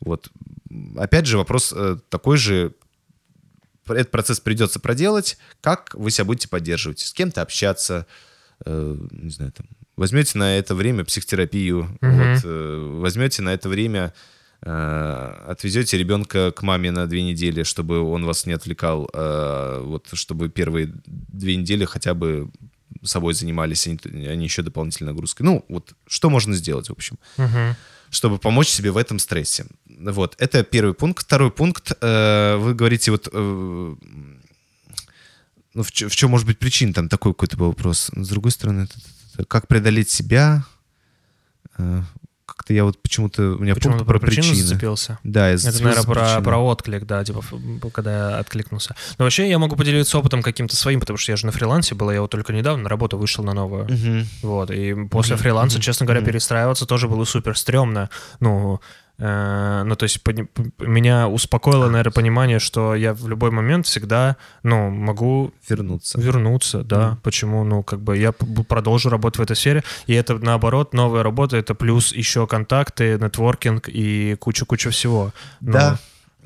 [0.00, 0.30] Вот.
[0.96, 2.74] Опять же, вопрос э, такой же.
[3.86, 5.38] Этот процесс придется проделать.
[5.60, 6.98] Как вы себя будете поддерживать?
[7.00, 8.06] С кем-то общаться?
[8.64, 9.66] э, не знаю, там,
[9.96, 12.16] возьмете на это время психотерапию, Мгм.
[12.34, 14.12] вот, э, возьмете на это время,
[14.62, 20.08] э, отвезете ребенка к маме на две недели, чтобы он вас не отвлекал, э, вот,
[20.12, 22.50] чтобы первые две недели хотя бы
[23.02, 25.44] собой занимались, не еще дополнительной нагрузкой.
[25.46, 27.76] Ну, вот что можно сделать, в общем Мгм.
[28.10, 29.66] чтобы помочь себе в этом стрессе.
[29.86, 31.24] Вот, это первый пункт.
[31.26, 33.98] Второй пункт, вы говорите, вот, ну,
[35.82, 38.10] в, чем может быть причина, там такой какой-то был вопрос.
[38.14, 38.94] С другой стороны, это
[39.48, 40.64] как преодолеть себя,
[41.78, 42.00] Э,
[42.46, 44.66] как-то я вот почему-то, у меня Почему-то пункт про про причину причины.
[44.66, 45.18] зацепился.
[45.24, 47.42] Да, я Это, зацепился наверное, за про, про отклик, да, типа,
[47.92, 48.94] когда я откликнулся.
[49.18, 52.10] Но вообще я могу поделиться опытом каким-то своим, потому что я же на фрилансе был,
[52.10, 53.84] я вот только недавно на работу вышел на новую.
[53.90, 54.26] Мгм.
[54.42, 56.28] Вот, и после Мгм, фриланса, мгм, честно говоря, мгм.
[56.30, 58.08] перестраиваться тоже было супер стрёмно.
[58.40, 58.80] Ну,
[59.18, 60.46] ну, то есть пони-
[60.78, 66.20] меня успокоило, наверное, понимание, что я в любой момент всегда, ну, могу Вернуться.
[66.20, 67.08] вернуться, да.
[67.08, 67.16] Мгм.
[67.22, 67.64] Почему?
[67.64, 71.74] Ну, как бы я продолжу работать в этой сфере, и это, наоборот, новая работа, это
[71.74, 75.32] плюс еще контакты, нетворкинг и куча-куча всего.
[75.60, 75.98] Ну, Да.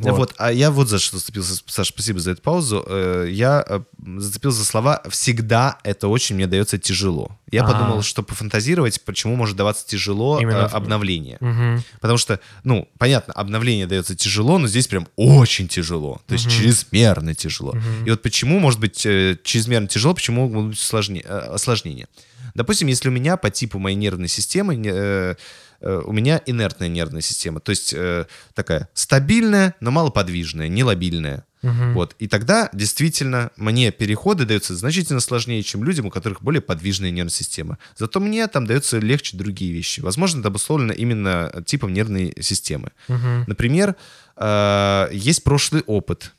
[0.03, 0.17] Вот.
[0.19, 0.35] Вот.
[0.39, 2.85] а я вот за что зацепился, Саша, спасибо за эту паузу.
[2.87, 3.81] Э, Я э,
[4.19, 7.37] зацепился за слова «всегда это очень мне дается тяжело».
[7.51, 7.73] Я А.
[7.73, 11.37] подумал, что пофантазировать, почему может даваться тяжело Именно э, в- обновление.
[11.41, 11.83] Мгм.
[12.01, 16.21] Потому что, ну, понятно, обновление дается тяжело, но здесь прям очень тяжело.
[16.27, 16.55] То есть Мгм.
[16.55, 17.73] чрезмерно тяжело.
[17.75, 18.07] Мгм.
[18.07, 22.07] И вот почему может быть чрезмерно тяжело, почему могут быть сложне- осложнения.
[22.55, 25.37] Допустим, если у меня по типу моей нервной системы
[25.81, 31.45] у меня инертная нервная система, то есть э, такая стабильная, но малоподвижная, нелобильная.
[31.63, 31.95] Мгм.
[31.95, 32.17] Вот.
[32.19, 37.31] И тогда действительно мне переходы даются значительно сложнее, чем людям, у которых более подвижная нервная
[37.31, 37.79] система.
[37.97, 40.01] Зато мне там даются легче другие вещи.
[40.01, 42.93] Возможно, это обусловлено именно типом нервной системы.
[43.09, 43.45] Мгм.
[43.47, 43.95] Например,
[44.37, 46.33] э, есть прошлый опыт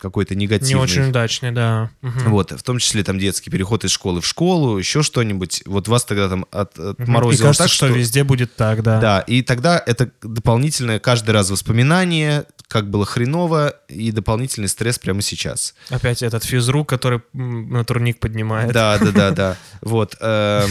[0.00, 0.74] какой-то негативный.
[0.74, 1.90] Не очень удачный, да.
[2.00, 2.30] Мгм.
[2.30, 5.62] Вот, в том числе там детский переход из школы в школу, еще что-нибудь.
[5.66, 9.00] Вот вас тогда там от, отморозило кажется, так, что, везде будет так, да.
[9.00, 15.22] Да, и тогда это дополнительное каждый раз воспоминание, как было хреново, и дополнительный стресс прямо
[15.22, 15.74] сейчас.
[15.90, 18.72] Опять этот физрук, который на турник поднимает.
[18.72, 19.56] Да, да, да, да.
[19.82, 20.16] Вот.
[20.20, 20.70] эм,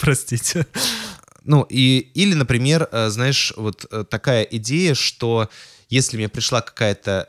[0.00, 0.66] Простите.
[1.44, 5.48] Ну, и, или, например, э, знаешь, вот э, такая идея, что
[5.88, 7.28] если мне пришла какая-то...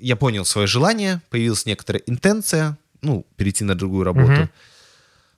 [0.00, 4.48] Я понял свое желание, появилась некоторая интенция, ну, перейти на другую работу.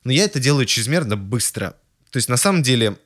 [0.04, 1.74] Но я это делаю чрезмерно быстро.
[2.10, 2.96] То есть, на самом деле,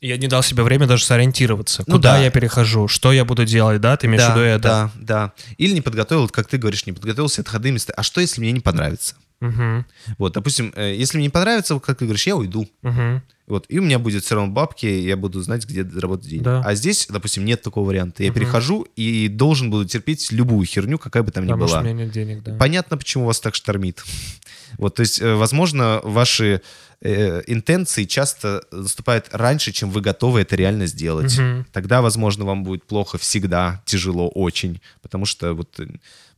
[0.00, 1.82] Я не дал себе время даже сориентироваться.
[1.86, 2.18] Ну Куда да.
[2.24, 3.96] я перехожу, что я буду делать, да?
[3.96, 4.62] Ты имеешь в да, виду это?
[4.62, 5.32] да, да.
[5.56, 7.92] Или не подготовил, как ты говоришь, не подготовился отходные места.
[7.96, 9.14] А что, если мне не понравится?
[9.40, 9.84] Мгм.
[10.18, 12.66] Вот, допустим, э, если мне не понравится, как ты говоришь, я уйду.
[12.82, 13.22] Мгм.
[13.46, 16.42] Вот, и у меня будет все равно бабки, я буду знать, где заработать деньги.
[16.42, 16.62] Да.
[16.64, 18.24] А здесь, допустим, нет такого варианта.
[18.24, 18.40] Я Мгм.
[18.40, 21.82] перехожу и должен буду терпеть любую херню, какая бы там ни Потому что была.
[21.82, 22.56] у меня нет денег, да.
[22.56, 24.02] Понятно, почему вас так штормит.
[24.78, 26.60] Вот, то есть, э, возможно, ваши
[27.00, 31.38] э, интенции часто наступают раньше, чем вы готовы это реально сделать.
[31.38, 31.66] Мгм.
[31.72, 35.86] Тогда, возможно, вам будет плохо всегда, тяжело очень, потому что вот, э,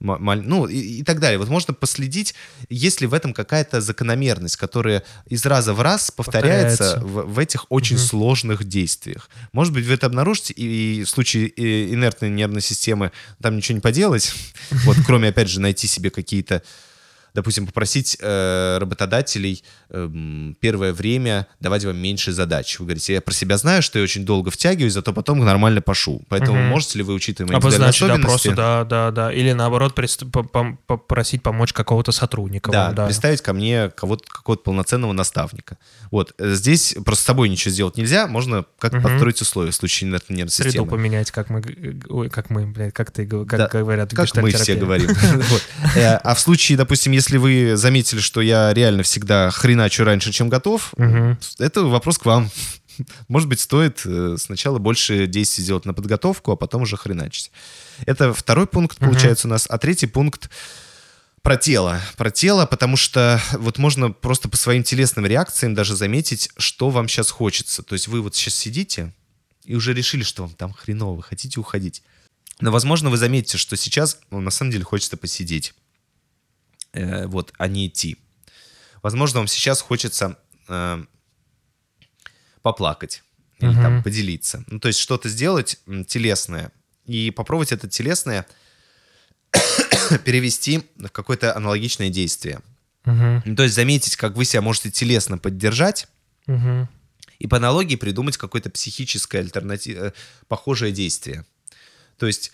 [0.00, 1.38] ну и, и так далее.
[1.38, 2.34] Вот можно последить,
[2.68, 7.06] есть ли в этом какая-то закономерность, которая из раза в раз повторяется, Повторяется.
[7.06, 8.04] В, в этих очень Мгм.
[8.04, 9.28] сложных действиях.
[9.52, 11.48] Может быть, вы это обнаружите, и, в случае
[11.92, 13.10] инертной нервной системы
[13.42, 14.32] там ничего не поделать,
[14.84, 16.62] вот, кроме, опять же, найти себе какие-то
[17.38, 22.78] допустим, попросить э, работодателей эм, первое время давать вам меньше задач.
[22.80, 26.22] Вы говорите, я про себя знаю, что я очень долго втягиваюсь, зато потом нормально пошу.
[26.28, 26.68] Поэтому Мгм.
[26.68, 29.32] можете ли вы, учитывая мои Обозначить, да, просто, да, да, да.
[29.32, 32.70] Или наоборот, попросить помочь какого-то сотрудника.
[32.72, 33.06] да, вам, да.
[33.06, 35.78] представить ко мне кого-то, какого-то полноценного наставника.
[36.10, 39.08] Вот, э, здесь просто с собой ничего сделать нельзя, можно как-то Мгм.
[39.08, 40.88] подстроить условия в случае нервной Среду системы.
[40.90, 41.62] поменять, как мы,
[42.08, 45.08] ой, как мы, блядь, как ты, как Да, говорят, Как мы все говорим.
[45.94, 50.48] Э, А в случае, допустим, если вы заметили, что я реально всегда хреначу раньше, чем
[50.48, 51.38] готов, Мгм.
[51.58, 52.50] это вопрос к вам.
[53.28, 57.50] Может быть, стоит э, сначала больше действий сделать на подготовку, а потом уже хреначить.
[58.06, 59.66] Это второй пункт, получается, у нас.
[59.68, 60.50] А третий пункт
[61.42, 62.00] про тело.
[62.16, 67.08] Про тело, потому что вот можно просто по своим телесным реакциям даже заметить, что вам
[67.08, 67.82] сейчас хочется.
[67.82, 69.12] То есть вы вот сейчас сидите
[69.64, 72.02] и уже решили, что вам там хреново, хотите уходить.
[72.60, 75.74] Но, возможно, вы заметите, что сейчас ну, на самом деле хочется посидеть,
[76.92, 78.16] э, вот, а не идти.
[79.02, 80.38] Возможно, вам сейчас хочется
[80.68, 81.04] э,
[82.62, 83.22] поплакать
[83.60, 83.82] или Мгм.
[83.82, 84.64] там поделиться.
[84.68, 86.70] Ну, то есть что-то сделать телесное
[87.06, 88.46] и попробовать это телесное
[90.24, 92.60] перевести в какое-то аналогичное действие.
[93.04, 96.08] Ну, то есть заметить, как вы себя можете телесно поддержать,
[96.46, 96.88] Мгм.
[97.38, 100.12] и по аналогии придумать какое-то психическое альтернативное,
[100.46, 101.46] похожее действие.
[102.18, 102.52] То есть,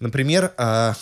[0.00, 0.96] например, а,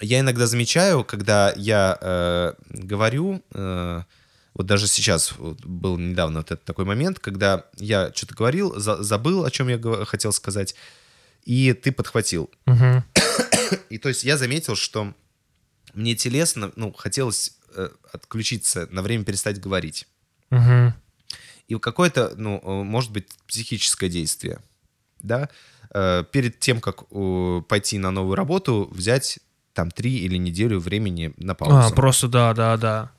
[0.00, 4.02] я иногда замечаю, когда я э, говорю, э,
[4.54, 9.02] вот даже сейчас вот был недавно вот этот такой момент, когда я что-то говорил, за-
[9.02, 10.74] забыл, о чем я хотел сказать,
[11.44, 12.50] и ты подхватил.
[12.66, 13.04] Мгм.
[13.90, 15.14] И то есть я заметил, что
[15.94, 20.06] мне телесно, ну, хотелось э, отключиться, на время перестать говорить.
[20.50, 20.94] Мгм.
[21.68, 24.60] И какое-то, ну, э, может быть, психическое действие,
[25.20, 25.48] да,
[25.90, 29.38] Э, перед тем, как э, пойти на новую работу, взять
[29.78, 31.94] там три или неделю времени на А, паузу.
[31.94, 33.10] просто да, да, да.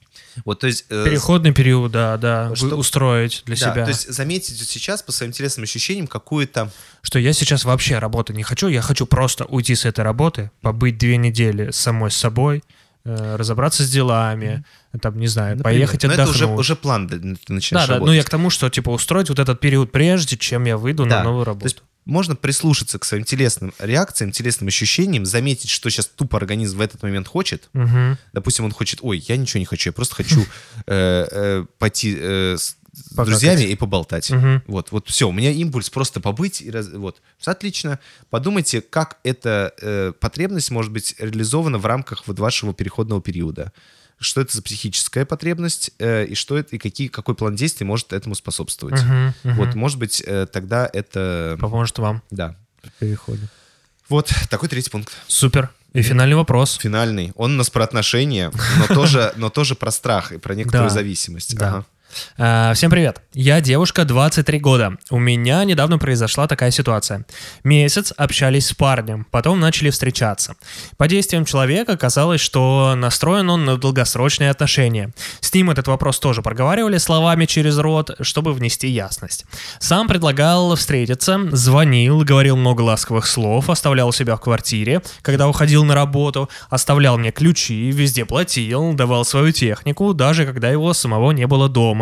[0.43, 0.85] Вот, то есть...
[0.89, 2.53] э, Переходный период, да, да.
[2.55, 3.83] Что- устроить для да, себя.
[3.85, 6.69] то есть заметить сейчас по своим телесным ощущениям какую-то...
[7.01, 10.97] Что я сейчас вообще работать не хочу, я хочу просто уйти с этой работы, побыть
[10.97, 12.61] две недели самой с собой,
[13.05, 14.65] э, разобраться с делами,
[15.01, 16.35] там, не знаю, например, поехать но отдохнуть.
[16.35, 17.19] это уже, уже план, ты
[17.53, 20.65] начинаешь да, да, ну я к тому, что, типа, устроить вот этот период прежде, чем
[20.65, 21.65] я выйду Да, на новую То работу.
[21.65, 26.81] есть можно прислушаться к своим телесным реакциям, телесным ощущениям, заметить, что сейчас тупо организм в
[26.81, 28.17] этот момент хочет, Мгм.
[28.33, 30.41] Допустим, он хочет, ой, я ничего не хочу, я просто хочу
[30.87, 32.75] э, э, пойти э, с,
[33.15, 34.31] друзьями и поболтать.
[34.67, 36.61] Вот, вот все, у меня импульс просто побыть.
[36.61, 37.99] И раз- вот, отлично.
[38.29, 43.71] Подумайте, как эта э, потребность может быть реализована в рамках вот вашего переходного периода.
[44.19, 48.11] Что это за психическая потребность э, и что это и какие какой план действий может
[48.11, 49.01] этому способствовать.
[49.01, 49.55] Мгм, мгм.
[49.55, 52.55] Вот, может быть, э, тогда это Поможет вам да.
[52.83, 53.47] в переходе.
[54.09, 55.13] Вот такой третий пункт.
[55.27, 55.69] Супер.
[55.93, 56.77] И финальный вопрос.
[56.79, 57.31] Финальный.
[57.35, 61.55] Он у нас про отношения, но тоже, но тоже про страх и про некоторую зависимость.
[61.55, 61.85] Да.
[62.37, 63.21] А, Всем привет.
[63.33, 64.97] Я девушка 23 года.
[65.09, 67.25] У меня недавно произошла такая ситуация.
[67.63, 70.55] Месяц общались с парнем, потом начали встречаться.
[70.97, 75.11] По действиям человека казалось, что настроен он на долгосрочные отношения.
[75.41, 79.45] С ним этот вопрос тоже проговаривали словами через рот, чтобы внести ясность.
[79.79, 85.95] Сам предлагал встретиться, звонил, говорил много ласковых слов, оставлял себя в квартире, когда уходил на
[85.95, 91.69] работу, оставлял мне ключи, везде платил, давал свою технику, даже когда его самого не было
[91.69, 91.98] дома.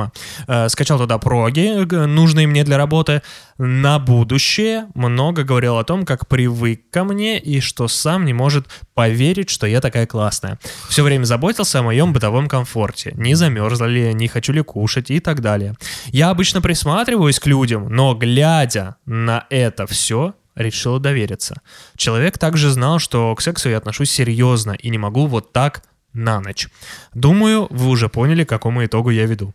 [0.48, 3.22] Э, скачал туда проги, нужные мне для работы.
[3.58, 8.68] На будущее много говорил о том, как привык ко мне и что сам не может
[8.94, 10.60] поверить, что я такая классная.
[10.90, 13.14] Все время заботился о моем бытовом комфорте.
[13.16, 15.76] Не замерзла ли, не хочу ли кушать и так далее.
[16.08, 21.62] Я обычно присматриваюсь к людям, но глядя на это все, решил довериться.
[21.96, 25.84] Человек также знал, что к сексу я отношусь серьезно и не могу вот так
[26.14, 26.68] на ночь.
[27.14, 29.54] Думаю, вы уже поняли, к какому итогу я веду.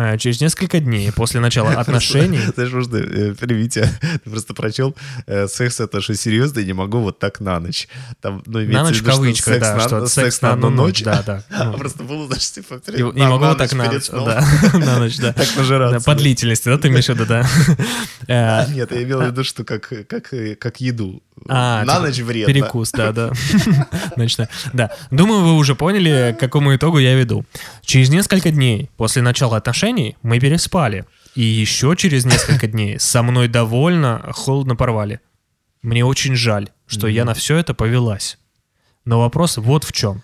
[0.00, 2.40] Э, Через несколько дней после начала отношений...
[2.54, 3.90] Знаешь, можно э, перебить тебя?
[4.24, 4.96] Ты просто прочел
[5.26, 7.86] э, секс это что серьезно, и не могу вот так на ночь.
[8.20, 11.44] Там, ну, На ночь в кавычках, да, на- что секс на одну ночь, да, да.
[11.50, 12.80] А Просто было, знаешь, типа,
[13.14, 15.32] не могу вот так на ночь, да, на ночь, да.
[15.32, 16.04] Так нажираться.
[16.06, 17.46] По длительности, да, ты имеешь в виду, да?
[18.26, 19.90] Э, Нет, я имел в виду, что как
[20.80, 21.22] еду.
[21.48, 22.52] А, на типа ночь вредно.
[22.52, 23.32] Перекус, да, да.
[24.16, 24.48] Ночной.
[24.72, 24.90] Да.
[25.10, 27.44] Думаю, вы уже поняли, к какому итогу я веду.
[27.82, 31.04] Через несколько дней после начала отношений мы переспали.
[31.34, 35.20] И еще через несколько дней со мной довольно холодно порвали.
[35.82, 38.38] Мне очень жаль, что я на все это повелась.
[39.04, 40.22] Но вопрос вот в чем.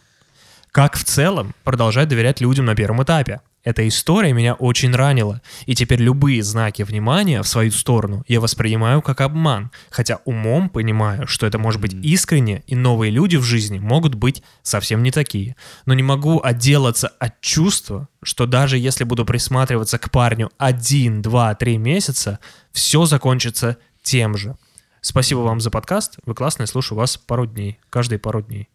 [0.70, 3.40] Как в целом продолжать доверять людям на первом этапе?
[3.66, 9.02] Эта история меня очень ранила, и теперь любые знаки внимания в свою сторону я воспринимаю
[9.02, 13.80] как обман, хотя умом понимаю, что это может быть искренне, и новые люди в жизни
[13.80, 15.56] могут быть совсем не такие.
[15.84, 21.52] Но не могу отделаться от чувства, что даже если буду присматриваться к парню один, два,
[21.56, 22.38] три месяца,
[22.70, 24.54] все закончится тем же.
[25.00, 28.68] Спасибо вам за подкаст, вы классные, слушаю вас пару дней, каждые пару дней.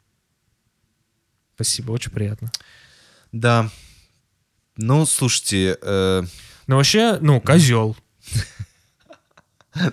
[1.55, 2.51] Спасибо, очень приятно.
[3.31, 3.69] Да.
[4.81, 6.23] Ну, слушайте, э,
[6.67, 7.95] Ну, вообще, ну, козел.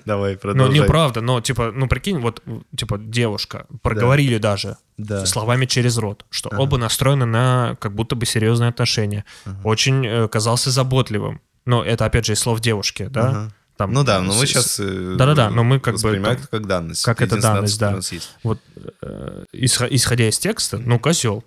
[0.05, 0.81] давай Ну, продолжай.
[0.81, 2.43] неправда, но, типа, ну, прикинь, вот,
[2.77, 5.25] типа, девушка, проговорили даже Да.
[5.27, 9.25] словами через рот, что оба настроены на как будто бы серьезные отношения.
[9.65, 11.41] Очень э, казался заботливым.
[11.65, 13.29] Но это, опять же, из слов девушки, да?
[13.29, 13.53] Ага.
[13.77, 14.81] Там, Ну да, но мы сейчас...
[14.81, 17.05] Да-да-да, но мы как бы там- как данность.
[17.05, 18.01] как это данность, да.
[18.43, 18.59] Вот,
[19.03, 21.45] э, исхо- исходя из текста, ну, козел.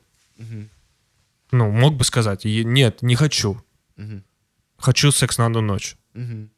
[1.52, 3.62] Ну, мог бы сказать, «Е- нет, не хочу.
[3.98, 4.24] Мгм.
[4.78, 5.96] Хочу секс на одну ночь.
[6.14, 6.50] Мгм.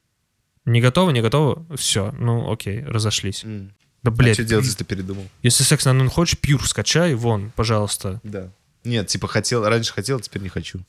[0.65, 3.43] Не готовы, не готовы, все, ну окей, разошлись.
[3.43, 3.73] М.
[4.01, 5.27] Да, А блядь, что делать, если ты передумал?
[5.41, 8.19] если секс на хочешь, пьюр скачай, вон, пожалуйста.
[8.23, 8.49] Да.
[8.83, 10.79] Нет, типа хотел, раньше хотел, теперь не хочу.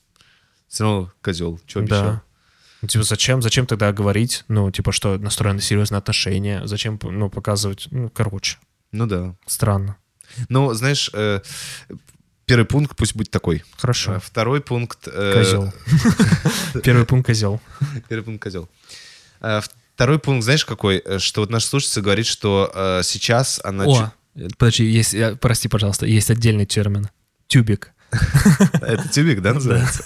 [0.67, 2.03] Все равно козел, что обещал.
[2.03, 2.21] Да.
[2.81, 7.87] Ну, Типа, зачем, зачем тогда говорить, ну, типа, что настроены серьезные отношения, зачем, ну, показывать,
[7.91, 8.57] ну, короче,
[8.91, 9.35] Ну да.
[9.47, 9.97] странно.
[10.49, 11.39] Ну, знаешь, э,
[12.45, 13.63] первый пункт пусть будет такой.
[13.77, 14.13] Хорошо.
[14.13, 15.07] А Второй пункт...
[15.07, 15.73] э, Козел.
[16.83, 17.61] Первый пункт козел.
[18.07, 18.69] Первый пункт козел.
[19.41, 19.61] А,
[19.95, 21.01] Второй пункт, знаешь, какой?
[21.05, 23.85] Э, Что вот наша слушательница говорит, что э, сейчас она...
[23.85, 24.13] О,
[24.57, 27.09] подожди, есть, прости, пожалуйста, есть отдельный термин.
[27.47, 27.93] Тюбик.
[28.81, 30.03] Это тюбик, да, называется?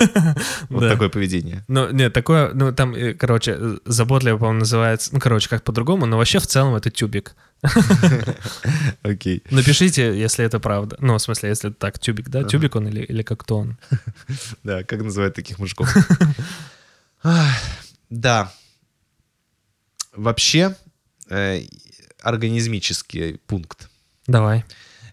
[0.70, 1.64] Вот такое поведение.
[1.68, 6.06] Ну, нет, такое, ну, там, э, короче, э, заботливо, по-моему, называется, ну, короче, как по-другому,
[6.06, 7.36] но вообще в целом это тюбик.
[9.04, 9.44] Окей.
[9.52, 10.98] Напишите, если это правда.
[11.00, 12.44] Ну, в смысле, если так, тюбик, да?
[12.44, 13.78] Тюбик он или, или как-то он?
[14.64, 15.94] Да, как называют таких мужиков?
[18.10, 18.52] Да.
[20.14, 20.76] Вообще,
[21.30, 21.62] э,
[22.22, 23.90] организмический пункт.
[24.26, 24.66] Давай.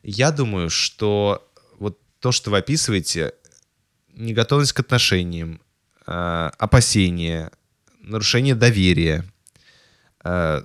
[0.02, 1.47] Я думаю, что
[1.78, 3.32] вот то, что вы описываете,
[4.14, 5.60] неготовность к отношениям,
[6.06, 7.51] э, опасения,
[8.01, 9.24] нарушение доверия,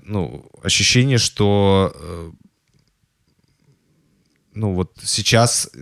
[0.03, 2.31] ну, ощущение, что э,
[4.53, 5.79] ну вот сейчас э,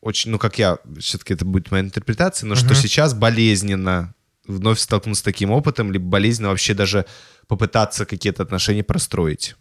[0.00, 2.74] очень, ну как я, все-таки это будет моя интерпретация, но что Мгм.
[2.74, 4.14] сейчас болезненно
[4.46, 7.06] вновь столкнуться с таким опытом, либо болезненно вообще даже
[7.46, 9.56] попытаться какие-то отношения простроить.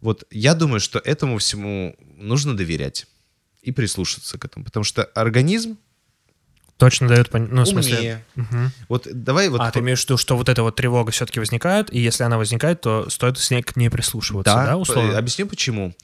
[0.00, 3.06] Вот я думаю, что этому всему нужно доверять
[3.62, 5.78] и прислушаться к этому, потому что организм
[6.78, 7.50] Точно дает понять.
[7.52, 8.22] Ну, в смысле...
[8.34, 8.70] Мгм.
[8.88, 11.90] Вот давай вот а, ты имеешь в виду, что вот эта вот тревога все-таки возникает,
[11.92, 15.16] и если она возникает, то стоит с ней к ней прислушиваться, да, п- условно?
[15.16, 15.94] Объясню почему.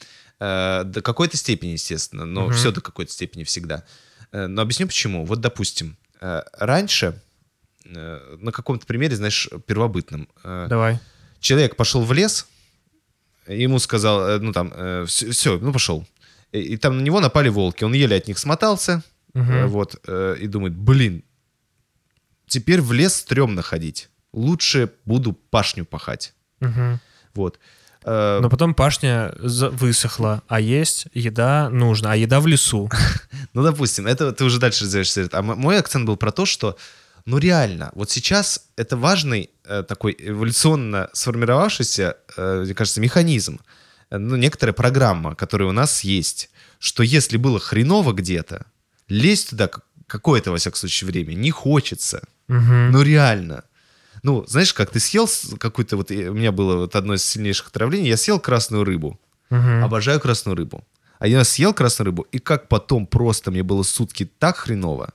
[0.41, 2.55] Э, До какой-то степени, естественно, но Мгм.
[2.55, 3.85] все до какой-то степени всегда.
[4.33, 5.27] Э, Но объясню почему.
[5.27, 7.21] Вот, допустим, э, раньше,
[7.85, 10.99] э, на каком-то примере, знаешь, первобытном, э, Давай.
[11.41, 12.47] человек пошел в лес,
[13.47, 14.73] ему сказал, ну там,
[15.07, 16.07] все, ну пошел.
[16.53, 17.85] И, и там на него напали волки.
[17.85, 19.03] Он еле от них смотался,
[19.35, 21.25] Э, вот, э, и думает, блин,
[22.47, 24.09] теперь в лес стрёмно ходить.
[24.33, 26.35] Лучше буду пашню пахать.
[26.61, 27.01] Мгм.
[27.35, 27.59] Вот.
[28.05, 32.91] Э, Но потом пашня высохла, а есть еда нужна, а еда в лесу.
[33.55, 35.35] Ну, допустим, это ты уже дальше развиваешь сюжет.
[35.35, 36.79] А мой акцент был про то, что,
[37.27, 39.51] ну, реально, вот сейчас это важный
[39.89, 43.61] такой эволюционно сформировавшийся, мне кажется, механизм,
[44.11, 46.49] ну, некоторая программа, которая у нас есть,
[46.79, 48.65] что если было хреново где-то,
[49.09, 49.71] лезть туда
[50.07, 52.23] какое-то, во всяком случае, время не хочется.
[52.49, 52.91] Мгм.
[52.91, 53.65] Ну, реально.
[54.23, 58.09] Ну, знаешь, как ты съел какую-то, вот у меня было вот одно из сильнейших отравлений,
[58.09, 59.19] я съел красную рыбу.
[59.51, 59.85] Мгм.
[59.85, 60.85] Обожаю красную рыбу.
[61.19, 65.13] А я съел красную рыбу, и как потом просто мне было сутки так хреново.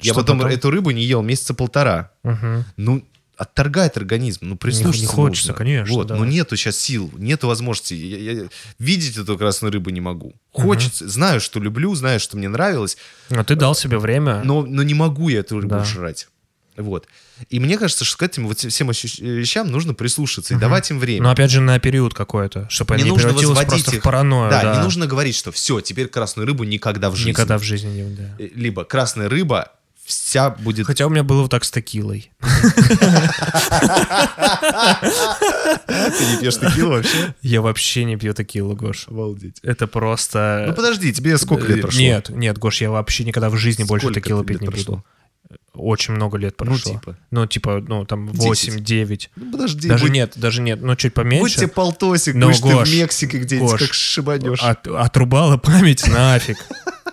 [0.00, 0.52] я Что потом, потом?
[0.52, 2.10] эту рыбу не ел месяца полтора.
[2.22, 2.64] Мгм.
[2.76, 5.58] Ну, отторгает организм, ну прислушаться не хочется, нужно.
[5.58, 6.16] конечно, Вот, да.
[6.16, 7.94] но нету сейчас сил, нету возможности.
[7.94, 8.48] Я- я-
[8.78, 10.34] видеть эту красную рыбу не могу.
[10.52, 12.96] Хочется, знаю, что люблю, знаю, что мне нравилось,
[13.30, 14.42] А ты дал себе время.
[14.44, 15.84] но, но не могу я эту рыбу Да.
[15.84, 16.28] жрать.
[16.76, 17.06] Вот.
[17.50, 21.22] И мне кажется, что к этим вот всем вещам нужно прислушаться и давать им время.
[21.22, 24.00] Но опять же на период какой-то, чтобы не не нужно превратилось просто их.
[24.00, 24.50] в паранойю.
[24.50, 24.76] да, да.
[24.76, 27.30] не нужно говорить, что все, теперь красную рыбу никогда в жизни.
[27.30, 28.14] Никогда в жизни не...
[28.16, 28.34] да.
[28.40, 29.70] Э, Либо красная рыба
[30.04, 30.86] вся будет...
[30.86, 32.30] Хотя у меня было вот так с текилой.
[32.40, 32.46] Ты
[36.26, 37.34] не пьешь текилу вообще?
[37.42, 39.06] Я вообще не пью текилу, Гош.
[39.08, 39.58] Обалдеть.
[39.62, 40.64] Это просто...
[40.68, 42.00] Ну подожди, тебе сколько лет Э, прошло?
[42.00, 44.94] Нет, нет, Гош, я вообще никогда в жизни больше текилы пить не прошло?
[44.96, 45.04] буду.
[45.74, 46.92] Очень много лет Ну, прошло.
[46.92, 47.16] типа.
[47.32, 48.74] Ну, типа, ну, там Десять.
[48.76, 49.28] 8-9.
[49.36, 49.88] Ну подожди.
[49.88, 51.42] Даже будь- нет, даже нет, ну, чуть поменьше.
[51.42, 54.60] Будь тебе полтосик, Но, будешь ты Гош, в Мексике где-нибудь, Гош, как шибанешь.
[54.62, 56.58] От- отрубала память нафиг.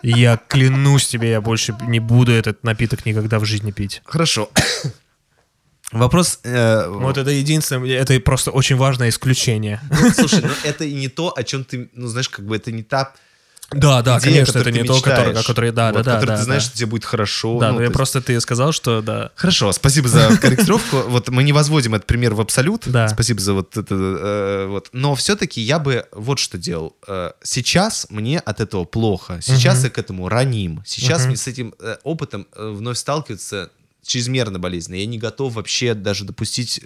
[0.04, 4.02] Я клянусь тебе, я больше не буду этот напиток никогда в жизни пить.
[4.06, 4.50] Хорошо.
[5.92, 6.40] Вопрос...
[6.44, 9.82] э, Вот это единственное, это просто очень важное исключение.
[9.90, 11.90] ну, слушай, ну это и не то, о чем ты...
[11.94, 13.14] Ну знаешь, как бы это не та
[13.74, 16.38] Да, да, идея, конечно, это не то, который, который, да, Вот, да, да, который да,
[16.38, 16.70] ты знаешь, да.
[16.70, 17.60] что тебе будет хорошо.
[17.60, 19.32] Да, ну, ну я есть- просто ты сказал, что да.
[19.36, 20.98] Хорошо, спасибо за корректировку.
[21.08, 22.84] Вот мы не возводим этот пример в абсолют.
[22.86, 23.08] Да.
[23.08, 23.96] Спасибо за вот это.
[23.96, 24.90] э, вот.
[24.92, 26.96] Но все-таки я бы вот что делал.
[27.08, 29.40] Э, Сейчас мне от этого плохо.
[29.42, 30.84] Сейчас я к этому раним.
[30.86, 33.70] Сейчас мне с этим э, опытом вновь сталкиваться
[34.04, 34.96] чрезмерно болезненно.
[34.98, 36.82] Я не готов вообще даже допустить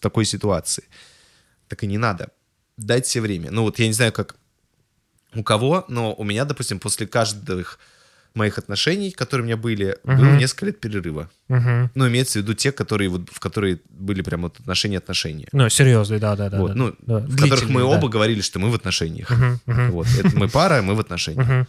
[0.00, 0.84] такой ситуации.
[1.68, 2.28] Так и не надо.
[2.76, 3.50] Дайте себе время.
[3.50, 4.36] Ну вот я не знаю, как
[5.34, 7.78] у кого, но у меня, допустим, после каждых
[8.34, 10.38] моих отношений, которые у меня были, было Мгм.
[10.38, 11.28] несколько лет перерыва.
[11.48, 11.90] Мгм.
[11.94, 15.48] Ну, имеется в виду те, которые вот, в которые были прям вот отношения-отношения.
[15.52, 16.58] Ну, серьезный, да, да, да.
[16.58, 17.18] вот, да, ну, да.
[17.18, 17.86] в которых мы да.
[17.86, 19.30] оба говорили, что мы в отношениях.
[19.30, 21.48] Мгм, мгм, Вот, это мы пара, мы в отношениях.
[21.48, 21.66] мгм.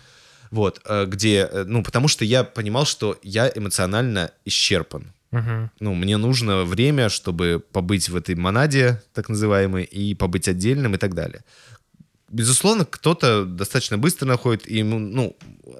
[0.51, 5.13] Вот, э, где, э, ну, потому что я понимал, что я эмоционально исчерпан.
[5.31, 5.69] Мгм.
[5.79, 10.97] Ну, мне нужно время, чтобы побыть в этой монаде, так называемой, и побыть отдельным и
[10.97, 11.43] так далее.
[12.31, 15.35] Безусловно, кто-то достаточно быстро находит, и ему, ну,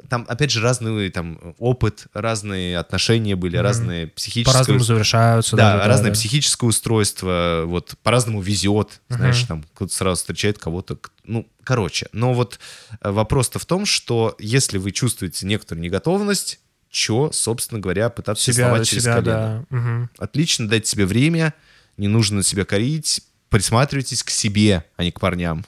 [0.09, 4.53] там, опять же, разный там опыт, разные отношения были, разные психические...
[4.53, 5.55] По-разному завершаются.
[5.55, 6.15] Да, разное да.
[6.15, 12.07] психическое устройство, вот по-разному везет, знаешь, там кто-то сразу встречает кого-то, ну, короче.
[12.13, 12.59] Но вот
[13.01, 16.59] э, вопрос-то в том, что если вы чувствуете некоторую неготовность,
[16.89, 19.65] что, собственно говоря, пытаться Себя, сломать через себя, колено.
[19.69, 19.77] да.
[19.77, 20.09] Мгм.
[20.17, 21.53] Отлично, дайте себе время,
[21.97, 25.65] не нужно себя корить, присматривайтесь к себе, а не к парням.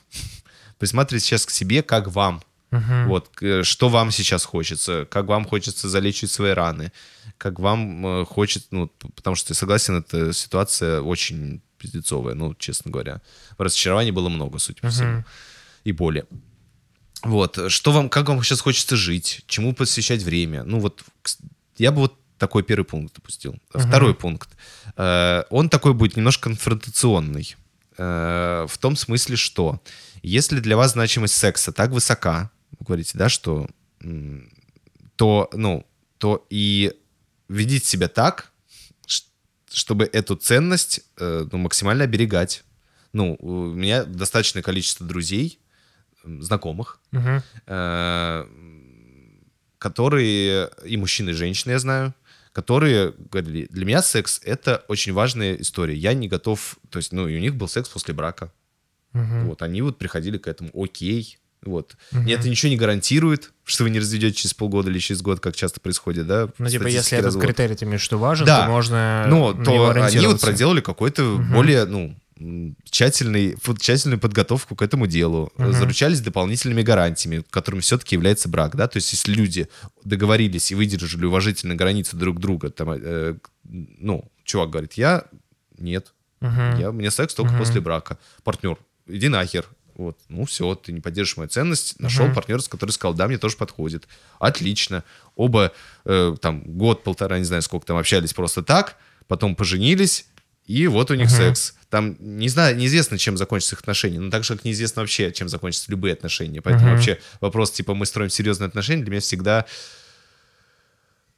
[0.81, 2.41] Присматривайтесь сейчас к себе, как вам.
[2.71, 3.07] Мгм.
[3.07, 6.91] Вот, к- что вам сейчас хочется, как вам хочется залечить свои раны,
[7.37, 12.89] как вам э, хочет, ну, потому что, я согласен, эта ситуация очень пиздецовая, ну, честно
[12.91, 13.21] говоря.
[13.57, 15.23] Разочарований было много, судя по всему,
[15.83, 16.25] и боли.
[17.23, 20.63] Вот, что вам, как вам сейчас хочется жить, чему посвящать время?
[20.63, 21.03] Ну, вот,
[21.77, 23.55] я бы вот такой первый пункт допустил.
[23.69, 24.49] Второй пункт.
[24.97, 27.55] Э, Он такой будет немножко конфронтационный.
[27.97, 29.79] Э, В том смысле, что
[30.22, 33.68] если для вас значимость секса так высока, вы говорите, да, что
[35.15, 35.85] то, ну,
[36.18, 36.93] то и
[37.48, 38.52] ведите себя так,
[39.72, 42.64] чтобы эту ценность э, ну, максимально оберегать.
[43.14, 45.60] Ну, у меня достаточное количество друзей,
[46.23, 46.99] знакомых,
[47.68, 48.45] э,
[49.77, 52.14] которые, и мужчины, и женщины, я знаю,
[52.53, 55.95] которые говорили, для меня секс— это очень важная история.
[55.95, 58.52] Я не готов, то есть, ну, и у них был секс после брака.
[59.13, 59.47] Мгм.
[59.47, 61.95] Вот, они вот приходили к этому, окей, вот.
[62.25, 65.55] И это ничего не гарантирует, что вы не разведете через полгода или через год, как
[65.55, 66.49] часто происходит, да?
[66.57, 67.43] Ну, типа, если этот развод.
[67.43, 68.65] критерий ты имеешь, что важен, Да.
[68.65, 72.15] то можно Ну, на него то они вот проделали какой-то более, ну,
[72.89, 75.73] тщательный, тщательную подготовку к этому делу, Мгм.
[75.73, 79.67] заручались дополнительными гарантиями, которыми все-таки является брак, да, то есть если люди
[80.03, 85.25] договорились и выдержали уважительные границы друг друга, там, э, ну, чувак говорит, я
[85.77, 86.79] нет, Мгм.
[86.79, 88.77] я, мне секс только после брака, партнер,
[89.15, 89.65] иди нахер,
[89.95, 92.33] вот, ну все, ты не поддержишь мою ценность, нашел Мгм.
[92.35, 94.07] партнера, который сказал, да, мне тоже подходит,
[94.39, 95.03] отлично,
[95.35, 95.73] оба
[96.05, 98.97] э, там год-полтора, не знаю, сколько там общались просто так,
[99.27, 100.25] потом поженились,
[100.65, 101.35] и вот у них Мгм.
[101.38, 101.75] секс.
[101.89, 105.49] Там не знаю, неизвестно, чем закончатся их отношения, но так же, как неизвестно вообще, чем
[105.49, 106.61] закончатся любые отношения.
[106.61, 106.95] Поэтому Мгм.
[106.95, 109.65] вообще вопрос, типа, мы строим серьезные отношения, для меня всегда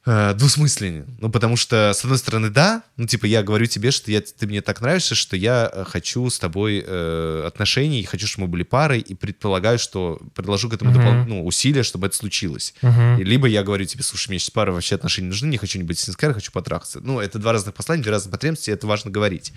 [0.06, 1.06] э, двусмысленен.
[1.18, 4.46] Ну, потому что, с одной стороны, да, ну, типа, я говорю тебе, что я, ты
[4.46, 8.62] мне так нравишься, что я э, хочу с тобой э, отношений, хочу, чтобы мы были
[8.62, 11.00] парой, и предполагаю, что предложу к этому Мгм.
[11.00, 12.74] допол- ну, усилия, чтобы это случилось.
[12.82, 13.20] Мгм.
[13.20, 15.84] И Либо я говорю тебе, слушай, мне сейчас пара вообще отношений нужны, не хочу не
[15.84, 17.00] быть с хочу потрахаться.
[17.00, 19.52] Ну, это два разных послания, две разных потребности, это важно говорить.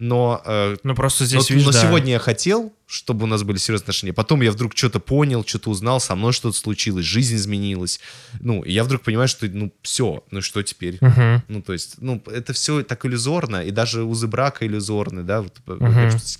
[0.00, 1.80] Но э, Ну, просто здесь, вот, видишь, но да.
[1.82, 4.12] сегодня я хотел, чтобы у нас были серьезные отношения.
[4.14, 8.00] Потом я вдруг что-то понял, что-то узнал, со мной что-то случилось, жизнь изменилась.
[8.40, 10.96] Ну, и я вдруг понимаю, что, ну, все, ну что теперь?
[11.02, 11.44] Мгм.
[11.48, 15.60] Ну, то есть, ну, это все так иллюзорно, и даже узы брака иллюзорны, да, вот,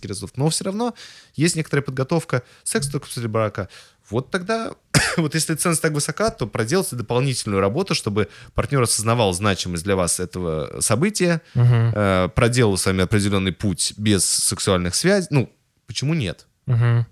[0.03, 0.31] разлов.
[0.37, 0.95] Но все равно
[1.37, 3.69] есть некоторая подготовка, секс только после брака.
[4.09, 4.73] Вот тогда,
[5.17, 10.21] вот если ценность так высока, то проделайте дополнительную работу, чтобы партнер осознавал значимость для вас
[10.21, 11.93] этого события, Мгм.
[11.95, 15.29] э, проделал с вами определенный путь без сексуальных связей.
[15.31, 15.51] Ну,
[15.87, 16.47] почему нет?
[16.67, 17.07] Мгм.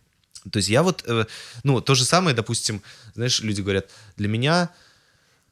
[0.50, 1.26] То есть я вот, э,
[1.64, 2.82] ну, то же самое, допустим,
[3.14, 4.70] знаешь, люди говорят, для меня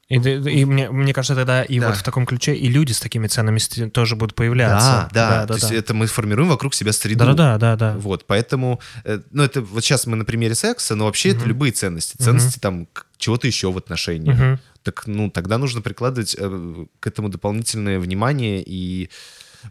[0.09, 1.89] И, и мне, мне кажется, тогда и Да.
[1.89, 5.09] вот в таком ключе и люди с такими ценностями тоже будут появляться.
[5.13, 5.75] Да, да, да, то есть да.
[5.75, 7.25] это мы формируем вокруг себя среду.
[7.25, 7.97] Да, да, да, да.
[7.99, 11.73] Вот, поэтому, э, ну, это вот сейчас мы на примере секса, но вообще это любые
[11.73, 12.17] ценности.
[12.23, 14.39] Ценности там к- чего-то еще в отношениях.
[14.39, 14.61] Мгм.
[14.85, 19.11] Так, ну, тогда нужно прикладывать э, к этому дополнительное внимание и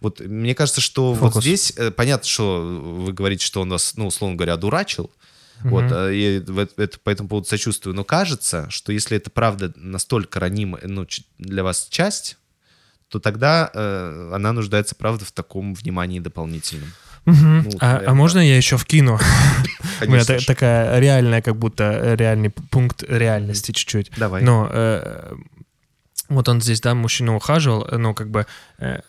[0.01, 1.43] вот мне кажется, что вот Фокус.
[1.43, 5.09] здесь э, понятно, что вы говорите, что он вас, ну, условно говоря, одурачил,
[5.63, 9.29] вот, а я в эт- это по этому поводу сочувствую, но кажется, что если это
[9.29, 11.07] правда настолько ранимая, ну,
[11.37, 12.37] для вас часть,
[13.09, 16.91] то тогда э, она нуждается, правда, в таком внимании дополнительном.
[17.25, 17.63] Мгм.
[17.63, 19.17] Ну, а, а наверное, можно я еще вкину?
[20.01, 24.11] У меня та- такая реальная, как будто э, реальный пункт реальности чуть-чуть.
[24.17, 24.43] Давай.
[24.43, 25.35] Но э,
[26.29, 28.45] вот он здесь, да, мужчина ухаживал, э, ну, как бы
[28.79, 28.99] э,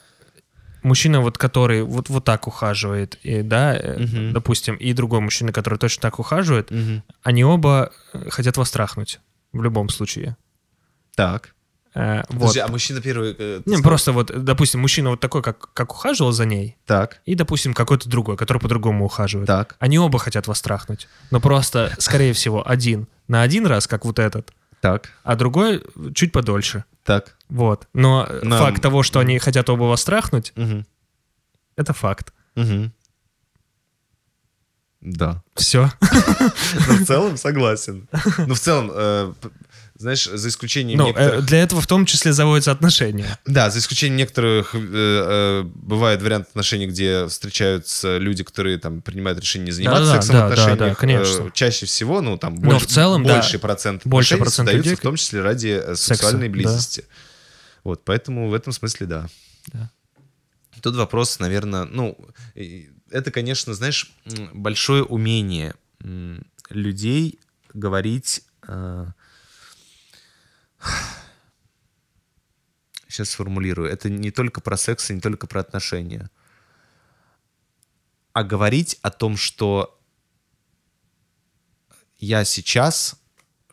[0.87, 4.33] мужчина, вот который вот, вот так ухаживает, и, да, э, Мгм.
[4.33, 7.03] допустим, и другой мужчина, который точно так ухаживает, Мгм.
[7.23, 9.21] они оба э, хотят вас трахнуть
[9.53, 10.37] в любом случае.
[11.15, 11.55] Так.
[11.95, 12.39] Э, вот.
[12.41, 13.35] Подожди, а мужчина первый...
[13.39, 13.83] э, Не, сказал?
[13.83, 18.09] просто вот, допустим, мужчина вот такой, как, как ухаживал за ней, Так, и, допустим, какой-то
[18.09, 19.47] другой, который по-другому ухаживает.
[19.47, 21.09] так, Они оба хотят вас трахнуть.
[21.31, 25.83] Но просто, скорее всего, один на один раз, как вот этот, так, а другой
[26.15, 26.85] чуть подольше.
[27.07, 27.37] Так.
[27.49, 27.89] Вот.
[27.95, 30.85] Но э, Нам- факт того, что они хотят оба вас трахнуть, Мгм.
[31.77, 32.33] это факт.
[32.57, 32.93] Мгм.
[35.01, 35.43] Да.
[35.55, 35.91] Все.
[36.89, 38.09] Ну, в целом согласен.
[38.47, 39.33] Ну, в целом, э,
[39.99, 41.47] знаешь, за исключением Ну, э, некоторых...
[41.47, 43.39] для этого в том числе заводятся отношения.
[43.47, 49.41] Да, за исключением некоторых э, э, бывает вариант отношений, где встречаются люди, которые там принимают
[49.41, 50.79] решение не заниматься Да-да-да, сексом в да, да, отношениях.
[50.79, 51.43] да, конечно.
[51.45, 54.69] Э, чаще всего, ну там Но больше, в целом, да, больший процент больше отношений процент
[54.69, 56.53] создаются людей, в том числе ради э, секса, сексуальной да.
[56.53, 57.05] близости.
[57.85, 59.29] Вот, поэтому в этом смысле да.
[59.73, 59.91] Да.
[60.83, 62.19] Тут вопрос, наверное, ну,
[63.11, 64.13] это, конечно, знаешь,
[64.53, 65.75] большое умение
[66.69, 67.39] людей
[67.73, 68.43] говорить...
[73.09, 73.91] Сейчас сформулирую.
[73.91, 76.31] Это не только про секс и не только про отношения.
[78.33, 79.99] А говорить о том, что
[82.19, 83.17] я сейчас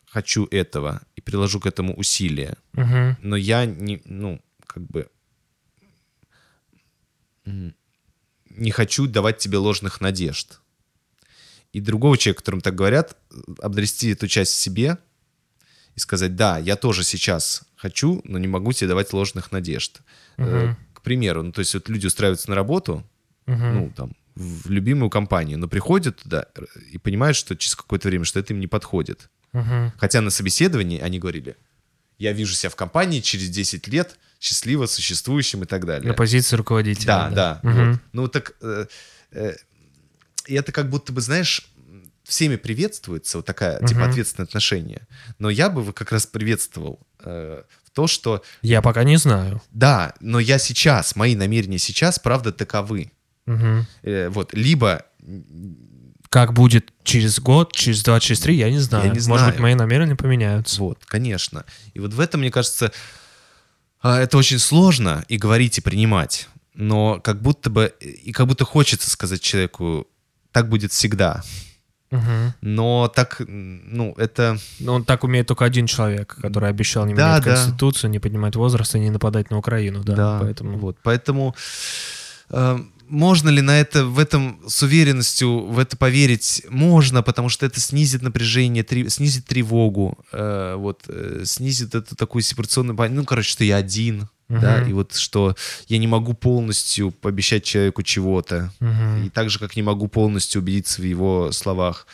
[0.05, 3.17] хочу этого и приложу к этому усилия, Мгм.
[3.21, 5.09] но я не, ну, как бы
[7.45, 10.59] не хочу давать тебе ложных надежд.
[11.71, 13.17] И другого человека, которому так говорят,
[13.59, 14.97] обрести эту часть в себе
[15.95, 20.01] и сказать, да, я тоже сейчас хочу, но не могу тебе давать ложных надежд.
[20.37, 20.77] Э, Мгм.
[20.93, 23.03] К примеру, ну, то есть вот люди устраиваются на работу,
[23.45, 23.73] Мгм.
[23.73, 26.61] ну, там, в любимую компанию, но приходят туда э,
[26.91, 29.29] и понимают, что через какое-то время, что это им не подходит.
[29.51, 29.91] Мгм.
[29.97, 31.55] Хотя на собеседовании они говорили,
[32.17, 36.07] я вижу себя в компании через 10 лет, счастливо существующим и так далее.
[36.07, 37.05] На позиции руководителя.
[37.05, 37.59] Да, да.
[37.63, 37.91] Мгм.
[37.91, 37.99] вот.
[38.13, 38.85] Ну так, э,
[39.31, 39.53] э,
[40.47, 41.67] и это как будто бы, знаешь,
[42.23, 44.09] всеми приветствуется вот такая, типа, Мгм.
[44.11, 45.07] ответственное отношение.
[45.39, 47.63] Но я бы как раз приветствовал э,
[47.93, 49.61] то, что Я пока не знаю.
[49.71, 53.11] да, но я сейчас, мои намерения сейчас, правда, таковы.
[53.45, 53.85] Мгм.
[54.03, 55.05] Э, вот, либо
[56.29, 59.03] Как будет через год, через два, через три, я не знаю.
[59.05, 59.51] не Может знаю.
[59.51, 60.79] быть, мои намерения поменяются.
[60.81, 61.63] Вот, конечно.
[61.93, 62.91] И вот в этом, мне кажется,
[64.01, 66.47] а, это очень сложно и говорить, и принимать.
[66.73, 70.07] Но как будто бы, и как будто хочется сказать человеку,
[70.51, 71.43] так будет всегда.
[72.13, 72.53] Мгм.
[72.61, 74.57] Но так, ну, это...
[74.79, 77.55] Но он так умеет только один человек, который обещал не Да, менять да.
[77.55, 80.03] Конституцию, не поднимать возраст и не нападать на Украину.
[80.03, 80.77] Да, поэтому...
[80.77, 81.55] Вот, поэтому
[82.49, 86.63] э, можно ли на это, в этом с уверенностью в это поверить?
[86.69, 92.43] Можно, потому что это снизит напряжение, три- снизит тревогу, э, вот, э, снизит эту такую
[92.43, 92.95] сепарационную...
[93.09, 94.89] Ну, короче, что я один, да, Мгм.
[94.89, 95.55] и вот что
[95.87, 99.23] я не могу полностью пообещать человеку чего-то, Мгм.
[99.25, 102.05] и так же, как не могу полностью убедиться в его словах.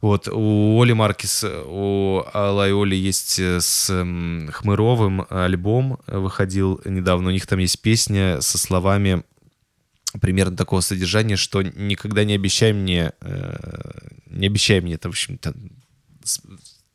[0.00, 3.86] Вот, у Оли Маркис, у Алла и Оли есть э, с
[4.52, 7.28] Хмыровым альбом, э, выходил недавно.
[7.28, 9.22] У них там есть песня со словами
[10.20, 13.54] примерно такого содержания, что никогда не обещай мне, э,
[14.26, 15.54] не обещай мне, это, в общем, там,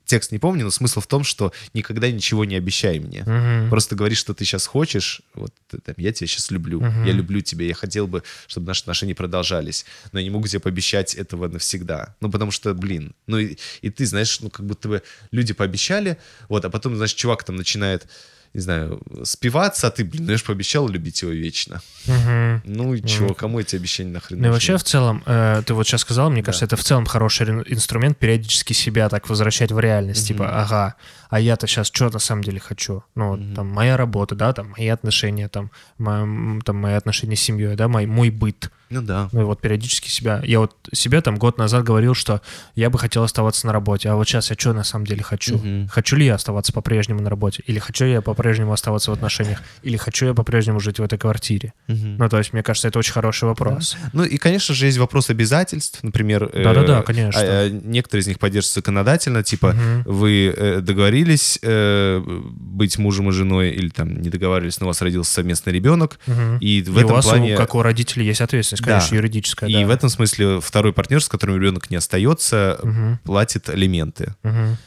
[0.07, 3.23] текст не помню, но смысл в том, что никогда ничего не обещай мне.
[3.23, 3.69] Мгм.
[3.69, 5.21] Просто говори, что ты сейчас хочешь.
[5.35, 6.81] Вот ты там, я тебя сейчас люблю.
[6.81, 7.05] Мгм.
[7.05, 7.65] Я люблю тебя.
[7.65, 9.85] Я хотел бы, чтобы наши отношения продолжались.
[10.11, 12.15] Но я не могу тебе пообещать этого навсегда.
[12.21, 13.13] Ну, потому что, блин.
[13.27, 16.17] Ну, и, и ты, знаешь, ну, как будто бы люди пообещали,
[16.49, 18.07] вот, а потом, знаешь, чувак там начинает,
[18.53, 21.81] не знаю, спиваться, а ты, блин, я же пообещал любить его вечно.
[22.05, 22.61] Мгм.
[22.65, 25.85] Ну и чего, кому эти обещания нахрен Ну и вообще в целом, э, ты вот
[25.87, 26.47] сейчас сказал, мне Да.
[26.47, 30.21] кажется, это в целом хороший ин- инструмент периодически себя так возвращать в реальность.
[30.29, 30.37] Мгм.
[30.39, 30.95] Типа, ага,
[31.29, 33.03] а я-то сейчас что на самом деле хочу?
[33.15, 33.55] Ну, Мгм.
[33.55, 37.75] там моя работа, да, там мои отношения, там, мо- м, там мои отношения с семьей,
[37.75, 38.71] да, мой, мой быт.
[38.89, 39.29] Ну да.
[39.31, 40.41] Ну и вот периодически себя...
[40.45, 42.41] Я вот себе там год назад говорил, что
[42.75, 45.57] я бы хотел оставаться на работе, а вот сейчас я что на самом деле хочу?
[45.57, 45.87] Мгм.
[45.89, 47.63] Хочу ли я оставаться по-прежнему на работе?
[47.67, 49.61] Или хочу я по-прежнему оставаться в отношениях?
[49.83, 51.73] Или хочу я по-прежнему жить в этой квартире?
[51.87, 52.17] Мгм.
[52.17, 53.97] Ну, то есть, мне кажется, это очень хороший вопрос.
[54.13, 56.03] Ну и, конечно же, есть вопрос обязательств.
[56.03, 57.41] Например, э, Да-да-да, конечно.
[57.41, 60.03] а, а, некоторые из них поддерживаются законодательно, типа Мгм.
[60.05, 65.01] вы э, договорились э, быть мужем и женой или там не договаривались, но у вас
[65.01, 66.57] родился совместный ребенок, Мгм.
[66.59, 67.55] и в И этом у вас, плане...
[67.55, 69.15] как у родителей, есть ответственность, конечно, Да.
[69.17, 69.69] юридическая.
[69.69, 69.85] И да.
[69.87, 73.19] в этом смысле второй партнер, с которым ребенок не остается, Мгм.
[73.23, 74.35] платит алименты.
[74.43, 74.77] Мгм.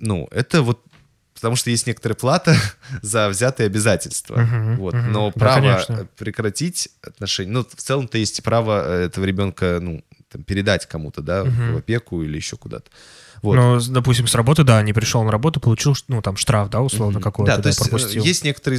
[0.00, 0.82] Ну, это вот
[1.34, 2.56] потому что есть некоторая плата
[3.02, 4.36] за взятые обязательства.
[4.40, 4.94] Мгм, Вот.
[4.94, 5.12] мгм.
[5.12, 6.08] Но Да, право конечно.
[6.16, 11.74] прекратить отношения, ну, в целом-то есть право этого ребенка, ну, там, передать кому-то, да, Мгм.
[11.74, 12.90] в опеку или еще куда-то.
[13.42, 13.54] Вот.
[13.56, 16.80] Ну, с- допустим, с работы, да, не пришел на работу, получил, ну, там, штраф, да,
[16.80, 18.24] условно, какой-то, Да, да, то есть э, пропустил.
[18.24, 18.78] есть некоторые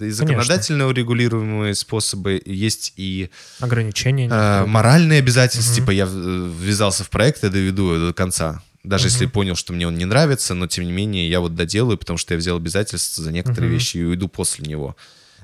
[0.00, 4.28] и законодательно урегулируемые способы, есть и Ограничения.
[4.30, 5.80] э, моральные обязательства, Мгм.
[5.80, 8.62] типа я э, ввязался в проект, я доведу его до конца.
[8.82, 9.32] Даже если Мгм.
[9.32, 12.32] понял, что мне он не нравится, но тем не менее я вот доделаю, потому что
[12.32, 13.74] я взял обязательства за некоторые Мгм.
[13.74, 14.96] вещи и уйду после него.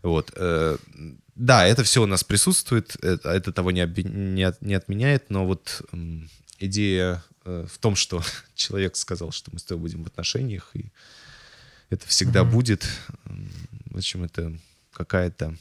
[0.02, 0.32] Вот.
[0.36, 0.76] э,
[1.38, 5.44] Да, это все у нас присутствует, это, того не, обе- не, от- не отменяет, но
[5.46, 5.82] вот
[6.58, 8.22] идея в том, что
[8.54, 10.90] человек сказал, что мы с тобой будем в отношениях, и
[11.90, 12.52] это всегда Мгм.
[12.52, 12.86] будет.
[13.86, 14.52] В общем, это
[14.92, 15.54] какая-то...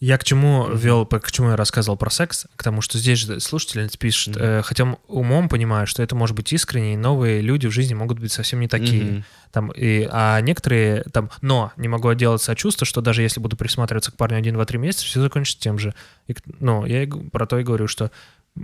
[0.00, 3.40] Я к чему вел, к чему я рассказывал про секс, к тому, что здесь же
[3.40, 4.44] слушательница пишет, Мгм.
[4.44, 8.18] э, хотя умом понимаю, что это может быть искренне, и новые люди в жизни могут
[8.18, 9.04] быть совсем не такие.
[9.04, 9.24] Мгм.
[9.52, 13.56] Там, и, а некоторые там, но не могу отделаться от чувства, что даже если буду
[13.56, 15.94] присматриваться к парню один, два, три месяца, все закончится тем же.
[16.26, 18.10] И, ну, я про то и говорю, что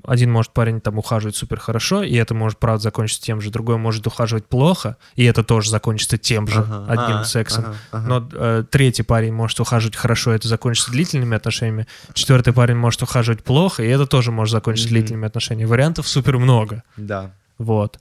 [0.04, 3.50] один может парень там ухаживать супер хорошо, и это может, правда, закончиться тем же.
[3.50, 6.84] Другой может ухаживать плохо, и это тоже закончится тем же, Ага.
[6.88, 7.64] одним А, сексом.
[7.64, 8.08] ага, ага.
[8.08, 11.86] Но э, третий парень может ухаживать хорошо, и это закончится длительными отношениями.
[12.14, 14.94] Четвертый парень может ухаживать плохо, и это тоже может закончиться Мгм.
[14.94, 15.68] длительными отношениями.
[15.68, 16.84] Вариантов супер много.
[16.96, 17.32] Да.
[17.58, 17.98] Вот.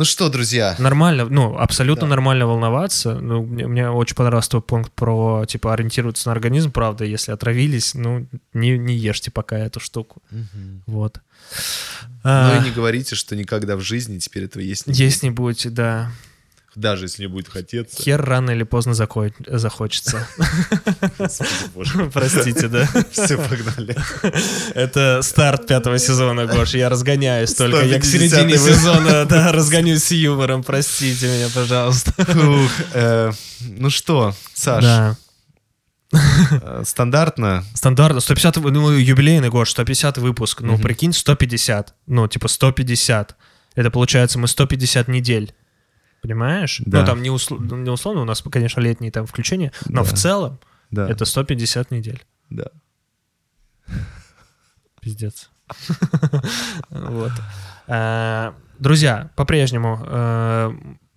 [0.00, 2.08] Ну что, друзья, Нормально, ну, абсолютно Да.
[2.08, 3.20] нормально волноваться.
[3.20, 7.92] Ну, мне, мне очень понравился твой пункт про, типа, ориентироваться на организм, правда, если отравились,
[7.92, 10.22] ну, не, не ешьте пока эту штуку.
[10.86, 11.20] Вот.
[11.52, 15.28] Ну А, и не говорите, что никогда в жизни теперь этого есть не Есть не
[15.28, 16.10] будете, да.
[16.76, 18.00] Даже если не будет хотеться.
[18.00, 20.26] Хер рано или поздно зако- захочется.
[22.12, 22.88] Простите, да.
[23.10, 23.96] Все, погнали.
[24.74, 26.74] Это старт пятого сезона, Гош.
[26.74, 27.84] Я разгоняюсь только.
[27.84, 30.62] Я к 150-й середине сезона, да, разгонюсь с юмором.
[30.62, 32.12] Простите меня, пожалуйста.
[32.94, 34.84] Э, Ну что, Саш,
[36.12, 38.20] э, стандартно Стандартно.
[38.20, 40.60] 150, вы- ну, юбилейный год, 150 выпуск.
[40.60, 41.94] Ну, прикинь, 150.
[42.06, 43.36] Ну, типа 150.
[43.74, 45.52] Это получается мы 150 недель.
[46.22, 46.82] Понимаешь?
[46.84, 47.00] Да.
[47.00, 50.10] Ну, там не, усл- ну, не условно, у нас, конечно, летние там включения, но Да.
[50.10, 50.58] в целом
[50.90, 52.22] Да, это 150 недель.
[52.50, 52.66] да.
[55.00, 55.50] Пиздец.
[56.90, 57.32] Вот.
[57.86, 60.72] Э, Друзья, по-прежнему э,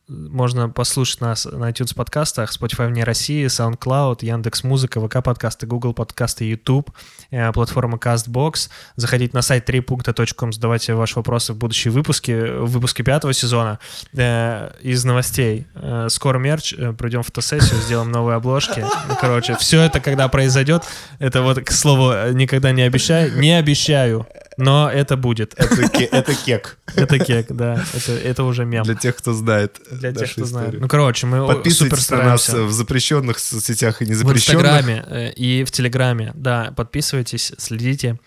[0.07, 5.93] можно послушать нас на iTunes подкастах, Spotify вне России, SoundCloud, Яндекс Музыка, ВК подкасты, Google
[5.93, 6.91] подкасты, YouTube,
[7.31, 8.69] э, платформа CastBox.
[8.97, 13.79] Заходите на сайт 3.com, задавайте ваши вопросы в будущие выпуски, в выпуске пятого сезона.
[14.13, 15.67] Э, Из новостей.
[15.75, 18.85] Э, Скоро мерч, пройдем фотосессию, сделаем новые обложки.
[19.07, 20.83] Ну, Короче, все это, когда произойдет,
[21.19, 24.27] это вот, к слову, никогда не обещаю, не обещаю,
[24.57, 25.53] но это будет.
[25.57, 25.81] Это
[26.11, 26.77] это кек.
[26.95, 28.83] Это кек, да, это, это уже мем.
[28.83, 30.65] Для тех, кто знает Для тех, кто знает.
[30.67, 30.81] историю.
[30.81, 34.63] Ну, короче, мы о- супер Подписывайтесь на нас в запрещенных соцсетях и В незапрещенных.
[34.65, 38.19] Инстаграме э, и в Телеграме, да, подписывайтесь, следите.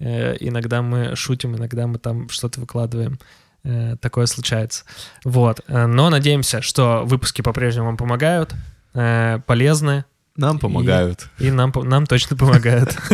[0.00, 3.18] Э, Иногда мы шутим, иногда мы там что-то выкладываем.
[3.64, 4.84] Э, Такое случается.
[5.24, 5.60] Вот.
[5.68, 8.54] Но надеемся, что выпуски по-прежнему вам помогают,
[9.46, 10.04] полезны,
[10.38, 11.28] Нам помогают.
[11.38, 12.96] и нам, по- нам точно помогают.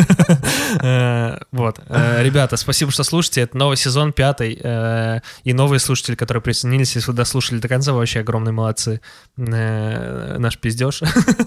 [0.83, 1.81] Э, Вот.
[1.89, 3.43] Э, Ребята, спасибо, что слушаете.
[3.43, 4.59] Это новый сезон, пятый.
[4.63, 9.01] Э, И новые слушатели, которые присоединились, если вы дослушали до конца, вообще огромные молодцы.
[9.37, 11.01] Наш пиздеж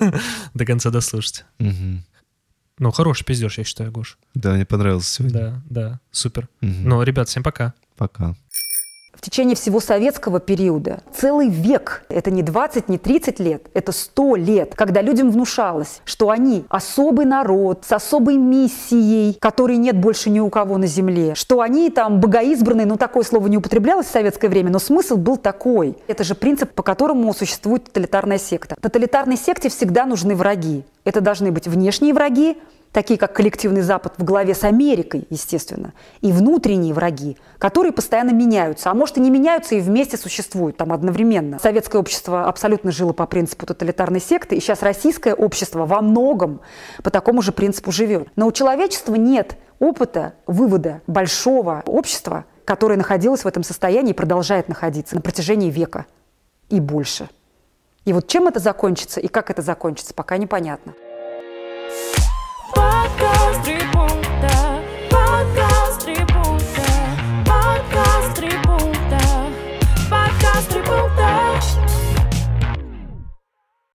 [0.53, 1.43] до конца дослушайте.
[1.59, 2.03] Мгм.
[2.79, 4.17] Ну, хороший пиздеж, я считаю, Гош.
[4.35, 5.39] Да, мне понравилось сегодня.
[5.39, 6.47] Да, да, супер.
[6.61, 7.73] Ну, ребят, всем пока.
[7.97, 8.35] Пока.
[9.17, 14.35] В течение всего советского периода целый век, это не 20, не 30 лет, это 100
[14.35, 20.39] лет, когда людям внушалось, что они особый народ с особой миссией, которой нет больше ни
[20.39, 24.49] у кого на земле, что они там богоизбранные, ну такое слово не употреблялось в советское
[24.49, 25.97] время, но смысл был такой.
[26.05, 28.75] Это же принцип, по которому существует тоталитарная секта.
[28.79, 30.83] Тоталитарной секте всегда нужны враги.
[31.05, 32.57] Это должны быть внешние враги,
[32.91, 38.89] такие как коллективный Запад в главе с Америкой, естественно, и внутренние враги, которые постоянно меняются,
[38.89, 41.59] а может и не меняются и вместе существуют там одновременно.
[41.59, 46.61] Советское общество абсолютно жило по принципу тоталитарной секты, и сейчас российское общество во многом
[47.03, 48.29] по такому же принципу живет.
[48.35, 54.67] Но у человечества нет опыта вывода большого общества, которое находилось в этом состоянии и продолжает
[54.67, 56.05] находиться на протяжении века
[56.69, 57.29] и больше.
[58.05, 60.93] И вот чем это закончится и как это закончится, пока непонятно.
[62.77, 63.26] Walk.